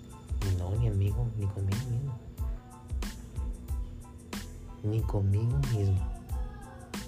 no, 0.59 0.71
ni 0.77 0.89
mí, 0.91 1.13
ni 1.39 1.47
conmigo 1.47 1.85
mismo. 1.91 2.19
Ni 4.83 5.01
conmigo 5.03 5.59
mismo. 5.75 6.01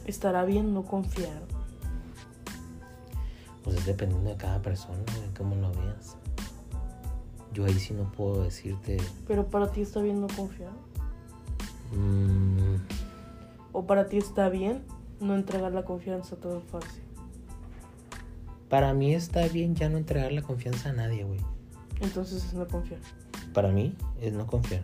Estará 0.06 0.44
bien 0.44 0.74
no 0.74 0.82
confiar. 0.82 1.42
Pues 3.64 3.76
es 3.78 3.86
dependiendo 3.86 4.30
de 4.30 4.36
cada 4.36 4.60
persona, 4.60 4.98
de 4.98 5.34
cómo 5.36 5.56
lo 5.56 5.72
veas. 5.72 6.16
Yo 7.52 7.64
ahí 7.64 7.74
sí 7.78 7.94
no 7.94 8.12
puedo 8.12 8.42
decirte. 8.42 8.98
Pero 9.26 9.46
para 9.46 9.72
ti 9.72 9.80
está 9.80 10.00
bien 10.00 10.20
no 10.20 10.28
confiar. 10.28 10.72
mm, 11.92 12.95
O 13.78 13.84
para 13.84 14.08
ti 14.08 14.16
está 14.16 14.48
bien 14.48 14.82
no 15.20 15.34
entregar 15.34 15.70
la 15.70 15.84
confianza 15.84 16.36
tan 16.36 16.62
fácil. 16.62 17.02
para 18.70 18.94
mí 18.94 19.12
está 19.12 19.46
bien 19.48 19.74
ya 19.74 19.90
no 19.90 19.98
entregar 19.98 20.32
la 20.32 20.40
confianza 20.40 20.88
a 20.88 20.92
nadie, 20.94 21.24
güey. 21.24 21.40
Entonces 22.00 22.42
es 22.42 22.54
no 22.54 22.66
confiar. 22.66 23.00
Para 23.52 23.68
mí 23.68 23.94
es 24.18 24.32
no 24.32 24.46
confiar. 24.46 24.80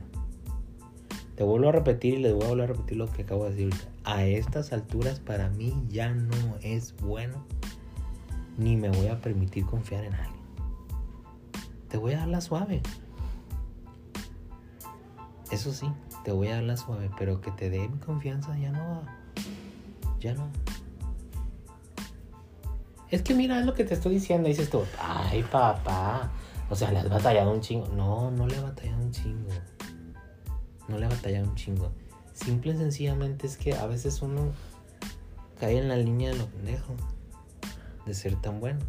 Te 1.37 1.43
vuelvo 1.43 1.71
a 1.71 1.73
repetir 1.73 2.13
y 2.13 2.19
les 2.19 2.35
voy 2.35 2.45
a 2.45 2.49
volver 2.49 2.65
a 2.65 2.75
repetir 2.75 2.99
lo 2.99 3.11
que 3.11 3.23
acabo 3.23 3.45
de 3.45 3.55
decir. 3.55 3.75
A 4.05 4.27
estas 4.27 4.75
alturas 4.75 5.21
para 5.21 5.49
mí 5.49 5.73
ya 5.89 6.13
no 6.13 6.59
es 6.61 6.95
bueno. 6.99 7.47
Ni 8.59 8.77
me 8.77 8.91
voy 8.91 9.07
a 9.07 9.23
permitir 9.23 9.65
confiar 9.65 10.05
en 10.05 10.13
alguien. 10.13 10.43
Te 11.89 11.97
voy 11.97 12.13
a 12.13 12.19
dar 12.19 12.29
la 12.29 12.43
suave. 12.43 12.83
Eso 15.51 15.73
sí, 15.73 15.87
te 16.25 16.33
voy 16.33 16.49
a 16.49 16.55
dar 16.55 16.63
la 16.63 16.77
suave, 16.77 17.11
pero 17.19 17.41
que 17.41 17.51
te 17.51 17.71
dé 17.71 17.89
mi 17.89 17.99
confianza 17.99 18.57
ya 18.59 18.71
no. 18.71 19.03
Ya 20.21 20.35
no. 20.35 20.49
Es 23.11 23.23
que 23.23 23.35
mira, 23.35 23.59
es 23.61 23.67
lo 23.67 23.75
que 23.75 23.85
te 23.85 23.95
estoy 23.95 24.15
diciendo. 24.15 24.49
Dices 24.49 24.71
tú, 24.71 24.83
ay 24.99 25.43
papá. 25.43 26.31
O 26.71 26.75
sea, 26.75 26.91
le 26.91 27.01
has 27.01 27.11
batallado 27.11 27.53
un 27.53 27.61
chingo. 27.61 27.89
No, 27.89 28.31
no 28.31 28.47
le 28.47 28.57
he 28.57 28.61
batallado 28.61 29.03
un 29.03 29.11
chingo. 29.11 29.51
No 30.89 30.97
le 30.97 31.07
he 31.07 31.09
batallado 31.09 31.49
un 31.49 31.55
chingo. 31.55 31.93
Simple 32.33 32.73
y 32.73 32.77
sencillamente 32.79 33.47
es 33.47 33.57
que 33.57 33.75
a 33.75 33.87
veces 33.87 34.23
uno 34.23 34.53
cae 35.61 35.79
en 35.79 35.89
la 35.89 35.97
línea 35.97 36.31
de 36.31 36.39
lo 36.39 36.47
pendejo. 36.47 36.95
De 38.07 38.15
ser 38.15 38.35
tan 38.37 38.61
bueno. 38.61 38.81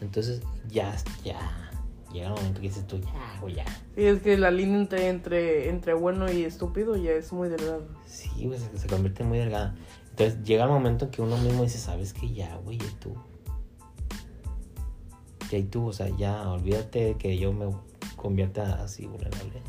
Entonces, 0.00 0.40
ya, 0.68 0.96
ya, 1.24 1.63
llega 2.14 2.28
el 2.28 2.34
momento 2.34 2.60
que 2.60 2.68
dices 2.68 2.86
tú, 2.86 2.98
ya, 2.98 3.38
güey, 3.40 3.56
ya. 3.56 3.66
Sí, 3.94 4.04
es 4.04 4.22
que 4.22 4.38
la 4.38 4.50
línea 4.50 4.78
entre, 4.78 5.08
entre, 5.08 5.68
entre 5.68 5.94
bueno 5.94 6.32
y 6.32 6.44
estúpido 6.44 6.96
ya 6.96 7.10
es 7.10 7.32
muy 7.32 7.48
delgada. 7.48 7.80
Sí, 8.06 8.30
güey, 8.44 8.58
se, 8.58 8.78
se 8.78 8.86
convierte 8.86 9.24
en 9.24 9.28
muy 9.28 9.38
delgada. 9.38 9.74
Entonces 10.10 10.42
llega 10.44 10.64
el 10.64 10.70
momento 10.70 11.06
en 11.06 11.10
que 11.10 11.22
uno 11.22 11.36
mismo 11.38 11.64
dice, 11.64 11.78
¿sabes 11.78 12.14
qué? 12.14 12.32
Ya, 12.32 12.56
güey, 12.58 12.78
ya 12.78 12.86
tú. 13.00 13.16
Ya 15.50 15.58
y 15.58 15.64
tú, 15.64 15.88
o 15.88 15.92
sea, 15.92 16.08
ya, 16.16 16.48
olvídate 16.48 17.04
de 17.04 17.14
que 17.16 17.36
yo 17.36 17.52
me 17.52 17.66
convierta 18.16 18.82
así 18.82 19.06
vulnerable. 19.06 19.60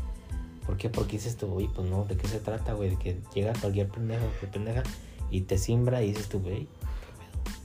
¿Por 0.65 0.77
qué? 0.77 0.89
Porque 0.89 1.13
dices 1.13 1.35
tú, 1.35 1.47
güey, 1.47 1.67
pues 1.67 1.89
no, 1.89 2.05
¿de 2.05 2.15
qué 2.15 2.27
se 2.27 2.39
trata, 2.39 2.73
güey? 2.73 2.91
De 2.91 2.97
que 2.97 3.17
llega 3.33 3.53
cualquier 3.59 3.89
pendejo, 3.89 4.25
que 4.39 4.47
pendeja, 4.47 4.83
y 5.31 5.41
te 5.41 5.57
simbra 5.57 6.03
y 6.03 6.09
dices 6.09 6.29
tú, 6.29 6.39
güey, 6.39 6.65
¿qué 6.65 7.11
pedo? 7.17 7.55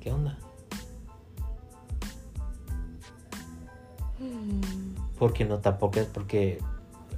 ¿Qué 0.00 0.12
onda? 0.12 0.38
Porque 5.18 5.44
no 5.44 5.58
tampoco 5.58 6.00
es 6.00 6.06
porque 6.06 6.58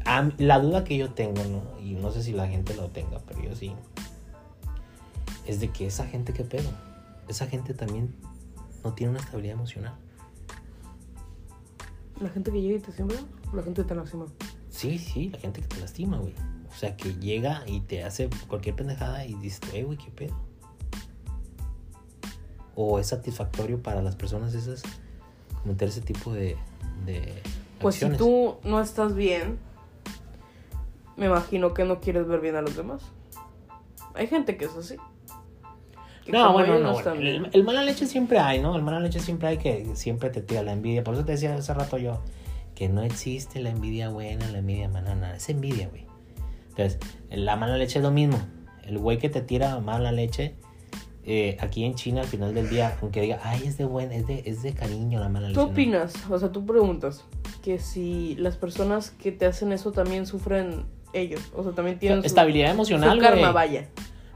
a 0.05 0.29
la 0.39 0.59
duda 0.59 0.85
que 0.85 0.97
yo 0.97 1.11
tengo, 1.13 1.43
¿no? 1.45 1.81
Y 1.81 1.95
no 1.95 2.11
sé 2.11 2.23
si 2.23 2.33
la 2.33 2.49
gente 2.49 2.75
lo 2.75 2.89
tenga, 2.89 3.19
pero 3.27 3.43
yo 3.43 3.55
sí. 3.55 3.73
Es 5.47 5.61
de 5.61 5.69
que 5.71 5.87
esa 5.87 6.07
gente, 6.07 6.33
¿qué 6.33 6.45
pedo? 6.45 6.71
Esa 7.29 7.47
gente 7.47 7.75
también 7.75 8.15
no 8.85 8.93
tiene 8.93 9.11
una 9.11 9.21
estabilidad 9.21 9.55
emocional. 9.55 9.95
La 12.21 12.29
gente 12.29 12.53
que 12.53 12.61
llega 12.61 12.77
y 12.77 12.81
te 12.81 12.93
siembra, 12.93 13.19
la 13.53 13.63
gente 13.63 13.85
te 13.85 13.95
lastima. 13.95 14.27
Sí, 14.71 14.99
sí, 14.99 15.31
la 15.31 15.39
gente 15.39 15.61
que 15.61 15.69
te 15.69 15.81
lastima, 15.81 16.19
güey. 16.19 16.35
O 16.71 16.75
sea, 16.75 16.97
que 16.97 17.15
llega 17.15 17.65
y 17.67 17.81
te 17.81 18.05
hace 18.05 18.31
cualquier 18.49 18.77
pendejada 18.77 19.27
y 19.27 19.35
dices, 19.35 19.61
eh, 19.75 19.85
güey, 19.85 19.99
¿qué 19.99 20.11
pedo? 20.11 20.35
O 22.75 22.99
es 22.99 23.09
satisfactorio 23.09 23.83
para 23.83 24.03
las 24.03 24.17
personas 24.17 24.55
esas 24.55 24.83
cometer 25.63 25.89
ese 25.89 26.01
tipo 26.01 26.33
de, 26.33 26.57
de 27.07 27.33
Pues 27.81 27.97
acciones. 27.97 28.19
si 28.19 28.25
tú 28.25 28.57
no 28.65 28.81
estás 28.81 29.15
bien, 29.15 29.59
me 31.17 31.27
imagino 31.27 31.75
que 31.75 31.85
no 31.85 32.01
quieres 32.01 32.27
ver 32.27 32.41
bien 32.41 32.57
a 32.57 32.63
los 32.63 32.77
demás. 32.77 33.03
Hay 34.15 34.27
gente 34.27 34.57
que 34.57 34.67
es 34.67 34.75
así. 34.77 34.97
Que 36.25 36.33
No, 36.33 36.53
bueno, 36.53 36.79
no. 36.79 36.99
El, 37.01 37.51
el 37.53 37.65
mala 37.65 37.83
leche 37.83 38.07
siempre 38.07 38.39
hay, 38.39 38.61
¿no? 38.61 38.77
El 38.77 38.83
mala 38.83 39.01
leche 39.01 39.21
siempre 39.21 39.49
hay 39.49 39.59
que 39.59 39.97
siempre 39.97 40.31
te 40.31 40.41
tira 40.41 40.63
la 40.63 40.73
envidia. 40.73 41.03
Por 41.03 41.15
eso 41.15 41.25
te 41.25 41.33
decía 41.33 41.55
hace 41.55 41.75
rato 41.75 41.99
yo 41.99 42.21
que 42.75 42.89
no 42.89 43.03
existe 43.03 43.61
la 43.61 43.71
envidia 43.71 44.09
buena, 44.09 44.49
la 44.51 44.59
envidia 44.59 44.89
mala, 44.89 45.15
nada. 45.15 45.37
Es 45.37 45.49
envidia, 45.49 45.89
güey. 45.89 46.07
Entonces, 46.71 46.99
la 47.31 47.57
mala 47.57 47.77
leche 47.77 47.99
es 47.99 48.03
lo 48.05 48.11
mismo. 48.11 48.39
El 48.85 48.99
güey 48.99 49.19
que 49.19 49.29
te 49.29 49.43
tira 49.43 49.79
mala 49.81 50.13
leche, 50.13 50.55
eh, 51.25 51.57
aquí 51.61 51.85
en 51.85 51.95
China 51.95 52.23
al 52.23 52.27
final 52.27 52.53
del 52.55 52.69
día, 52.69 52.97
aunque 53.01 53.21
diga, 53.21 53.39
ay, 53.43 53.63
es 53.67 53.79
de 53.79 53.85
buena, 53.85 54.15
es 54.15 54.27
de, 54.27 54.43
es 54.47 54.63
de 54.63 54.73
cariño 54.75 55.21
la 55.21 55.29
mala. 55.29 55.53
¿Tú 55.53 55.61
opinas? 55.61 56.15
O 56.31 56.39
sea, 56.39 56.51
tú 56.51 56.65
preguntas 56.67 57.25
que 57.63 57.79
si 57.79 58.35
las 58.37 58.57
personas 58.57 59.11
que 59.11 59.31
te 59.33 59.47
hacen 59.47 59.73
eso 59.73 59.93
también 59.93 60.27
sufren 60.27 60.85
ellos. 61.13 61.41
O 61.55 61.63
sea, 61.63 61.73
también 61.73 61.99
tienen 61.99 62.21
su, 62.23 62.27
Estabilidad 62.27 62.69
su 62.69 62.75
emocional, 62.75 63.19
karma, 63.21 63.41
güey. 63.41 63.53
vaya. 63.53 63.89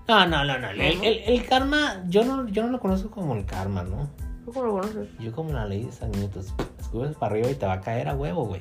No, 0.08 0.26
no, 0.26 0.44
no, 0.44 0.58
no. 0.58 0.68
El, 0.70 0.80
el- 1.04 1.18
el 1.26 1.44
karma, 1.46 2.04
yo 2.08 2.24
no, 2.24 2.46
yo 2.48 2.62
no 2.64 2.70
lo 2.70 2.78
conozco 2.78 3.10
como 3.10 3.34
el 3.34 3.44
karma, 3.44 3.82
¿no? 3.82 4.08
¿Tú 4.44 4.52
cómo 4.52 4.66
lo 4.66 4.72
conoces? 4.74 5.08
Yo 5.18 5.32
como 5.32 5.52
la 5.52 5.66
ley 5.66 5.82
de 5.84 5.90
San 5.90 6.10
Minutos. 6.12 6.54
Escupes 6.78 7.16
para 7.16 7.32
arriba 7.32 7.50
y 7.50 7.54
te 7.56 7.66
va 7.66 7.72
a 7.72 7.80
caer 7.80 8.08
a 8.08 8.14
huevo, 8.14 8.44
güey. 8.46 8.60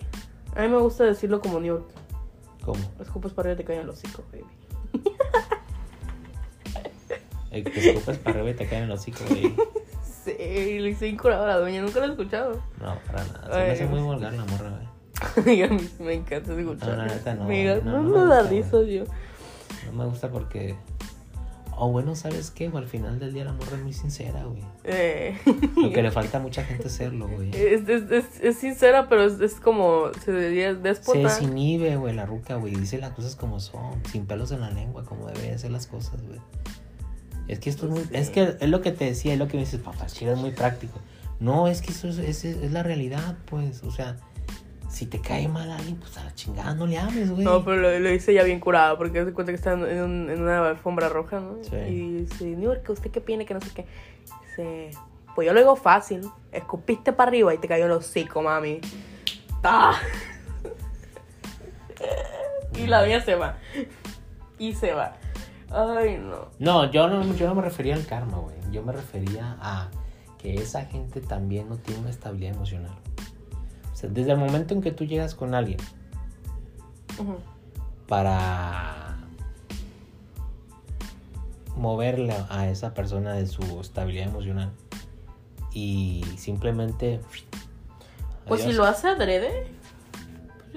A 0.56 0.62
mí 0.64 0.70
me 0.70 0.78
gusta 0.80 1.04
decirlo 1.04 1.40
como 1.42 1.60
New 1.60 1.76
York. 1.76 1.92
¿Cómo? 2.64 2.80
Escupes 3.00 3.34
para 3.34 3.50
arriba 3.50 3.62
y 3.62 3.66
te 3.66 3.72
caen 3.74 3.86
los 3.86 4.00
hocico, 4.04 4.24
baby. 4.32 4.46
El 7.56 7.64
que 7.64 7.90
escupes 7.90 8.18
para 8.20 8.38
arriba 8.38 8.52
y 8.52 8.54
te 8.56 8.68
caen 8.68 8.84
en 8.84 8.90
los 8.90 9.00
hocico, 9.02 9.20
güey. 9.30 9.54
Sí, 10.26 10.32
le 10.80 10.90
hice 10.90 11.08
incurado 11.08 11.44
a 11.44 11.48
la 11.48 11.58
doña, 11.60 11.84
nunca 11.84 12.00
lo 12.00 12.08
he 12.08 12.10
escuchado. 12.10 12.60
No, 12.82 12.98
para 13.06 13.24
nada. 13.26 13.44
Se 13.44 13.58
me 13.66 13.72
hace 13.72 13.84
Ay, 13.84 13.90
muy 13.90 14.02
vulgar 14.02 14.34
la 14.34 14.44
morra, 14.46 14.72
güey. 15.36 15.62
A 15.62 15.68
mí 15.68 15.88
me 16.00 16.14
encanta 16.16 16.60
escucharlo. 16.60 16.96
No, 16.96 17.06
la 17.06 17.14
neta, 17.14 17.36
no, 17.36 17.44
no, 17.48 18.02
no, 18.02 18.02
no 18.02 18.26
me 18.26 18.34
da 18.34 18.42
risa 18.42 18.82
yo. 18.82 19.04
No 19.86 19.92
me 19.94 20.06
gusta 20.06 20.30
porque. 20.32 20.76
O 21.78 21.90
bueno, 21.92 22.16
¿sabes 22.16 22.50
qué? 22.50 22.70
güey? 22.70 22.84
Al 22.84 22.90
final 22.90 23.20
del 23.20 23.34
día 23.34 23.44
la 23.46 23.54
morra 23.54 23.76
es 23.78 23.84
muy 23.84 23.94
sincera, 23.94 24.46
güey. 24.46 24.64
Eh, 24.84 25.38
Lo 25.76 25.92
que 25.92 26.02
le 26.02 26.10
falta 26.12 26.40
a 26.40 26.42
mucha 26.42 26.64
gente 26.64 26.90
serlo, 26.90 27.28
güey. 27.28 27.52
es, 27.54 27.88
es, 27.88 28.10
es, 28.12 28.26
es 28.42 28.58
sincera, 28.58 29.08
pero 29.08 29.26
es, 29.26 29.54
como, 29.56 30.10
se 30.24 30.32
diría, 30.32 30.72
Se 30.74 30.80
déspota. 30.80 31.20
desinhibe, 31.20 31.98
güey, 31.98 32.16
la 32.16 32.26
ruca, 32.26 32.56
güey. 32.56 32.74
Dice 32.74 32.98
las 32.98 33.12
cosas 33.12 33.36
como 33.36 33.60
son, 33.60 34.02
sin 34.12 34.26
pelos 34.26 34.52
en 34.52 34.62
la 34.62 34.72
lengua, 34.72 35.04
como 35.04 35.28
deberían 35.28 35.60
ser 35.60 35.70
las 35.70 35.86
cosas, 35.86 36.20
güey. 36.26 36.40
Es 37.48 37.60
que 37.60 37.70
esto 37.70 37.86
es 37.86 37.92
muy. 37.92 38.02
Sí. 38.02 38.10
Es 38.14 38.30
que 38.30 38.56
es 38.60 38.70
lo 38.70 38.82
que 38.82 38.92
te 38.92 39.06
decía, 39.06 39.34
es 39.34 39.40
lo 39.40 39.48
que 39.48 39.58
me 39.58 39.64
dices, 39.64 39.80
papá, 39.80 40.06
chile 40.08 40.32
es 40.34 40.38
muy 40.38 40.52
práctico. 40.52 41.00
No, 41.40 41.68
es 41.68 41.82
que 41.82 41.92
eso 41.92 42.08
es, 42.08 42.18
es, 42.18 42.44
es 42.46 42.72
la 42.72 42.82
realidad, 42.84 43.36
pues. 43.46 43.84
O 43.84 43.92
sea, 43.92 44.16
si 44.90 45.06
te 45.06 45.20
cae 45.20 45.48
mal 45.48 45.70
alguien, 45.70 45.98
pues 45.98 46.18
a 46.18 46.24
la 46.24 46.34
chingada 46.34 46.74
no 46.74 46.88
le 46.88 46.98
hables, 46.98 47.30
güey. 47.30 47.44
No, 47.44 47.64
pero 47.66 47.78
lo, 47.78 48.00
lo 48.00 48.10
hice 48.12 48.34
ya 48.34 48.44
bien 48.44 48.60
curado, 48.60 48.98
porque 48.98 49.24
se 49.26 49.34
cuenta 49.34 49.52
que 49.52 49.58
está 49.58 49.74
en, 49.74 49.86
en 49.86 50.02
un- 50.04 50.30
en 50.30 50.42
una 50.42 50.70
alfombra 50.70 51.10
roja, 51.10 51.40
¿no? 51.40 51.58
Sí. 51.64 51.76
Y 51.76 52.14
dice, 52.24 52.46
New 52.46 52.62
York, 52.74 52.90
¿usted 52.90 53.12
qué 53.12 53.20
opina? 53.20 53.44
Que 53.46 53.54
no 53.54 53.62
sé 53.62 53.70
qué. 53.76 53.86
Dice, 54.48 54.92
pues 55.36 55.46
yo 55.46 55.54
lo 55.54 55.60
digo 55.60 55.76
fácil. 55.76 56.22
Escupiste 56.52 57.12
para 57.14 57.28
arriba 57.30 57.54
y 57.54 57.58
te 57.58 57.68
cayó 57.68 57.86
el 57.86 57.92
hocico, 57.92 58.42
mami. 58.42 58.80
¡Ah! 59.64 60.00
y 62.76 62.88
la 62.88 63.04
mía 63.06 63.22
se 63.22 63.36
va. 63.36 63.58
Y 64.58 64.74
se 64.74 64.94
va. 64.94 65.18
Ay, 65.70 66.18
no. 66.18 66.50
No, 66.60 66.92
yo 66.92 67.08
no, 67.08 67.36
yo 67.36 67.48
no 67.48 67.56
me 67.56 67.62
refería 67.62 67.96
al 67.96 68.06
karma, 68.06 68.38
güey. 68.38 68.56
Yo 68.72 68.84
me 68.84 68.92
refería 68.92 69.58
a 69.60 69.90
que 70.38 70.56
esa 70.56 70.86
gente 70.86 71.22
también 71.22 71.70
no 71.70 71.78
tiene 71.78 72.02
una 72.02 72.10
estabilidad 72.10 72.56
emocional. 72.56 72.96
O 73.92 73.96
sea, 73.96 74.10
desde 74.10 74.32
el 74.32 74.38
momento 74.38 74.74
en 74.74 74.82
que 74.82 74.92
tú 74.92 75.06
llegas 75.06 75.36
con 75.36 75.56
alguien 75.56 75.78
para 78.08 79.18
moverle 81.76 82.36
a 82.50 82.68
esa 82.70 82.94
persona 82.94 83.34
de 83.34 83.48
su 83.48 83.80
estabilidad 83.80 84.28
emocional 84.28 84.72
y 85.72 86.24
simplemente 86.38 87.20
Pues 88.48 88.64
si 88.64 88.72
lo 88.72 88.86
hace 88.86 89.10
adrede, 89.10 89.68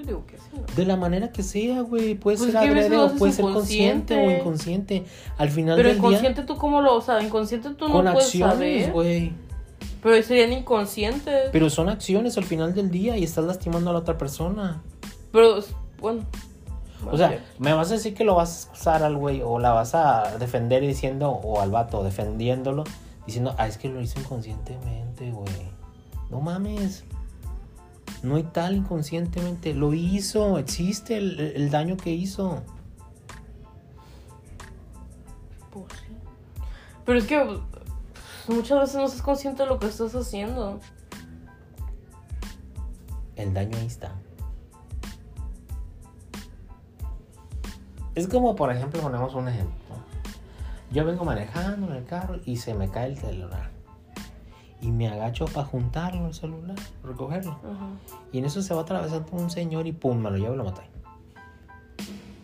digo 0.03 0.25
que 0.25 0.37
sí, 0.37 0.43
¿no? 0.53 0.75
de 0.75 0.85
la 0.85 0.95
manera 0.95 1.31
que 1.31 1.43
sea, 1.43 1.81
güey, 1.81 2.15
puede 2.15 2.37
Pues 2.37 2.51
ser 2.51 2.57
adrede 2.57 2.97
o 2.97 3.15
puede 3.15 3.33
ser 3.33 3.45
consciente 3.45 4.15
o 4.15 4.31
inconsciente. 4.31 5.05
Al 5.37 5.49
final 5.49 5.75
Pero 5.75 5.89
del 5.89 5.97
inconsciente 5.97 6.43
tú 6.43 6.55
cómo 6.55 6.81
lo, 6.81 6.95
o 6.95 7.01
sea, 7.01 7.21
inconsciente 7.21 7.69
tú 7.71 7.85
día 7.85 7.87
no 7.87 7.93
con 7.93 8.03
puedes 8.05 8.25
acciones, 8.25 8.55
saber. 8.57 8.91
güey. 8.91 9.33
Pero 10.01 10.23
serían 10.23 10.53
inconscientes. 10.53 11.49
Pero 11.51 11.69
son 11.69 11.89
acciones 11.89 12.37
al 12.37 12.45
final 12.45 12.73
del 12.73 12.89
día 12.89 13.17
y 13.17 13.23
estás 13.23 13.45
lastimando 13.45 13.89
a 13.89 13.93
la 13.93 13.99
otra 13.99 14.17
persona. 14.17 14.81
Pero, 15.31 15.59
bueno. 15.99 16.21
O 17.09 17.17
sea, 17.17 17.43
me 17.59 17.73
vas 17.73 17.91
a 17.91 17.93
decir 17.93 18.13
que 18.13 18.23
lo 18.23 18.35
vas 18.35 18.49
a 18.49 18.69
excusar 18.69 19.03
al 19.03 19.15
güey 19.15 19.41
o 19.41 19.57
la 19.59 19.71
vas 19.71 19.95
a 19.95 20.37
defender 20.37 20.81
diciendo, 20.81 21.29
o 21.29 21.61
al 21.61 21.71
vato 21.71 22.03
defendiéndolo, 22.03 22.83
diciendo, 23.25 23.55
ah, 23.57 23.67
es 23.67 23.77
que 23.77 23.87
lo 23.87 24.01
hizo 24.01 24.19
inconscientemente, 24.19 25.31
güey. 25.31 25.49
No 26.29 26.41
mames. 26.41 27.05
No 28.23 28.35
hay 28.35 28.43
tal 28.43 28.75
inconscientemente. 28.75 29.73
Lo 29.73 29.93
hizo, 29.93 30.57
existe 30.57 31.17
el, 31.17 31.39
el 31.39 31.69
daño 31.69 31.97
que 31.97 32.11
hizo. 32.11 32.63
Pues 35.71 35.85
sí. 35.93 36.13
Pero 37.05 37.19
es 37.19 37.25
que 37.25 37.39
pues, 37.39 37.59
muchas 38.47 38.79
veces 38.79 38.95
no 38.95 39.05
estás 39.05 39.21
consciente 39.21 39.63
de 39.63 39.69
lo 39.69 39.79
que 39.79 39.87
estás 39.87 40.13
haciendo. 40.13 40.79
El 43.35 43.53
daño 43.53 43.77
ahí 43.77 43.85
está. 43.85 44.11
Es 48.15 48.27
como, 48.27 48.55
por 48.55 48.71
ejemplo, 48.71 49.01
ponemos 49.01 49.33
un 49.33 49.47
ejemplo. 49.47 49.95
Yo 50.91 51.05
vengo 51.05 51.23
manejando 51.23 51.87
en 51.87 51.93
el 51.93 52.05
carro 52.05 52.35
y 52.45 52.57
se 52.57 52.73
me 52.73 52.89
cae 52.89 53.07
el 53.07 53.17
celular. 53.17 53.78
Y 54.81 54.91
me 54.91 55.09
agacho 55.09 55.45
para 55.45 55.65
juntarlo 55.65 56.27
el 56.27 56.33
celular, 56.33 56.75
recogerlo. 57.03 57.51
Ajá. 57.51 57.89
Y 58.31 58.37
en 58.39 58.45
eso 58.45 58.61
se 58.61 58.73
va 58.73 58.81
atravesando 58.81 59.27
un 59.33 59.49
señor 59.49 59.87
y 59.87 59.91
pum, 59.91 60.17
me 60.19 60.31
lo 60.31 60.37
llevo 60.37 60.53
y 60.53 60.57
lo 60.57 60.63
maté. 60.63 60.83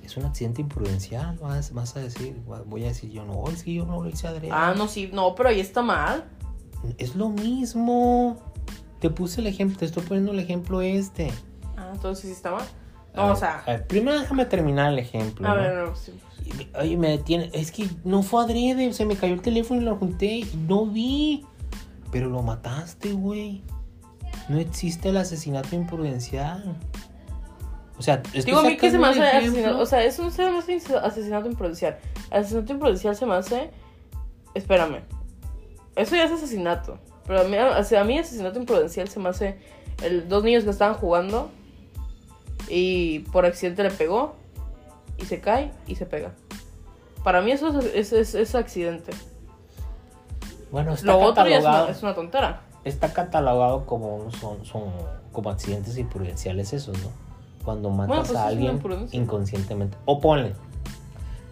Es 0.03 0.17
un 0.17 0.25
accidente 0.25 0.61
imprudencial, 0.61 1.37
vas, 1.39 1.73
vas 1.73 1.95
a 1.95 1.99
decir, 1.99 2.35
voy 2.67 2.83
a 2.83 2.87
decir 2.87 3.09
yo, 3.11 3.25
no, 3.25 3.45
es 3.49 3.63
que 3.63 3.73
yo 3.73 3.85
no 3.85 4.01
lo 4.03 4.09
hice 4.09 4.27
adrede. 4.27 4.49
Ah, 4.51 4.73
no, 4.77 4.87
sí, 4.87 5.09
no, 5.11 5.33
pero 5.35 5.49
ahí 5.49 5.59
está 5.59 5.81
mal. 5.81 6.25
Es 6.97 7.15
lo 7.15 7.29
mismo. 7.29 8.37
Te 8.99 9.09
puse 9.09 9.41
el 9.41 9.47
ejemplo, 9.47 9.77
te 9.77 9.85
estoy 9.85 10.03
poniendo 10.03 10.31
el 10.31 10.39
ejemplo 10.39 10.81
este. 10.81 11.31
Ah, 11.77 11.91
entonces 11.93 12.25
sí 12.25 12.31
está 12.31 12.51
mal. 12.51 12.65
A 13.13 13.17
No, 13.27 13.31
o 13.31 13.35
sea, 13.35 13.59
a 13.65 13.71
ver, 13.71 13.87
primero 13.87 14.19
déjame 14.19 14.45
terminar 14.45 14.91
el 14.91 14.99
ejemplo. 14.99 15.47
a 15.47 15.55
¿no? 15.55 15.61
ver, 15.61 15.87
no, 15.87 15.95
sí. 15.95 16.13
Me- 16.57 16.79
Oye, 16.79 16.97
me 16.97 17.09
detiene. 17.09 17.49
Es 17.53 17.71
que 17.71 17.89
no 18.03 18.21
fue 18.23 18.43
adrede. 18.43 18.93
Se 18.93 19.05
me 19.05 19.15
cayó 19.15 19.33
el 19.33 19.41
teléfono 19.41 19.81
y 19.81 19.85
lo 19.85 19.95
junté 19.95 20.37
y 20.39 20.49
no 20.67 20.85
vi. 20.85 21.45
Pero 22.15 22.29
lo 22.29 22.41
mataste, 22.41 23.11
güey. 23.11 23.61
No 24.47 24.57
existe 24.57 25.09
el 25.09 25.17
asesinato 25.17 25.75
imprudencial. 25.75 26.77
O 27.97 28.01
sea, 28.01 28.23
estoy 28.27 28.43
Digo, 28.43 28.59
a 28.59 28.63
mí 28.63 28.77
que 28.77 28.89
se 28.89 28.97
me 28.97 29.07
hace 29.07 29.21
asesinato. 29.21 29.79
O 29.79 29.85
sea, 29.85 30.01
eso 30.01 30.23
no 30.23 30.31
se 30.31 30.49
me 30.49 30.57
hace 30.57 30.79
asesinato 30.95 31.49
imprudencial. 31.49 31.97
Asesinato 32.31 32.71
imprudencial 32.71 33.17
se 33.17 33.25
me 33.25 33.33
hace. 33.33 33.69
Espérame. 34.53 35.01
Eso 35.97 36.15
ya 36.15 36.23
es 36.23 36.31
asesinato. 36.31 36.99
Pero 37.27 37.41
a 37.41 37.43
mí, 37.43 37.57
o 37.57 37.83
sea, 37.83 37.99
a 37.99 38.03
mí 38.05 38.17
asesinato 38.17 38.59
imprudencial 38.59 39.09
se 39.09 39.19
me 39.19 39.27
hace 39.27 39.57
el, 40.01 40.29
dos 40.29 40.41
niños 40.41 40.63
que 40.63 40.69
estaban 40.69 40.95
jugando 40.95 41.51
y 42.69 43.19
por 43.33 43.45
accidente 43.45 43.83
le 43.83 43.91
pegó 43.91 44.35
y 45.17 45.25
se 45.25 45.41
cae 45.41 45.69
y 45.85 45.95
se 45.95 46.05
pega. 46.05 46.31
Para 47.25 47.41
mí 47.41 47.51
eso 47.51 47.77
es, 47.77 48.13
es, 48.13 48.35
es, 48.35 48.55
accidente. 48.55 49.11
Bueno, 50.75 50.91
está 50.93 51.05
Lo 51.13 51.19
otro 51.19 51.47
ya 51.47 51.57
es 51.59 51.63
catalogado, 51.63 51.83
una, 51.85 51.91
es 51.93 52.03
una 52.03 52.15
tontera. 52.15 52.61
está 52.83 53.13
catalogado 53.13 53.85
como 53.85 54.29
son, 54.31 54.65
son 54.65 54.83
como 55.31 55.49
accidentes 55.49 55.97
imprudenciales 55.97 56.73
esos, 56.73 56.97
¿no? 57.01 57.07
Cuando 57.63 57.89
matas 57.91 58.07
Bueno, 58.09 58.23
pues 58.25 58.37
a 58.37 58.47
alguien 58.47 58.81
inconscientemente. 59.13 59.97
O 60.03 60.19
ponle, 60.19 60.51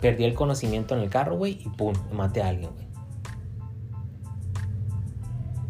perdí 0.02 0.26
el 0.26 0.34
conocimiento 0.34 0.94
en 0.94 1.00
el 1.04 1.10
carro, 1.10 1.38
güey, 1.38 1.54
y 1.64 1.70
pum, 1.70 1.94
maté 2.12 2.42
a 2.42 2.50
alguien, 2.50 2.72
güey. 2.76 2.86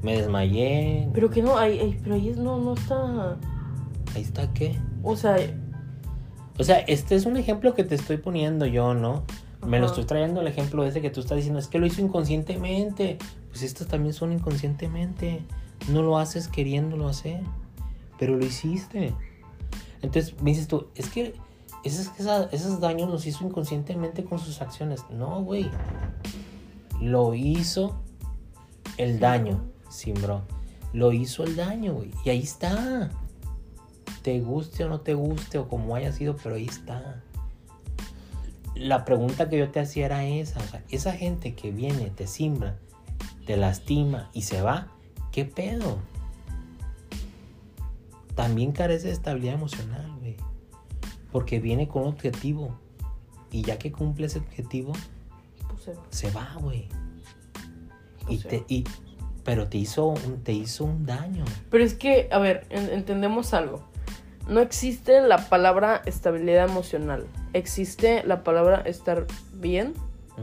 Me 0.02 0.18
desmayé. 0.18 1.10
Pero 1.14 1.30
que 1.30 1.44
no, 1.44 1.56
ahí, 1.60 1.80
ahí- 1.80 2.00
pero 2.02 2.16
ahí 2.16 2.30
es- 2.30 2.38
no, 2.38 2.58
no 2.58 2.74
está. 2.74 3.38
Ahí 4.16 4.22
está, 4.24 4.52
¿qué? 4.54 4.80
O 5.04 5.16
sea, 5.16 5.38
O 6.60 6.64
sea, 6.64 6.80
este 6.80 7.14
es 7.16 7.28
un 7.28 7.38
ejemplo 7.38 7.76
que 7.76 7.84
te 7.84 7.94
estoy 7.94 8.18
poniendo 8.18 8.66
yo, 8.66 8.96
¿no? 8.96 9.24
Me 9.66 9.80
lo 9.80 9.86
estoy 9.86 10.06
trayendo 10.06 10.42
el 10.42 10.48
ejemplo 10.48 10.84
ese 10.86 11.02
que 11.02 11.10
tú 11.12 11.20
estás 11.22 11.36
diciendo, 11.38 11.58
es 11.60 11.68
que 11.68 11.78
lo 11.80 11.86
hizo 11.86 12.02
inconscientemente. 12.02 13.18
Pues 13.54 13.62
estos 13.62 13.88
también 13.88 14.16
son 14.16 14.32
inconscientemente. 14.32 15.44
No 15.88 16.02
lo 16.02 16.18
haces 16.18 16.48
queriéndolo 16.48 17.08
hacer, 17.08 17.44
pero 18.18 18.36
lo 18.36 18.44
hiciste. 18.44 19.14
Entonces 20.02 20.42
me 20.42 20.50
dices 20.50 20.68
tú, 20.68 20.88
es 20.96 21.08
que 21.10 21.36
esos, 21.84 22.10
esos 22.52 22.80
daños 22.80 23.12
los 23.12 23.28
hizo 23.28 23.46
inconscientemente 23.46 24.24
con 24.24 24.40
sus 24.40 24.60
acciones. 24.60 25.04
No, 25.12 25.44
güey. 25.44 25.70
Lo 27.00 27.36
hizo 27.36 28.02
el 28.98 29.20
daño. 29.20 29.58
bro. 29.58 29.92
Sí, 29.92 30.14
bro. 30.14 30.42
Lo 30.92 31.12
hizo 31.12 31.44
el 31.44 31.56
daño, 31.56 31.94
güey. 31.94 32.10
Y 32.26 32.32
ahí 32.32 32.42
está. 32.42 33.12
Te 34.24 34.40
guste 34.40 34.86
o 34.86 34.90
no 34.90 35.02
te 35.02 35.14
guste 35.14 35.60
o 35.60 35.68
como 35.68 35.96
haya 35.96 36.12
sido, 36.12 36.36
pero 36.42 36.56
ahí 36.56 36.66
está. 36.66 37.22
La 38.74 39.06
pregunta 39.06 39.48
que 39.48 39.60
yo 39.60 39.70
te 39.70 39.80
hacía 39.80 40.08
era 40.08 40.26
esa. 40.26 40.60
O 40.60 40.64
sea, 40.64 40.84
esa 40.90 41.12
gente 41.12 41.54
que 41.54 41.70
viene, 41.70 42.10
te 42.10 42.26
simbra, 42.26 42.80
te 43.46 43.58
lastima 43.58 44.30
y 44.34 44.44
se 44.44 44.62
va, 44.62 44.88
¿qué 45.32 45.46
pedo? 45.46 45.98
También 48.36 48.72
carece 48.72 49.08
de 49.08 49.14
estabilidad 49.14 49.56
emocional, 49.56 50.12
güey. 50.20 50.38
Porque 51.32 51.60
viene 51.60 51.88
con 51.88 52.04
un 52.04 52.08
objetivo. 52.10 52.78
Y 53.52 53.62
ya 53.62 53.78
que 53.78 53.92
cumple 53.92 54.26
ese 54.26 54.40
objetivo, 54.40 54.94
pues 55.70 55.98
se 56.10 56.32
va. 56.32 56.56
güey. 56.60 56.88
Y 58.22 58.26
Pues 58.38 58.42
se 58.42 58.48
te, 58.50 58.66
y, 58.68 58.84
pero 59.44 59.68
te 59.68 59.78
hizo, 59.78 60.08
un, 60.08 60.44
te 60.44 60.54
hizo 60.54 60.86
un 60.86 61.06
daño. 61.06 61.46
Pero 61.70 61.84
es 61.84 61.94
que, 61.94 62.28
a 62.32 62.40
ver, 62.40 62.66
en- 62.70 62.90
entendemos 62.90 63.54
algo. 63.54 63.84
No 64.48 64.60
existe 64.60 65.22
la 65.22 65.50
palabra 65.50 66.02
estabilidad 66.06 66.68
emocional. 66.68 67.28
Existe 67.54 68.24
la 68.26 68.44
palabra 68.44 68.82
estar 68.82 69.28
bien, 69.54 69.94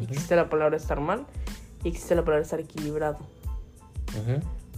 existe 0.00 0.36
la 0.36 0.48
palabra 0.48 0.76
estar 0.76 1.00
mal 1.00 1.26
y 1.58 1.59
existe 1.88 2.14
la 2.14 2.24
palabra 2.24 2.42
estar 2.42 2.60
equilibrado. 2.60 3.18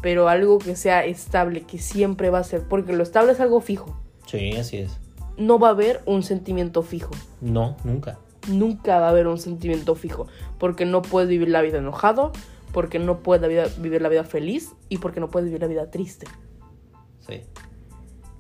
Pero 0.01 0.29
algo 0.29 0.59
que 0.59 0.77
sea 0.77 1.05
estable, 1.05 1.63
que 1.63 1.79
siempre 1.79 2.31
va 2.31 2.39
a 2.41 2.45
ser, 2.45 2.63
porque 2.63 2.93
lo 2.93 3.03
estable 3.03 3.33
es 3.33 3.41
algo 3.41 3.61
fijo. 3.61 3.97
Sí, 4.27 4.53
así 4.57 4.79
es. 4.79 4.99
No 5.37 5.59
va 5.59 5.69
a 5.69 5.71
haber 5.71 6.03
un 6.07 6.23
sentimiento 6.23 6.83
fijo. 6.83 7.13
No, 7.41 7.77
nunca. 7.85 8.19
Nunca 8.49 8.99
va 8.99 9.07
a 9.07 9.11
haber 9.11 9.27
un 9.29 9.39
sentimiento 9.39 9.95
fijo. 9.95 10.27
Porque 10.59 10.85
no 10.85 11.03
puedes 11.03 11.29
vivir 11.29 11.49
la 11.49 11.63
vida 11.63 11.79
enojado, 11.79 12.33
porque 12.73 12.99
no 12.99 13.21
puedes 13.21 13.43
la 13.43 13.49
vida- 13.49 13.69
vivir 13.79 14.03
la 14.03 14.09
vida 14.09 14.25
feliz 14.25 14.73
y 14.89 14.99
porque 14.99 15.21
no 15.21 15.29
puedes 15.31 15.47
vivir 15.47 15.61
la 15.63 15.69
vida 15.69 15.91
triste. 15.91 16.27
Sí. 17.27 17.43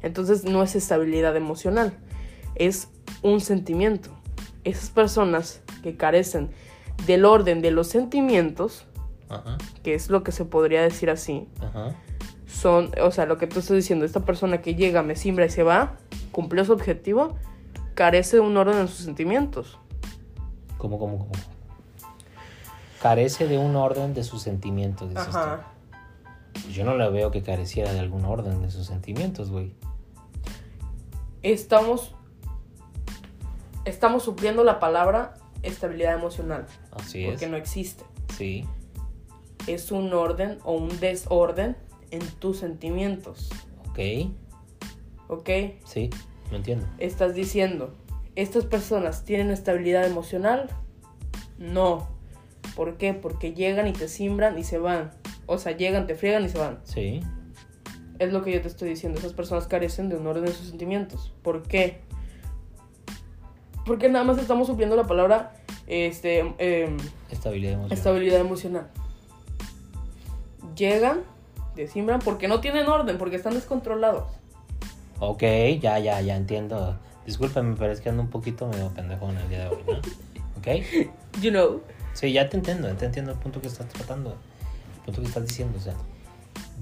Entonces 0.03 0.45
no 0.45 0.63
es 0.65 0.75
estabilidad 0.75 1.37
emocional, 1.37 1.93
es 2.57 2.89
un 3.23 3.41
sentimiento. 3.41 4.11
Esas 4.65 4.91
personas 4.91 5.63
que 5.83 5.97
carecen 5.97 6.51
del 7.07 7.24
orden 7.24 7.62
de 7.62 7.70
los 7.70 7.88
sentimientos, 7.88 8.86
Ajá, 9.28 9.59
que 9.82 9.95
es 9.95 10.11
lo 10.11 10.22
que 10.22 10.32
se 10.32 10.45
podría 10.45 10.82
decir 10.82 11.11
así, 11.11 11.49
ajá. 11.61 11.95
son, 12.47 12.90
o 13.03 13.11
sea, 13.11 13.26
lo 13.26 13.38
que 13.38 13.47
tú 13.47 13.61
estás 13.61 13.76
diciendo, 13.76 14.05
esta 14.05 14.20
persona 14.20 14.62
que 14.62 14.74
llega, 14.74 15.03
me 15.03 15.16
simbra 15.16 15.47
y 15.47 15.51
se 15.51 15.62
va, 15.62 15.97
cumplió 16.30 16.64
su 16.64 16.72
objetivo, 16.72 17.36
carece 17.95 18.36
de 18.36 18.43
un 18.43 18.57
orden 18.57 18.78
en 18.78 18.88
sus 18.88 19.05
sentimientos. 19.05 19.78
¿Cómo, 20.78 20.99
cómo, 20.99 21.18
cómo? 21.18 21.30
Carece 23.01 23.49
de 23.49 23.59
un 23.59 23.76
orden 23.76 24.14
de 24.14 24.22
sus 24.22 24.43
sentimientos, 24.43 25.09
dices 25.11 25.30
tú. 25.30 25.38
Pues 26.53 26.74
yo 26.74 26.84
no 26.84 26.97
le 26.97 27.09
veo 27.11 27.30
que 27.30 27.43
careciera 27.43 27.93
de 27.93 28.01
algún 28.01 28.24
orden 28.24 28.62
de 28.62 28.70
sus 28.70 28.86
sentimientos, 28.86 29.51
güey. 29.51 29.74
Estamos, 31.43 32.14
estamos 33.84 34.22
supliendo 34.22 34.62
la 34.62 34.78
palabra 34.78 35.34
estabilidad 35.63 36.15
emocional, 36.15 36.67
Así 36.93 37.25
porque 37.27 37.45
es. 37.47 37.51
no 37.51 37.57
existe. 37.57 38.05
Sí, 38.37 38.65
Es 39.67 39.93
un 39.93 40.13
orden 40.13 40.59
o 40.65 40.75
un 40.75 40.99
desorden 41.01 41.77
en 42.11 42.21
tus 42.41 42.59
sentimientos, 42.59 43.51
ok. 43.91 43.99
¿ok? 45.29 45.51
Sí, 45.85 46.11
lo 46.51 46.57
entiendo. 46.57 46.87
Estás 46.99 47.35
diciendo, 47.35 47.95
¿estas 48.37 48.65
personas 48.67 49.25
tienen 49.25 49.51
estabilidad 49.51 50.05
emocional? 50.07 50.69
No. 51.59 52.09
¿Por 52.77 52.97
qué? 52.97 53.15
Porque 53.15 53.53
llegan 53.55 53.87
y 53.87 53.93
te 53.93 54.09
simbran 54.09 54.59
y 54.59 54.65
se 54.65 54.79
van. 54.79 55.13
O 55.47 55.59
sea, 55.59 55.73
llegan, 55.77 56.07
te 56.07 56.15
friegan 56.15 56.45
y 56.45 56.49
se 56.49 56.59
van. 56.59 56.81
Sí, 56.85 57.21
Es 58.19 58.33
lo 58.33 58.43
que 58.43 58.53
yo 58.53 58.61
te 58.63 58.69
estoy 58.69 58.89
diciendo. 58.91 59.19
Esas 59.19 59.33
personas 59.33 59.67
carecen 59.67 60.09
de 60.09 60.17
un 60.17 60.27
orden 60.27 60.47
en 60.47 60.53
sus 60.53 60.69
sentimientos. 60.69 61.35
¿Por 61.43 61.63
qué? 61.65 62.01
Porque 63.85 64.09
nada 64.09 64.24
más 64.24 64.39
estamos 64.39 64.66
supliendo 64.66 64.97
la 64.97 65.05
palabra 65.05 65.55
este, 65.87 66.41
em, 66.59 66.97
estabilidad 67.30 67.72
emocional. 67.72 67.99
estabilidad 67.99 68.41
emocional. 68.41 68.91
Llegan, 70.76 71.20
te 71.74 71.87
simbran 71.89 72.20
porque 72.20 72.49
no 72.49 72.61
tienen 72.61 72.87
orden, 72.87 73.18
porque 73.18 73.37
están 73.37 73.55
descontrolados. 73.55 74.24
Ok, 75.18 75.43
ya, 75.80 75.99
ya, 75.99 76.20
ya 76.20 76.37
entiendo. 76.37 76.99
Discúlpame, 77.26 77.76
pero 77.78 77.93
es 77.93 78.01
que 78.01 78.09
ando 78.09 78.22
un 78.22 78.30
poquito 78.30 78.66
medio 78.66 78.89
pendejo 78.89 79.30
en 79.30 79.37
el 79.37 79.49
día 79.49 79.59
de 79.61 79.68
hoy, 79.68 79.83
¿no? 79.87 79.99
Ok. 80.59 80.68
You 81.41 81.51
know. 81.51 81.80
Sí, 82.12 82.30
ya 82.30 82.49
te 82.49 82.59
entiendo, 82.59 82.95
te 82.95 83.07
entiendo 83.07 83.33
el 83.33 83.39
punto 83.39 83.61
que 83.61 83.68
estás 83.68 83.89
tratando, 83.89 84.37
el 84.99 85.05
punto 85.07 85.22
que 85.22 85.28
estás 85.28 85.47
diciendo, 85.47 85.78
o 85.78 85.80
sea, 85.80 85.95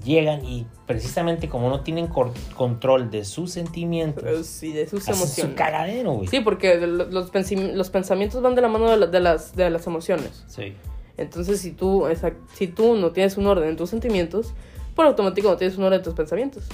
llegan 0.03 0.43
y 0.45 0.65
precisamente 0.87 1.47
como 1.49 1.69
no 1.69 1.81
tienen 1.81 2.07
control 2.07 3.11
de 3.11 3.23
sus 3.25 3.51
sentimientos, 3.51 4.45
sí, 4.47 4.73
de 4.73 4.87
sus 4.87 5.03
su 5.03 5.55
cagadero, 5.55 6.13
güey. 6.13 6.27
Sí, 6.27 6.39
porque 6.39 6.75
lo- 6.77 7.05
los, 7.05 7.29
pensamientos 7.29 8.41
van 8.41 8.55
de 8.55 8.61
la 8.61 8.67
mano 8.67 8.89
de, 8.89 8.97
la- 8.97 9.07
de 9.07 9.19
las, 9.19 9.55
de 9.55 9.69
las 9.69 9.85
emociones. 9.87 10.43
Sí. 10.47 10.73
Entonces, 11.17 11.61
si 11.61 11.71
tú, 11.71 12.07
esa- 12.07 12.33
si 12.53 12.67
tú 12.67 12.95
no 12.95 13.11
tienes 13.11 13.37
un 13.37 13.45
orden 13.45 13.69
en 13.69 13.77
tus 13.77 13.89
sentimientos, 13.89 14.53
por 14.95 15.05
automático 15.05 15.49
no 15.49 15.57
tienes 15.57 15.77
un 15.77 15.83
orden 15.83 15.99
en 15.99 16.03
tus 16.03 16.13
pensamientos. 16.13 16.67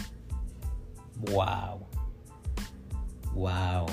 Wow. 1.32 1.80
Wow. 3.34 3.86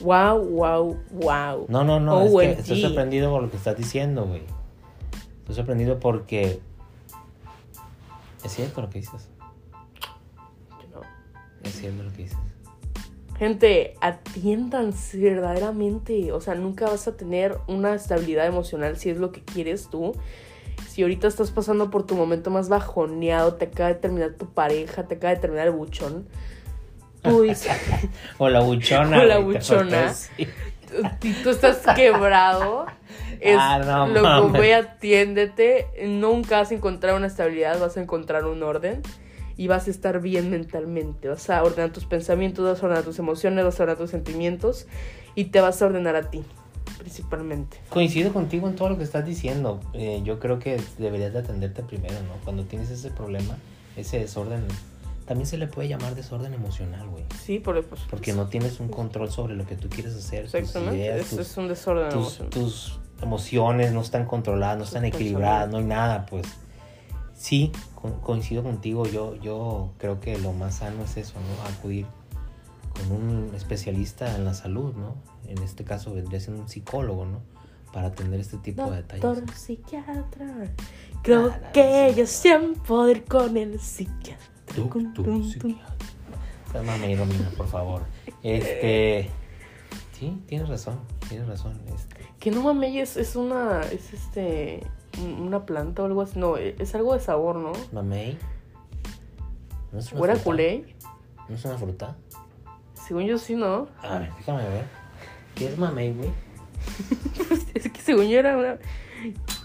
Wow, 0.00 0.38
wow, 0.42 0.96
wow. 1.10 1.66
No, 1.68 1.84
no, 1.84 2.00
no, 2.00 2.22
es 2.22 2.30
que 2.30 2.60
estoy 2.60 2.80
sorprendido 2.80 3.30
por 3.30 3.42
lo 3.42 3.50
que 3.50 3.58
estás 3.58 3.76
diciendo, 3.76 4.24
güey. 4.24 4.42
Estoy 5.40 5.56
sorprendido 5.56 5.98
porque 6.00 6.60
es 8.44 8.52
cierto 8.52 8.80
lo 8.80 8.90
que 8.90 9.00
dices. 9.00 9.28
No. 10.92 11.00
Es 11.62 11.74
cierto 11.74 12.02
lo 12.02 12.10
que 12.10 12.24
dices. 12.24 12.38
Gente, 13.38 13.94
atiéndanse 14.00 15.18
verdaderamente. 15.18 16.30
O 16.32 16.40
sea, 16.40 16.54
nunca 16.54 16.86
vas 16.86 17.08
a 17.08 17.16
tener 17.16 17.56
una 17.68 17.94
estabilidad 17.94 18.46
emocional 18.46 18.98
si 18.98 19.10
es 19.10 19.16
lo 19.16 19.32
que 19.32 19.42
quieres 19.42 19.88
tú. 19.88 20.12
Si 20.88 21.02
ahorita 21.02 21.26
estás 21.28 21.50
pasando 21.50 21.90
por 21.90 22.04
tu 22.04 22.14
momento 22.16 22.50
más 22.50 22.68
bajoneado, 22.68 23.54
te 23.54 23.66
acaba 23.66 23.88
de 23.88 23.94
terminar 23.94 24.34
tu 24.34 24.46
pareja, 24.46 25.04
te 25.06 25.14
acaba 25.14 25.34
de 25.34 25.40
terminar 25.40 25.68
el 25.68 25.72
buchón. 25.72 26.26
Tú 27.22 27.42
dices, 27.42 27.72
O 28.38 28.48
la 28.48 28.60
buchona. 28.60 29.18
O 29.20 29.24
la 29.24 29.38
buchona. 29.38 30.12
si 30.12 31.32
tú 31.42 31.50
estás 31.50 31.78
quebrado, 31.94 32.86
es 33.40 33.56
Ah, 33.58 33.78
no 33.84 34.06
lo 34.08 34.22
mames. 34.22 34.60
ve, 34.60 34.74
atiéndete. 34.74 35.86
Nunca 36.06 36.58
vas 36.58 36.70
a 36.70 36.74
encontrar 36.74 37.14
una 37.14 37.26
estabilidad, 37.26 37.78
vas 37.80 37.96
a 37.96 38.02
encontrar 38.02 38.44
un 38.46 38.62
orden 38.62 39.02
y 39.56 39.66
vas 39.66 39.88
a 39.88 39.90
estar 39.90 40.20
bien 40.20 40.50
mentalmente. 40.50 41.28
Vas 41.28 41.50
a 41.50 41.62
ordenar 41.62 41.90
tus 41.92 42.04
pensamientos, 42.06 42.64
vas 42.64 42.82
a 42.82 42.86
ordenar 42.86 43.04
tus 43.04 43.18
emociones, 43.18 43.64
vas 43.64 43.78
a 43.80 43.82
ordenar 43.84 43.98
tus 43.98 44.10
sentimientos 44.10 44.86
y 45.34 45.44
te 45.46 45.60
vas 45.60 45.80
a 45.82 45.86
ordenar 45.86 46.16
a 46.16 46.30
ti, 46.30 46.42
principalmente. 46.98 47.78
Coincido 47.90 48.32
contigo 48.32 48.68
en 48.68 48.76
todo 48.76 48.90
lo 48.90 48.98
que 48.98 49.04
estás 49.04 49.24
diciendo. 49.26 49.80
Eh, 49.92 50.20
yo 50.24 50.38
creo 50.38 50.58
que 50.58 50.80
deberías 50.98 51.32
de 51.32 51.40
atenderte 51.40 51.82
primero, 51.82 52.14
¿no? 52.22 52.34
Cuando 52.44 52.64
tienes 52.64 52.90
ese 52.90 53.10
problema, 53.10 53.56
ese 53.96 54.18
desorden, 54.18 54.64
también 55.30 55.46
se 55.46 55.58
le 55.58 55.68
puede 55.68 55.86
llamar 55.86 56.16
desorden 56.16 56.52
emocional, 56.54 57.06
güey. 57.08 57.24
Sí, 57.40 57.60
por, 57.60 57.80
pues, 57.84 58.00
Porque 58.10 58.32
no 58.32 58.48
tienes 58.48 58.80
un 58.80 58.88
control 58.88 59.30
sobre 59.30 59.54
lo 59.54 59.64
que 59.64 59.76
tú 59.76 59.88
quieres 59.88 60.16
hacer, 60.16 60.46
tus 60.46 60.54
Exactamente, 60.56 60.96
ideas, 61.04 61.20
es, 61.20 61.30
tus, 61.30 61.38
es 61.38 61.56
un 61.56 61.68
desorden 61.68 62.08
tus, 62.08 62.40
emocional. 62.40 62.50
tus 62.50 63.00
emociones 63.22 63.92
no 63.92 64.00
están 64.00 64.24
controladas, 64.26 64.76
no 64.78 64.82
Tus 64.82 64.88
están 64.88 65.04
equilibradas, 65.04 65.70
no 65.70 65.78
hay 65.78 65.84
nada, 65.84 66.26
pues. 66.26 66.48
sí, 67.32 67.70
co- 67.94 68.20
coincido 68.22 68.64
contigo. 68.64 69.06
Yo, 69.06 69.36
yo 69.36 69.92
creo 69.98 70.18
que 70.20 70.36
lo 70.36 70.52
más 70.52 70.78
sano 70.78 71.04
es 71.04 71.16
eso, 71.16 71.34
¿no? 71.38 71.68
Acudir 71.78 72.06
con 72.92 73.12
un 73.12 73.54
especialista 73.54 74.34
en 74.34 74.44
la 74.44 74.54
salud, 74.54 74.94
¿no? 74.96 75.14
En 75.46 75.62
este 75.62 75.84
caso 75.84 76.12
vendría 76.12 76.40
siendo 76.40 76.62
un 76.62 76.68
psicólogo, 76.68 77.24
¿no? 77.24 77.38
Para 77.92 78.08
atender 78.08 78.40
este 78.40 78.56
tipo 78.56 78.90
de 78.90 78.96
detalles. 78.96 79.22
Doctor 79.22 79.54
psiquiatra. 79.54 80.74
Creo 81.22 81.52
Ah, 81.54 81.70
que 81.72 82.14
yo 82.16 82.26
siempre 82.26 83.12
ir 83.12 83.24
con 83.26 83.56
el 83.56 83.78
psiquiatra. 83.78 84.49
Tum, 84.74 84.88
tum, 84.88 85.12
tum. 85.12 85.42
psiquiatra. 85.50 85.94
Sea 86.70 86.82
mame, 86.82 87.16
Romina, 87.16 87.50
por 87.56 87.66
favor. 87.66 88.02
Este. 88.42 89.28
Sí, 90.12 90.40
tienes 90.46 90.68
razón, 90.68 91.00
tienes 91.28 91.48
razón. 91.48 91.80
Este. 91.94 92.16
Que 92.38 92.50
no 92.50 92.62
mames, 92.62 92.94
es, 92.94 93.16
es 93.16 93.36
una. 93.36 93.80
Es 93.82 94.12
este. 94.12 94.86
un- 95.20 95.46
Una 95.46 95.66
planta 95.66 96.02
o 96.02 96.06
algo 96.06 96.22
así. 96.22 96.38
No, 96.38 96.56
e, 96.56 96.76
es 96.78 96.94
algo 96.94 97.14
de 97.14 97.20
sabor, 97.20 97.56
¿no? 97.56 97.72
Mamey. 97.92 98.38
¿No 99.92 99.98
es 99.98 100.12
una 100.12 100.20
¿O 100.20 100.24
era 100.24 100.34
fruta? 100.34 100.44
culé? 100.44 100.94
¿No 101.48 101.54
es 101.56 101.64
una 101.64 101.76
fruta? 101.78 102.16
Según 102.94 103.24
yo 103.24 103.38
sí, 103.38 103.56
¿no? 103.56 103.88
A 104.02 104.18
ver, 104.20 104.30
déjame 104.38 104.62
ver. 104.68 104.84
¿Qué 105.56 105.66
es 105.66 105.76
mamey, 105.78 106.12
güey? 106.12 106.30
es 107.74 107.90
que 107.90 108.00
según 108.00 108.28
yo 108.28 108.38
era 108.38 108.56
una. 108.56 108.78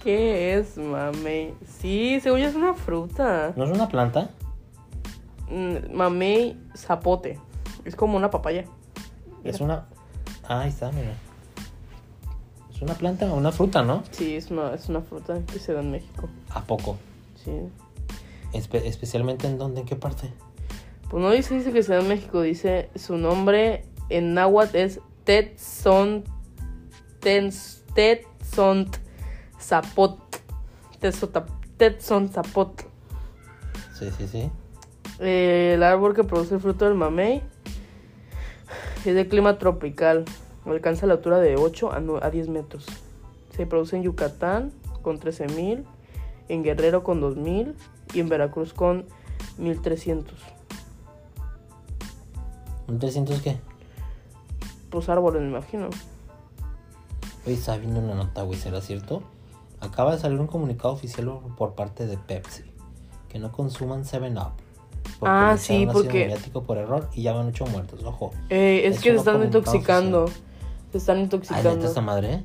¿Qué 0.03 0.55
es, 0.57 0.77
mamey? 0.77 1.53
Sí, 1.79 2.19
según 2.21 2.39
yo 2.39 2.47
es 2.47 2.55
una 2.55 2.73
fruta. 2.73 3.53
¿No 3.55 3.65
es 3.65 3.69
una 3.71 3.87
planta? 3.87 4.31
Mm, 5.49 5.93
Mamey 5.95 6.57
zapote. 6.75 7.39
Es 7.83 7.95
como 7.95 8.17
una 8.17 8.29
papaya. 8.29 8.65
Es 9.43 9.61
una. 9.61 9.85
Ah, 10.47 10.61
ahí 10.61 10.69
está, 10.69 10.91
mira. 10.91 11.13
Es 12.73 12.81
una 12.81 12.93
planta 12.95 13.31
o 13.31 13.35
una 13.37 13.51
fruta, 13.51 13.83
¿no? 13.83 14.03
Sí, 14.11 14.35
es 14.35 14.51
una, 14.51 14.73
es 14.73 14.89
una 14.89 15.01
fruta 15.01 15.39
que 15.51 15.59
se 15.59 15.71
da 15.73 15.79
en 15.81 15.91
México. 15.91 16.27
¿A 16.49 16.61
poco? 16.63 16.97
Sí. 17.43 17.51
Espe- 18.53 18.83
especialmente 18.85 19.47
en 19.47 19.57
dónde, 19.57 19.81
en 19.81 19.85
qué 19.87 19.95
parte. 19.95 20.31
Pues 21.09 21.21
no 21.23 21.31
dice, 21.31 21.55
dice 21.55 21.71
que 21.71 21.83
se 21.83 21.93
da 21.93 22.01
en 22.01 22.07
México, 22.07 22.41
dice 22.41 22.89
su 22.95 23.17
nombre 23.17 23.85
en 24.09 24.33
náhuatl 24.33 24.75
es 24.77 24.99
Tetson 25.23 26.23
Tetsont 27.19 28.97
Zapot. 29.59 30.19
Tetson 31.77 32.29
Zapot. 32.29 32.81
Sí, 33.97 34.09
sí, 34.17 34.27
sí. 34.27 34.51
Eh, 35.19 35.73
el 35.75 35.83
árbol 35.83 36.13
que 36.13 36.23
produce 36.23 36.55
el 36.55 36.61
fruto 36.61 36.85
del 36.85 36.93
mamey 36.95 37.41
es 39.05 39.15
de 39.15 39.27
clima 39.27 39.57
tropical. 39.57 40.25
Alcanza 40.65 41.05
la 41.05 41.13
altura 41.13 41.39
de 41.39 41.55
8 41.57 41.91
a, 41.91 41.99
nue- 41.99 42.19
a 42.23 42.29
10 42.29 42.49
metros. 42.49 42.85
Se 43.55 43.65
produce 43.65 43.95
en 43.95 44.03
Yucatán 44.03 44.71
con 45.03 45.19
13.000, 45.19 45.83
en 46.49 46.63
Guerrero 46.63 47.03
con 47.03 47.21
2.000 47.21 47.73
y 48.13 48.19
en 48.19 48.29
Veracruz 48.29 48.73
con 48.73 49.05
1.300. 49.59 50.23
¿Un 52.87 52.99
300 52.99 53.41
qué? 53.41 53.57
Pues 54.89 55.07
árboles, 55.09 55.41
me 55.41 55.49
imagino. 55.49 55.89
Hoy 57.45 57.53
estaba 57.53 57.77
viendo 57.77 57.99
una 57.99 58.15
nota, 58.15 58.41
güey, 58.43 58.59
¿será 58.59 58.81
cierto? 58.81 59.21
Acaba 59.79 60.13
de 60.15 60.19
salir 60.19 60.39
un 60.39 60.47
comunicado 60.47 60.93
oficial 60.93 61.31
por 61.57 61.73
parte 61.75 62.07
de 62.07 62.17
Pepsi. 62.17 62.63
Que 63.29 63.37
no 63.39 63.51
consuman 63.51 64.03
7-Up. 64.03 64.53
Porque 65.19 65.31
Ah, 65.35 65.55
sí, 65.57 65.83
ácido 65.85 65.93
porque- 65.93 66.37
por 66.65 66.77
error 66.77 67.09
y 67.13 67.23
ya 67.23 67.33
van 67.33 67.47
8 67.47 67.65
muertos, 67.67 68.03
ojo. 68.03 68.31
Eh, 68.49 68.81
es 68.85 68.99
que 68.99 69.11
se 69.11 69.17
están 69.17 69.43
intoxicando. 69.43 70.27
Se 70.91 70.97
están 70.99 71.17
Ay, 71.17 71.23
intoxicando. 71.23 71.75
neta 71.75 71.87
esta 71.87 72.01
madre, 72.01 72.33
¿eh? 72.33 72.43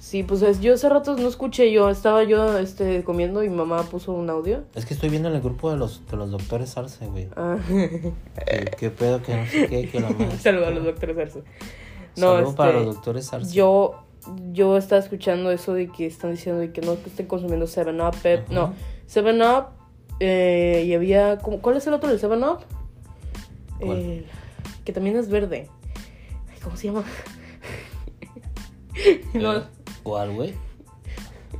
Sí, 0.00 0.22
pues 0.22 0.42
es- 0.42 0.60
yo 0.60 0.74
hace 0.74 0.88
rato 0.88 1.16
no 1.16 1.26
escuché 1.28 1.72
yo. 1.72 1.88
Estaba 1.90 2.22
yo 2.24 2.56
este, 2.58 3.02
comiendo 3.04 3.42
y 3.42 3.48
mi 3.48 3.56
mamá 3.56 3.82
puso 3.84 4.12
un 4.12 4.30
audio. 4.30 4.62
Es 4.74 4.84
que 4.86 4.94
estoy 4.94 5.08
viendo 5.08 5.28
en 5.28 5.34
el 5.34 5.40
grupo 5.40 5.70
de 5.70 5.76
los, 5.76 6.06
de 6.08 6.16
los 6.16 6.30
doctores 6.30 6.76
Arce, 6.76 7.06
güey. 7.06 7.28
Ah. 7.36 7.56
Qué 8.78 8.90
pedo, 8.90 9.22
que 9.22 9.36
no 9.36 9.46
sé 9.46 9.66
qué, 9.66 9.88
que 9.88 10.00
la 10.00 10.10
madre. 10.10 10.38
Saludos 10.42 10.68
a 10.68 10.70
los 10.70 10.84
doctores 10.84 11.18
Arce. 11.18 11.42
No, 12.16 12.34
Saludo 12.34 12.54
para 12.54 12.70
este, 12.72 12.84
los 12.84 12.94
doctores 12.94 13.32
Arce. 13.32 13.52
Yo, 13.52 13.94
yo 14.52 14.76
estaba 14.76 15.00
escuchando 15.02 15.50
eso 15.50 15.74
de 15.74 15.90
que 15.90 16.06
están 16.06 16.30
diciendo 16.32 16.60
de 16.60 16.70
que 16.72 16.80
no 16.80 16.94
que 17.02 17.08
estén 17.10 17.26
consumiendo 17.26 17.66
7-Up, 17.66 18.16
Pep. 18.22 18.48
No, 18.50 18.72
7-Up. 19.08 19.66
Eh, 20.20 20.84
y 20.86 20.94
había. 20.94 21.38
¿cómo- 21.38 21.60
¿Cuál 21.60 21.76
es 21.76 21.86
el 21.86 21.94
otro 21.94 22.08
del 22.08 22.20
7-Up? 22.20 22.60
¿Cuál? 23.80 23.98
Eh, 23.98 24.26
que 24.84 24.92
también 24.92 25.16
es 25.16 25.28
verde. 25.28 25.68
Ay, 26.52 26.58
¿Cómo 26.62 26.76
se 26.76 26.86
llama? 26.88 27.04
no, 29.34 29.62
¿Cuál, 30.02 30.32
güey? 30.34 30.50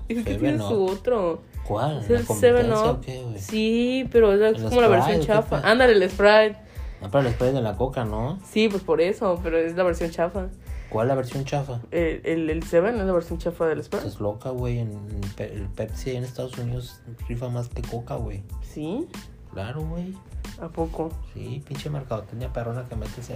es 0.09 0.19
que 0.19 0.25
7 0.25 0.39
tiene 0.39 0.59
su 0.59 0.85
otro. 0.85 1.43
¿Cuál? 1.67 2.01
Es 2.01 2.11
¿La 2.11 2.19
el 2.21 2.27
competencia 2.27 2.67
7 2.67 2.73
o 2.89 2.93
Up. 2.93 3.01
qué, 3.01 3.23
güey? 3.23 3.39
Sí, 3.39 4.09
pero 4.13 4.33
es 4.35 4.59
¿El 4.59 4.69
como 4.69 4.81
la 4.83 4.89
versión 4.89 5.15
Sprite 5.17 5.27
chafa. 5.33 5.61
Ándale, 5.69 5.93
el 5.93 6.11
Sprite. 6.11 6.57
Ah, 7.03 7.09
para 7.11 7.27
el 7.29 7.35
spray 7.35 7.53
de 7.53 7.61
la 7.63 7.77
coca, 7.77 8.05
¿no? 8.05 8.39
Sí, 8.51 8.69
pues 8.69 8.83
por 8.83 9.01
eso, 9.01 9.39
pero 9.43 9.59
es 9.59 9.75
la 9.77 9.83
versión 9.83 10.11
chafa. 10.11 10.47
¿Cuál 10.91 11.09
la 11.09 11.15
versión 11.15 11.45
chafa? 11.45 11.81
El, 11.91 12.21
el, 12.25 12.51
el 12.51 12.63
Seven 12.63 12.97
es 13.01 13.05
la 13.05 13.13
versión 13.13 13.39
chafa 13.39 13.67
del 13.67 13.83
Sprite. 13.83 14.07
Estás 14.07 14.21
loca, 14.21 14.51
güey. 14.51 14.79
En 14.79 14.91
el 15.39 15.69
Pepsi 15.75 16.13
en 16.13 16.25
Estados 16.25 16.57
Unidos 16.59 17.01
rifa 17.29 17.49
más 17.49 17.69
que 17.69 17.83
coca, 17.83 18.15
güey. 18.17 18.43
¿Sí? 18.63 19.09
Claro, 19.53 19.83
güey. 19.83 20.15
¿A 20.61 20.69
poco? 20.69 21.11
Sí, 21.33 21.63
pinche 21.67 21.91
mercadotecnia 21.91 22.53
perrona 22.53 22.85
que 22.89 22.95
mete 22.95 23.21
ese 23.21 23.35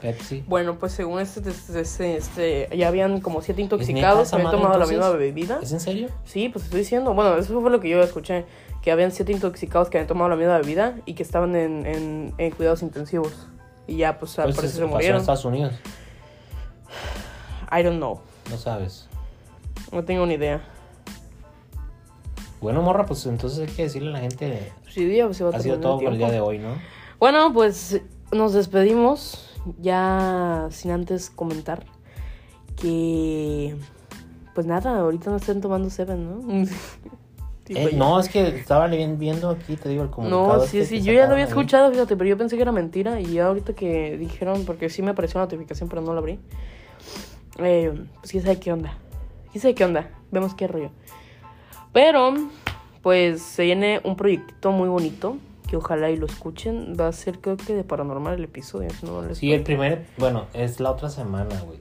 Pepsi. 0.00 0.44
Bueno, 0.46 0.78
pues 0.78 0.92
según 0.92 1.18
este, 1.20 1.40
este, 1.50 1.80
este, 1.80 2.16
este, 2.16 2.76
ya 2.76 2.86
habían 2.86 3.20
como 3.20 3.42
siete 3.42 3.60
intoxicados 3.62 4.30
que 4.30 4.36
habían 4.36 4.52
tomado 4.52 4.78
la 4.78 4.86
misma 4.86 5.10
bebida. 5.10 5.58
¿Es 5.60 5.72
en 5.72 5.80
serio? 5.80 6.08
Sí, 6.24 6.48
pues 6.48 6.66
estoy 6.66 6.80
diciendo. 6.80 7.14
Bueno, 7.14 7.36
eso 7.36 7.60
fue 7.60 7.70
lo 7.70 7.80
que 7.80 7.88
yo 7.88 8.00
escuché. 8.00 8.44
Que 8.82 8.92
habían 8.92 9.10
siete 9.10 9.32
intoxicados 9.32 9.90
que 9.90 9.98
habían 9.98 10.06
tomado 10.06 10.28
la 10.28 10.36
misma 10.36 10.58
bebida 10.58 10.94
y 11.04 11.14
que 11.14 11.24
estaban 11.24 11.56
en, 11.56 11.84
en, 11.84 12.34
en 12.38 12.50
cuidados 12.52 12.82
intensivos. 12.82 13.48
Y 13.88 13.96
ya, 13.96 14.20
pues, 14.20 14.38
al 14.38 14.44
Pues 14.44 14.56
parecer 14.56 14.76
eso 14.76 14.76
se 14.76 14.82
pasó 14.82 14.84
en 14.84 14.94
murieron. 14.94 15.20
Estados 15.20 15.44
Unidos. 15.44 15.74
I 17.70 17.82
don't 17.82 17.96
know. 17.98 18.20
No 18.50 18.56
sabes. 18.56 19.08
No 19.92 20.04
tengo 20.04 20.26
ni 20.26 20.34
idea. 20.34 20.62
Bueno, 22.60 22.82
morra, 22.82 23.06
pues 23.06 23.24
entonces 23.26 23.68
hay 23.68 23.74
que 23.74 23.82
decirle 23.84 24.08
a 24.10 24.12
la 24.12 24.20
gente. 24.20 24.72
Sí, 24.90 25.14
ya 25.16 25.32
se 25.32 25.44
va 25.44 25.50
a 25.50 25.56
Ha 25.56 25.60
sido 25.60 25.78
todo 25.78 25.98
el 25.98 26.04
por 26.04 26.12
el 26.14 26.18
día 26.18 26.30
de 26.30 26.40
hoy, 26.40 26.58
¿no? 26.58 26.74
Bueno, 27.20 27.52
pues 27.52 28.00
nos 28.32 28.52
despedimos. 28.52 29.44
Ya 29.80 30.68
sin 30.70 30.90
antes 30.92 31.30
comentar 31.30 31.84
que. 32.76 33.76
Pues 34.54 34.66
nada, 34.66 34.98
ahorita 34.98 35.30
no 35.30 35.36
están 35.36 35.60
tomando 35.60 35.90
Seven, 35.90 36.24
¿no? 36.48 36.66
Eh, 37.70 37.82
pues 37.82 37.94
no, 37.96 38.18
es 38.18 38.30
que 38.30 38.48
estaba 38.48 38.86
vi- 38.86 39.06
viendo 39.16 39.50
aquí, 39.50 39.76
te 39.76 39.90
digo, 39.90 40.02
el 40.02 40.08
comunicado. 40.08 40.56
No, 40.56 40.64
este 40.64 40.86
sí, 40.86 40.94
que 40.96 41.00
sí, 41.02 41.06
yo 41.06 41.12
ya 41.12 41.26
lo 41.26 41.32
había 41.32 41.44
ahí. 41.44 41.50
escuchado, 41.50 41.90
fíjate, 41.90 42.16
pero 42.16 42.30
yo 42.30 42.38
pensé 42.38 42.56
que 42.56 42.62
era 42.62 42.72
mentira 42.72 43.20
y 43.20 43.34
ya 43.34 43.48
ahorita 43.48 43.74
que 43.74 44.16
dijeron, 44.16 44.64
porque 44.64 44.88
sí 44.88 45.02
me 45.02 45.10
apareció 45.10 45.38
la 45.38 45.44
notificación, 45.44 45.86
pero 45.90 46.00
no 46.00 46.14
la 46.14 46.20
abrí. 46.20 46.40
Eh, 47.58 48.06
pues 48.20 48.30
quién 48.32 48.42
sabe 48.42 48.58
qué 48.60 48.72
onda. 48.72 48.96
Quién 49.52 49.62
sabe 49.62 49.74
qué 49.74 49.84
onda. 49.84 50.10
Vemos 50.30 50.54
qué 50.54 50.66
rollo. 50.68 50.90
Pero, 51.92 52.34
pues 53.02 53.42
se 53.42 53.64
viene 53.64 54.00
un 54.04 54.16
proyectito 54.16 54.70
muy 54.72 54.88
bonito 54.88 55.36
que 55.68 55.76
ojalá 55.76 56.10
y 56.10 56.16
lo 56.16 56.26
escuchen. 56.26 56.94
Va 56.98 57.08
a 57.08 57.12
ser, 57.12 57.40
creo 57.40 57.56
que 57.56 57.74
de 57.74 57.84
paranormal 57.84 58.34
el 58.34 58.44
episodio. 58.44 58.90
si 58.90 59.06
no 59.06 59.22
les 59.22 59.38
Sí, 59.38 59.52
el 59.52 59.62
primer, 59.62 60.06
bueno, 60.18 60.46
es 60.54 60.80
la 60.80 60.90
otra 60.90 61.08
semana, 61.10 61.60
güey. 61.62 61.78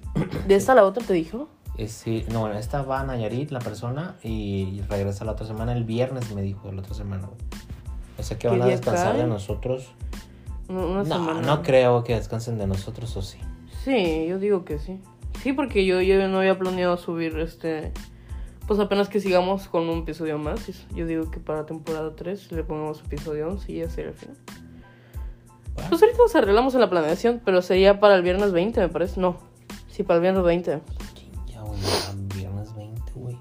¿De 0.48 0.56
esta 0.56 0.72
a 0.74 0.76
la 0.76 0.84
otra 0.86 1.04
te 1.06 1.14
dijo? 1.14 1.48
Es, 1.78 1.92
sí, 1.92 2.26
no, 2.32 2.52
esta 2.52 2.82
va 2.82 3.02
a 3.02 3.04
Nayarit, 3.04 3.52
la 3.52 3.60
persona, 3.60 4.16
y 4.24 4.82
regresa 4.90 5.26
la 5.26 5.34
otra 5.34 5.46
semana. 5.46 5.74
El 5.74 5.84
viernes 5.84 6.34
me 6.34 6.42
dijo, 6.42 6.72
la 6.72 6.82
otra 6.82 6.96
semana, 6.96 7.28
güey. 7.28 7.38
O 8.18 8.24
sea 8.24 8.38
que 8.40 8.48
¿Qué 8.48 8.58
van 8.58 8.64
a 8.64 8.66
descansar 8.66 9.12
cae? 9.12 9.22
de 9.22 9.28
nosotros. 9.28 9.92
Una 10.68 11.04
No, 11.04 11.06
semana. 11.06 11.42
no 11.42 11.62
creo 11.62 12.04
que 12.04 12.16
descansen 12.16 12.58
de 12.58 12.66
nosotros, 12.66 13.16
o 13.16 13.22
sí. 13.22 13.38
Sí, 13.86 14.26
yo 14.28 14.40
digo 14.40 14.66
que 14.66 14.80
sí. 14.80 15.00
Sí, 15.44 15.54
porque 15.54 15.86
yo, 15.86 16.02
yo 16.02 16.28
no 16.28 16.40
había 16.40 16.58
planeado 16.58 16.98
subir 16.98 17.38
este. 17.40 17.92
Pues 18.68 18.80
apenas 18.80 19.08
que 19.08 19.22
sigamos 19.22 19.68
con 19.68 19.88
un 19.88 20.00
episodio 20.00 20.38
más. 20.38 20.68
Yo 20.94 21.06
digo 21.06 21.32
que 21.32 21.40
para 21.40 21.66
temporada 21.66 22.16
3 22.16 22.52
le 22.52 22.64
pongamos 22.64 23.00
episodio 23.00 23.48
11 23.48 23.72
y 23.72 23.78
ya 23.78 23.90
sería 23.90 24.12
el 24.12 24.18
final. 24.18 24.38
Pues 25.90 26.02
ahorita 26.02 26.18
nos 26.18 26.36
arreglamos 26.36 26.74
en 26.74 26.82
la 26.82 26.90
planeación, 26.90 27.42
pero 27.46 27.62
sería 27.62 28.00
para 28.00 28.16
el 28.16 28.24
viernes 28.24 28.52
20, 28.52 28.80
me 28.82 28.90
parece. 28.90 29.22
No. 29.22 29.38
Sí, 29.90 30.04
para 30.04 30.18
el 30.18 30.22
viernes 30.22 30.44
20. 30.44 30.82
ya, 31.48 31.62
güey, 31.62 31.80
viernes 32.36 32.76
20, 32.76 33.02
güey. 33.16 33.38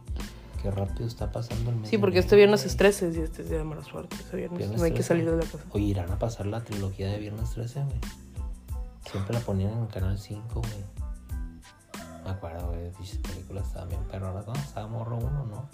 Qué 0.63 0.71
rápido 0.71 1.07
está 1.07 1.33
pasando 1.33 1.71
el 1.71 1.77
mes. 1.77 1.91
Sí, 1.91 1.99
porque 1.99 2.19
este 2.19 2.37
viernes 2.37 2.65
es 2.65 2.77
13 2.77 3.13
y 3.15 3.21
este 3.21 3.43
es 3.43 3.49
día 3.49 3.59
de 3.59 3.65
mala 3.65 3.83
suerte. 3.83 4.17
Ese 4.17 4.37
viernes, 4.37 4.59
Viernes 4.59 4.79
no 4.79 4.85
hay 4.85 4.91
que 4.91 4.97
13. 4.97 5.09
salir 5.09 5.31
de 5.31 5.37
la 5.37 5.43
casa. 5.43 5.65
Oye, 5.71 5.87
irán 5.87 6.11
a 6.11 6.19
pasar 6.19 6.47
la 6.47 6.63
trilogía 6.63 7.09
de 7.09 7.19
Viernes 7.19 7.51
13, 7.51 7.83
güey. 7.85 7.99
Siempre 9.11 9.35
la 9.35 9.41
ponían 9.41 9.73
en 9.73 9.81
el 9.81 9.89
canal 9.89 10.19
5, 10.19 10.43
güey. 10.55 11.06
Me 12.27 12.33
acuerdo, 12.33 12.69
güey, 12.69 12.91
dichas 12.99 13.19
películas 13.19 13.67
estaban 13.67 13.89
bien 13.89 14.03
perronas, 14.05 14.47
¿no? 14.47 14.53
Estaba 14.55 14.87
morro 14.89 15.17
uno, 15.19 15.47
¿no? 15.47 15.69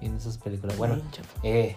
Viendo 0.00 0.18
esas 0.18 0.38
películas. 0.38 0.76
Bueno, 0.76 0.98
eh. 1.42 1.76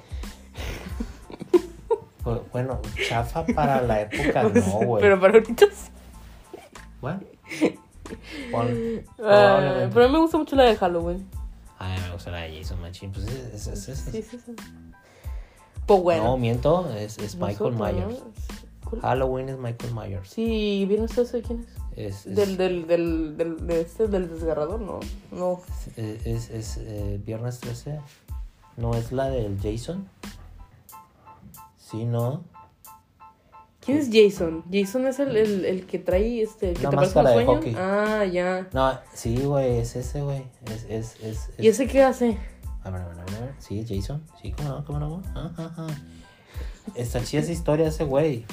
bu- 2.24 2.41
bueno, 2.51 2.80
chafa 3.08 3.45
para 3.45 3.82
la 3.82 4.01
época, 4.01 4.43
no, 4.54 4.62
güey. 4.86 5.01
Pero 5.01 5.20
para 5.20 5.34
ahorita 5.34 5.66
sí. 5.74 5.89
Bueno. 7.01 7.22
Pon- 8.51 9.04
Ah, 9.10 9.16
probablemente. 9.16 9.89
pero 9.93 10.06
a 10.06 10.08
mí 10.08 10.14
me 10.14 10.20
gusta 10.20 10.38
mucho 10.38 10.56
la 10.56 10.64
de 10.64 10.76
Halloween. 10.76 11.28
Ay, 11.80 11.99
me 12.01 12.12
gusta 12.14 12.32
la 12.32 12.41
de 12.41 12.58
Jason 12.58 12.82
Machine. 12.82 13.12
Pues 13.14 13.28
es, 13.28 13.54
es, 13.54 13.68
es, 13.68 13.89
es- 13.89 13.99
Sí, 14.12 14.22
sí, 14.22 14.39
sí. 14.45 14.56
Pues 15.86 16.01
bueno. 16.01 16.24
No, 16.24 16.38
miento, 16.38 16.89
es, 16.95 17.18
Michael 17.38 17.74
Myers. 17.74 18.22
Halloween 19.01 19.49
es 19.49 19.58
Michael 19.58 19.93
Myers. 19.93 20.30
Sí, 20.30 20.86
¿vieron 20.88 21.06
ese 21.06 21.41
quién 21.41 21.62
es? 21.62 21.83
Es, 21.96 22.26
es, 22.26 22.36
Del, 22.36 22.58
del, 22.58 22.88
del, 22.88 23.38
del, 23.38 23.68
de 23.68 23.82
este, 23.82 24.08
del 24.08 24.30
desgarrador, 24.30 24.80
¿no? 24.82 25.00
No. 25.32 25.62
es, 25.96 26.26
es- 26.26 26.50
es, 26.50 26.78
eh, 26.78 27.22
Viernes 27.24 27.60
13. 27.60 28.00
¿No 28.78 28.96
es 28.96 29.12
la 29.12 29.30
del 29.30 29.60
Jason? 29.62 30.08
Sí, 31.78 32.06
no. 32.06 32.44
¿Quién 33.86 33.98
es 33.98 34.10
Jason? 34.12 34.64
Jason 34.72 35.06
es 35.08 35.20
el, 35.20 35.36
el, 35.36 35.66
el 35.66 35.86
que 35.86 36.00
trae 36.00 36.41
este. 36.41 36.74
que 36.74 36.88
Una 36.88 36.89
te 36.91 36.96
parece 36.96 37.20
un 37.20 37.24
máscara 37.26 37.38
de 37.38 37.46
hockey. 37.46 37.76
Ah, 37.78 38.26
ya. 38.26 38.68
No, 38.74 38.98
sí, 39.14 39.36
güey, 39.44 39.78
es 39.80 39.96
ese, 39.96 40.22
güey. 40.22 40.44
Es, 40.66 40.86
es, 40.89 41.22
es, 41.22 41.50
¿Y 41.60 41.68
es- 41.68 41.76
ese 41.80 41.88
qué 41.88 42.02
hace? 42.02 42.38
A 42.84 42.89
ver, 42.89 43.02
a 43.02 43.08
ver, 43.10 43.20
a 43.20 43.24
ver. 43.26 43.54
Sí, 43.60 43.80
es 43.80 43.89
Jason. 43.89 44.24
Sí, 44.41 44.54
cómo 44.54 44.70
no, 44.70 44.86
cómo 44.86 45.00
no. 45.00 45.22
Ajá, 45.36 45.52
ajá. 45.58 45.88
Está 46.96 47.24
chida 47.24 47.41
esa 47.41 47.52
historia 47.52 47.88
ese 47.89 48.06
güey. 48.06 48.46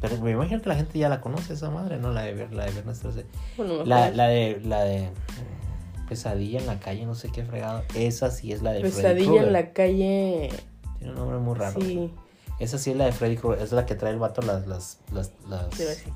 Pero 0.00 0.16
me 0.18 0.30
imagino 0.30 0.62
que 0.62 0.68
la 0.68 0.76
gente 0.76 0.98
ya 0.98 1.08
la 1.08 1.20
conoce, 1.20 1.52
esa 1.52 1.70
madre, 1.70 1.98
¿no? 1.98 2.12
La 2.12 2.22
de, 2.22 2.34
ver- 2.34 2.52
la 2.52 2.64
de 2.64 2.72
Viernes 2.72 3.00
13. 3.00 3.26
Bueno, 3.56 3.78
no 3.78 3.84
La, 3.84 4.10
la 4.10 4.28
de, 4.28 4.60
la 4.64 4.80
de 4.84 5.10
mm, 5.10 6.06
Pesadilla 6.08 6.58
en 6.60 6.66
la 6.66 6.78
calle, 6.80 7.04
no 7.06 7.14
sé 7.14 7.30
qué 7.30 7.44
fregado. 7.44 7.82
Esa 7.94 8.30
sí 8.30 8.52
es 8.52 8.62
la 8.62 8.72
de 8.72 8.80
Freddy 8.80 8.94
Pesadilla 8.94 9.42
en 9.42 9.52
la 9.52 9.72
calle. 9.72 10.50
Tiene 10.98 11.12
un 11.12 11.18
nombre 11.18 11.38
muy 11.38 11.54
raro. 11.54 11.80
Sí. 11.80 12.10
Esa 12.58 12.78
sí 12.78 12.90
es 12.90 12.96
la 12.96 13.06
de 13.06 13.12
Freddy 13.12 13.36
Krueger. 13.36 13.62
Es 13.62 13.72
la 13.72 13.86
que 13.86 13.94
trae 13.94 14.12
el 14.12 14.18
vato 14.18 14.42
las, 14.42 14.66
las, 14.66 14.98
las, 15.12 15.32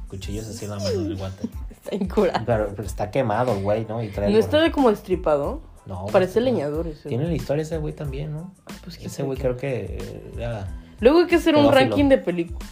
cuchillos 0.09 0.47
así 0.47 0.65
en 0.65 0.71
la 0.73 0.77
mano, 0.77 0.89
el 0.91 1.17
guante. 1.17 1.49
Está 1.71 1.95
incurado. 1.95 2.45
Pero, 2.47 2.69
pero 2.75 2.89
está 2.89 3.11
quemado 3.11 3.53
el 3.55 3.63
güey, 3.63 3.85
¿no? 3.85 4.03
Y 4.03 4.09
trae 4.09 4.31
¿No 4.31 4.39
está 4.39 4.59
de 4.61 4.73
como 4.73 4.89
destripado? 4.89 5.61
No, 5.85 6.07
Parece 6.07 6.41
no. 6.41 6.47
leñador 6.47 6.87
ese. 6.87 7.11
Tiene 7.11 7.27
la 7.27 7.35
historia 7.35 7.61
ese 7.63 7.77
güey 7.77 7.93
también, 7.93 8.33
¿no? 8.33 8.55
Ah, 8.67 8.73
pues, 8.83 8.99
Ese 8.99 9.23
güey 9.23 9.39
creo 9.39 9.59
que 9.59 9.99
eh. 9.99 10.65
Luego 11.01 11.19
hay 11.21 11.27
que 11.27 11.37
hacer 11.37 11.57
un 11.57 11.71
ranking 11.71 12.09
de 12.09 12.17
películas. 12.17 12.71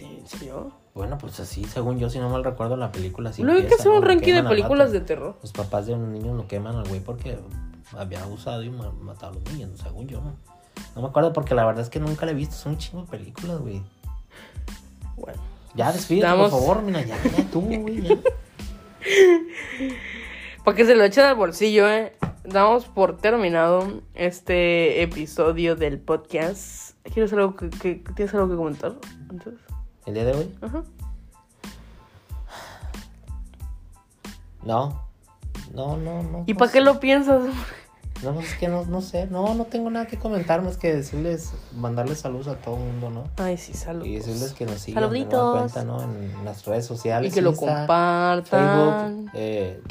¿En 0.00 0.26
serio? 0.26 0.72
Bueno, 0.94 1.18
pues 1.18 1.38
así, 1.40 1.64
según 1.64 1.98
yo, 1.98 2.08
si 2.10 2.18
no 2.18 2.28
mal 2.30 2.42
recuerdo, 2.44 2.76
la 2.76 2.90
película 2.90 3.30
así 3.30 3.42
Luego 3.42 3.60
hay 3.60 3.66
que 3.66 3.74
hacer 3.74 3.92
un 3.92 4.02
ranking 4.02 4.34
de 4.34 4.42
películas 4.44 4.92
de 4.92 5.00
terror. 5.00 5.36
Los 5.42 5.52
papás 5.52 5.86
de 5.86 5.94
un 5.94 6.12
niño 6.12 6.34
lo 6.34 6.46
queman 6.48 6.76
al 6.76 6.88
güey 6.88 7.00
porque 7.00 7.38
había 7.96 8.22
abusado 8.22 8.62
y 8.62 8.70
ma- 8.70 8.92
matado 8.92 9.32
a 9.32 9.34
los 9.34 9.44
niños, 9.52 9.70
según 9.82 10.06
yo. 10.08 10.20
No, 10.94 11.02
me 11.02 11.08
acuerdo 11.08 11.32
porque 11.32 11.54
la 11.54 11.64
verdad 11.64 11.82
es 11.82 11.90
que 11.90 12.00
nunca 12.00 12.26
la 12.26 12.32
he 12.32 12.34
visto. 12.34 12.54
Son 12.56 12.72
un 12.72 12.78
chingo 12.78 13.02
de 13.02 13.08
películas, 13.08 13.58
güey. 13.60 13.82
Bueno. 15.16 15.40
Ya, 15.74 15.92
despídete, 15.92 16.26
por 16.34 16.50
favor, 16.50 16.82
mira, 16.82 17.02
ya, 17.02 17.16
ya, 17.22 17.44
tú, 17.50 17.60
güey, 17.60 18.02
ya. 18.02 18.16
Para 20.64 20.76
que 20.76 20.84
se 20.84 20.96
lo 20.96 21.04
echen 21.04 21.24
al 21.24 21.36
bolsillo, 21.36 21.88
¿eh? 21.88 22.12
Damos 22.44 22.86
por 22.86 23.16
terminado 23.18 24.00
este 24.14 25.02
episodio 25.02 25.76
del 25.76 25.98
podcast. 26.00 26.96
¿Quieres 27.12 27.32
algo 27.32 27.54
que, 27.56 27.70
que- 27.70 28.02
¿Tienes 28.14 28.34
algo 28.34 28.48
que 28.48 28.56
comentar 28.56 28.94
antes? 29.30 29.54
¿El 30.06 30.14
día 30.14 30.24
de 30.24 30.32
hoy? 30.34 30.54
Ajá. 30.62 30.82
No. 34.62 35.02
No, 35.74 35.96
no, 35.96 36.22
no. 36.22 36.44
¿Y 36.46 36.52
no 36.52 36.58
para 36.58 36.72
qué 36.72 36.80
lo 36.80 37.00
piensas? 37.00 37.42
No, 38.22 38.40
es 38.40 38.54
que 38.54 38.68
no, 38.68 38.84
no 38.86 39.02
sé. 39.02 39.26
No, 39.26 39.54
no 39.54 39.64
tengo 39.64 39.90
nada 39.90 40.06
que 40.06 40.16
comentar 40.18 40.62
más 40.62 40.78
que 40.78 40.94
decirles, 40.94 41.52
mandarles 41.74 42.20
saludos 42.20 42.48
a 42.48 42.56
todo 42.56 42.76
el 42.76 42.82
mundo, 42.82 43.10
¿no? 43.10 43.24
Ay, 43.36 43.58
sí, 43.58 43.74
salud. 43.74 44.06
Y 44.06 44.16
decirles 44.16 44.52
que 44.54 44.64
nos 44.64 44.80
sigan 44.80 45.10
de 45.12 45.26
cuenta, 45.26 45.84
¿no? 45.84 46.02
En 46.02 46.44
las 46.44 46.64
redes 46.64 46.86
sociales. 46.86 47.30
Y 47.30 47.34
que 47.34 47.42
lo 47.42 47.54
compartan. 47.54 48.44
Facebook, 48.44 49.30
eh, 49.34 49.82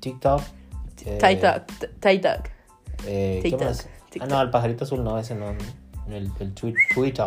TikTok. 0.00 0.40
eh, 1.04 1.18
TikTok. 1.20 1.66
TikTok. 2.00 2.48
eh, 3.06 3.40
¿qué 3.42 3.50
TikTok, 3.50 3.62
más? 3.68 3.88
Ah, 4.20 4.26
no, 4.26 4.40
el 4.40 4.50
pajarito 4.50 4.84
azul 4.84 5.02
no, 5.02 5.18
ese 5.18 5.34
no. 5.34 5.50
El, 6.08 6.30
el 6.38 6.54
twi- 6.54 6.76
Twitter. 6.94 7.26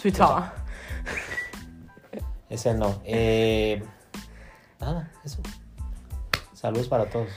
Twitter. 0.00 0.24
Ese 2.48 2.74
no. 2.74 3.00
Eh, 3.04 3.82
nada, 4.80 5.10
eso. 5.24 5.38
Saludos 6.52 6.88
para 6.88 7.06
todos. 7.06 7.28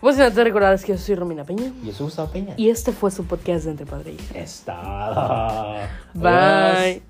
Pues 0.00 0.16
si 0.16 0.22
no 0.22 0.32
te 0.32 0.44
recordarás 0.44 0.84
que 0.84 0.92
yo 0.92 0.98
soy 0.98 1.14
Romina 1.14 1.44
Peña. 1.44 1.72
Y 1.84 1.90
eso 1.90 2.04
Gustavo 2.04 2.30
Peña. 2.30 2.54
Y 2.56 2.70
este 2.70 2.92
fue 2.92 3.10
su 3.10 3.24
podcast 3.26 3.64
de 3.64 3.72
Entre 3.72 3.86
Padre 3.86 4.12
e 4.12 4.14
Hija. 4.14 4.38
Está. 4.38 5.90
Bye. 6.14 7.02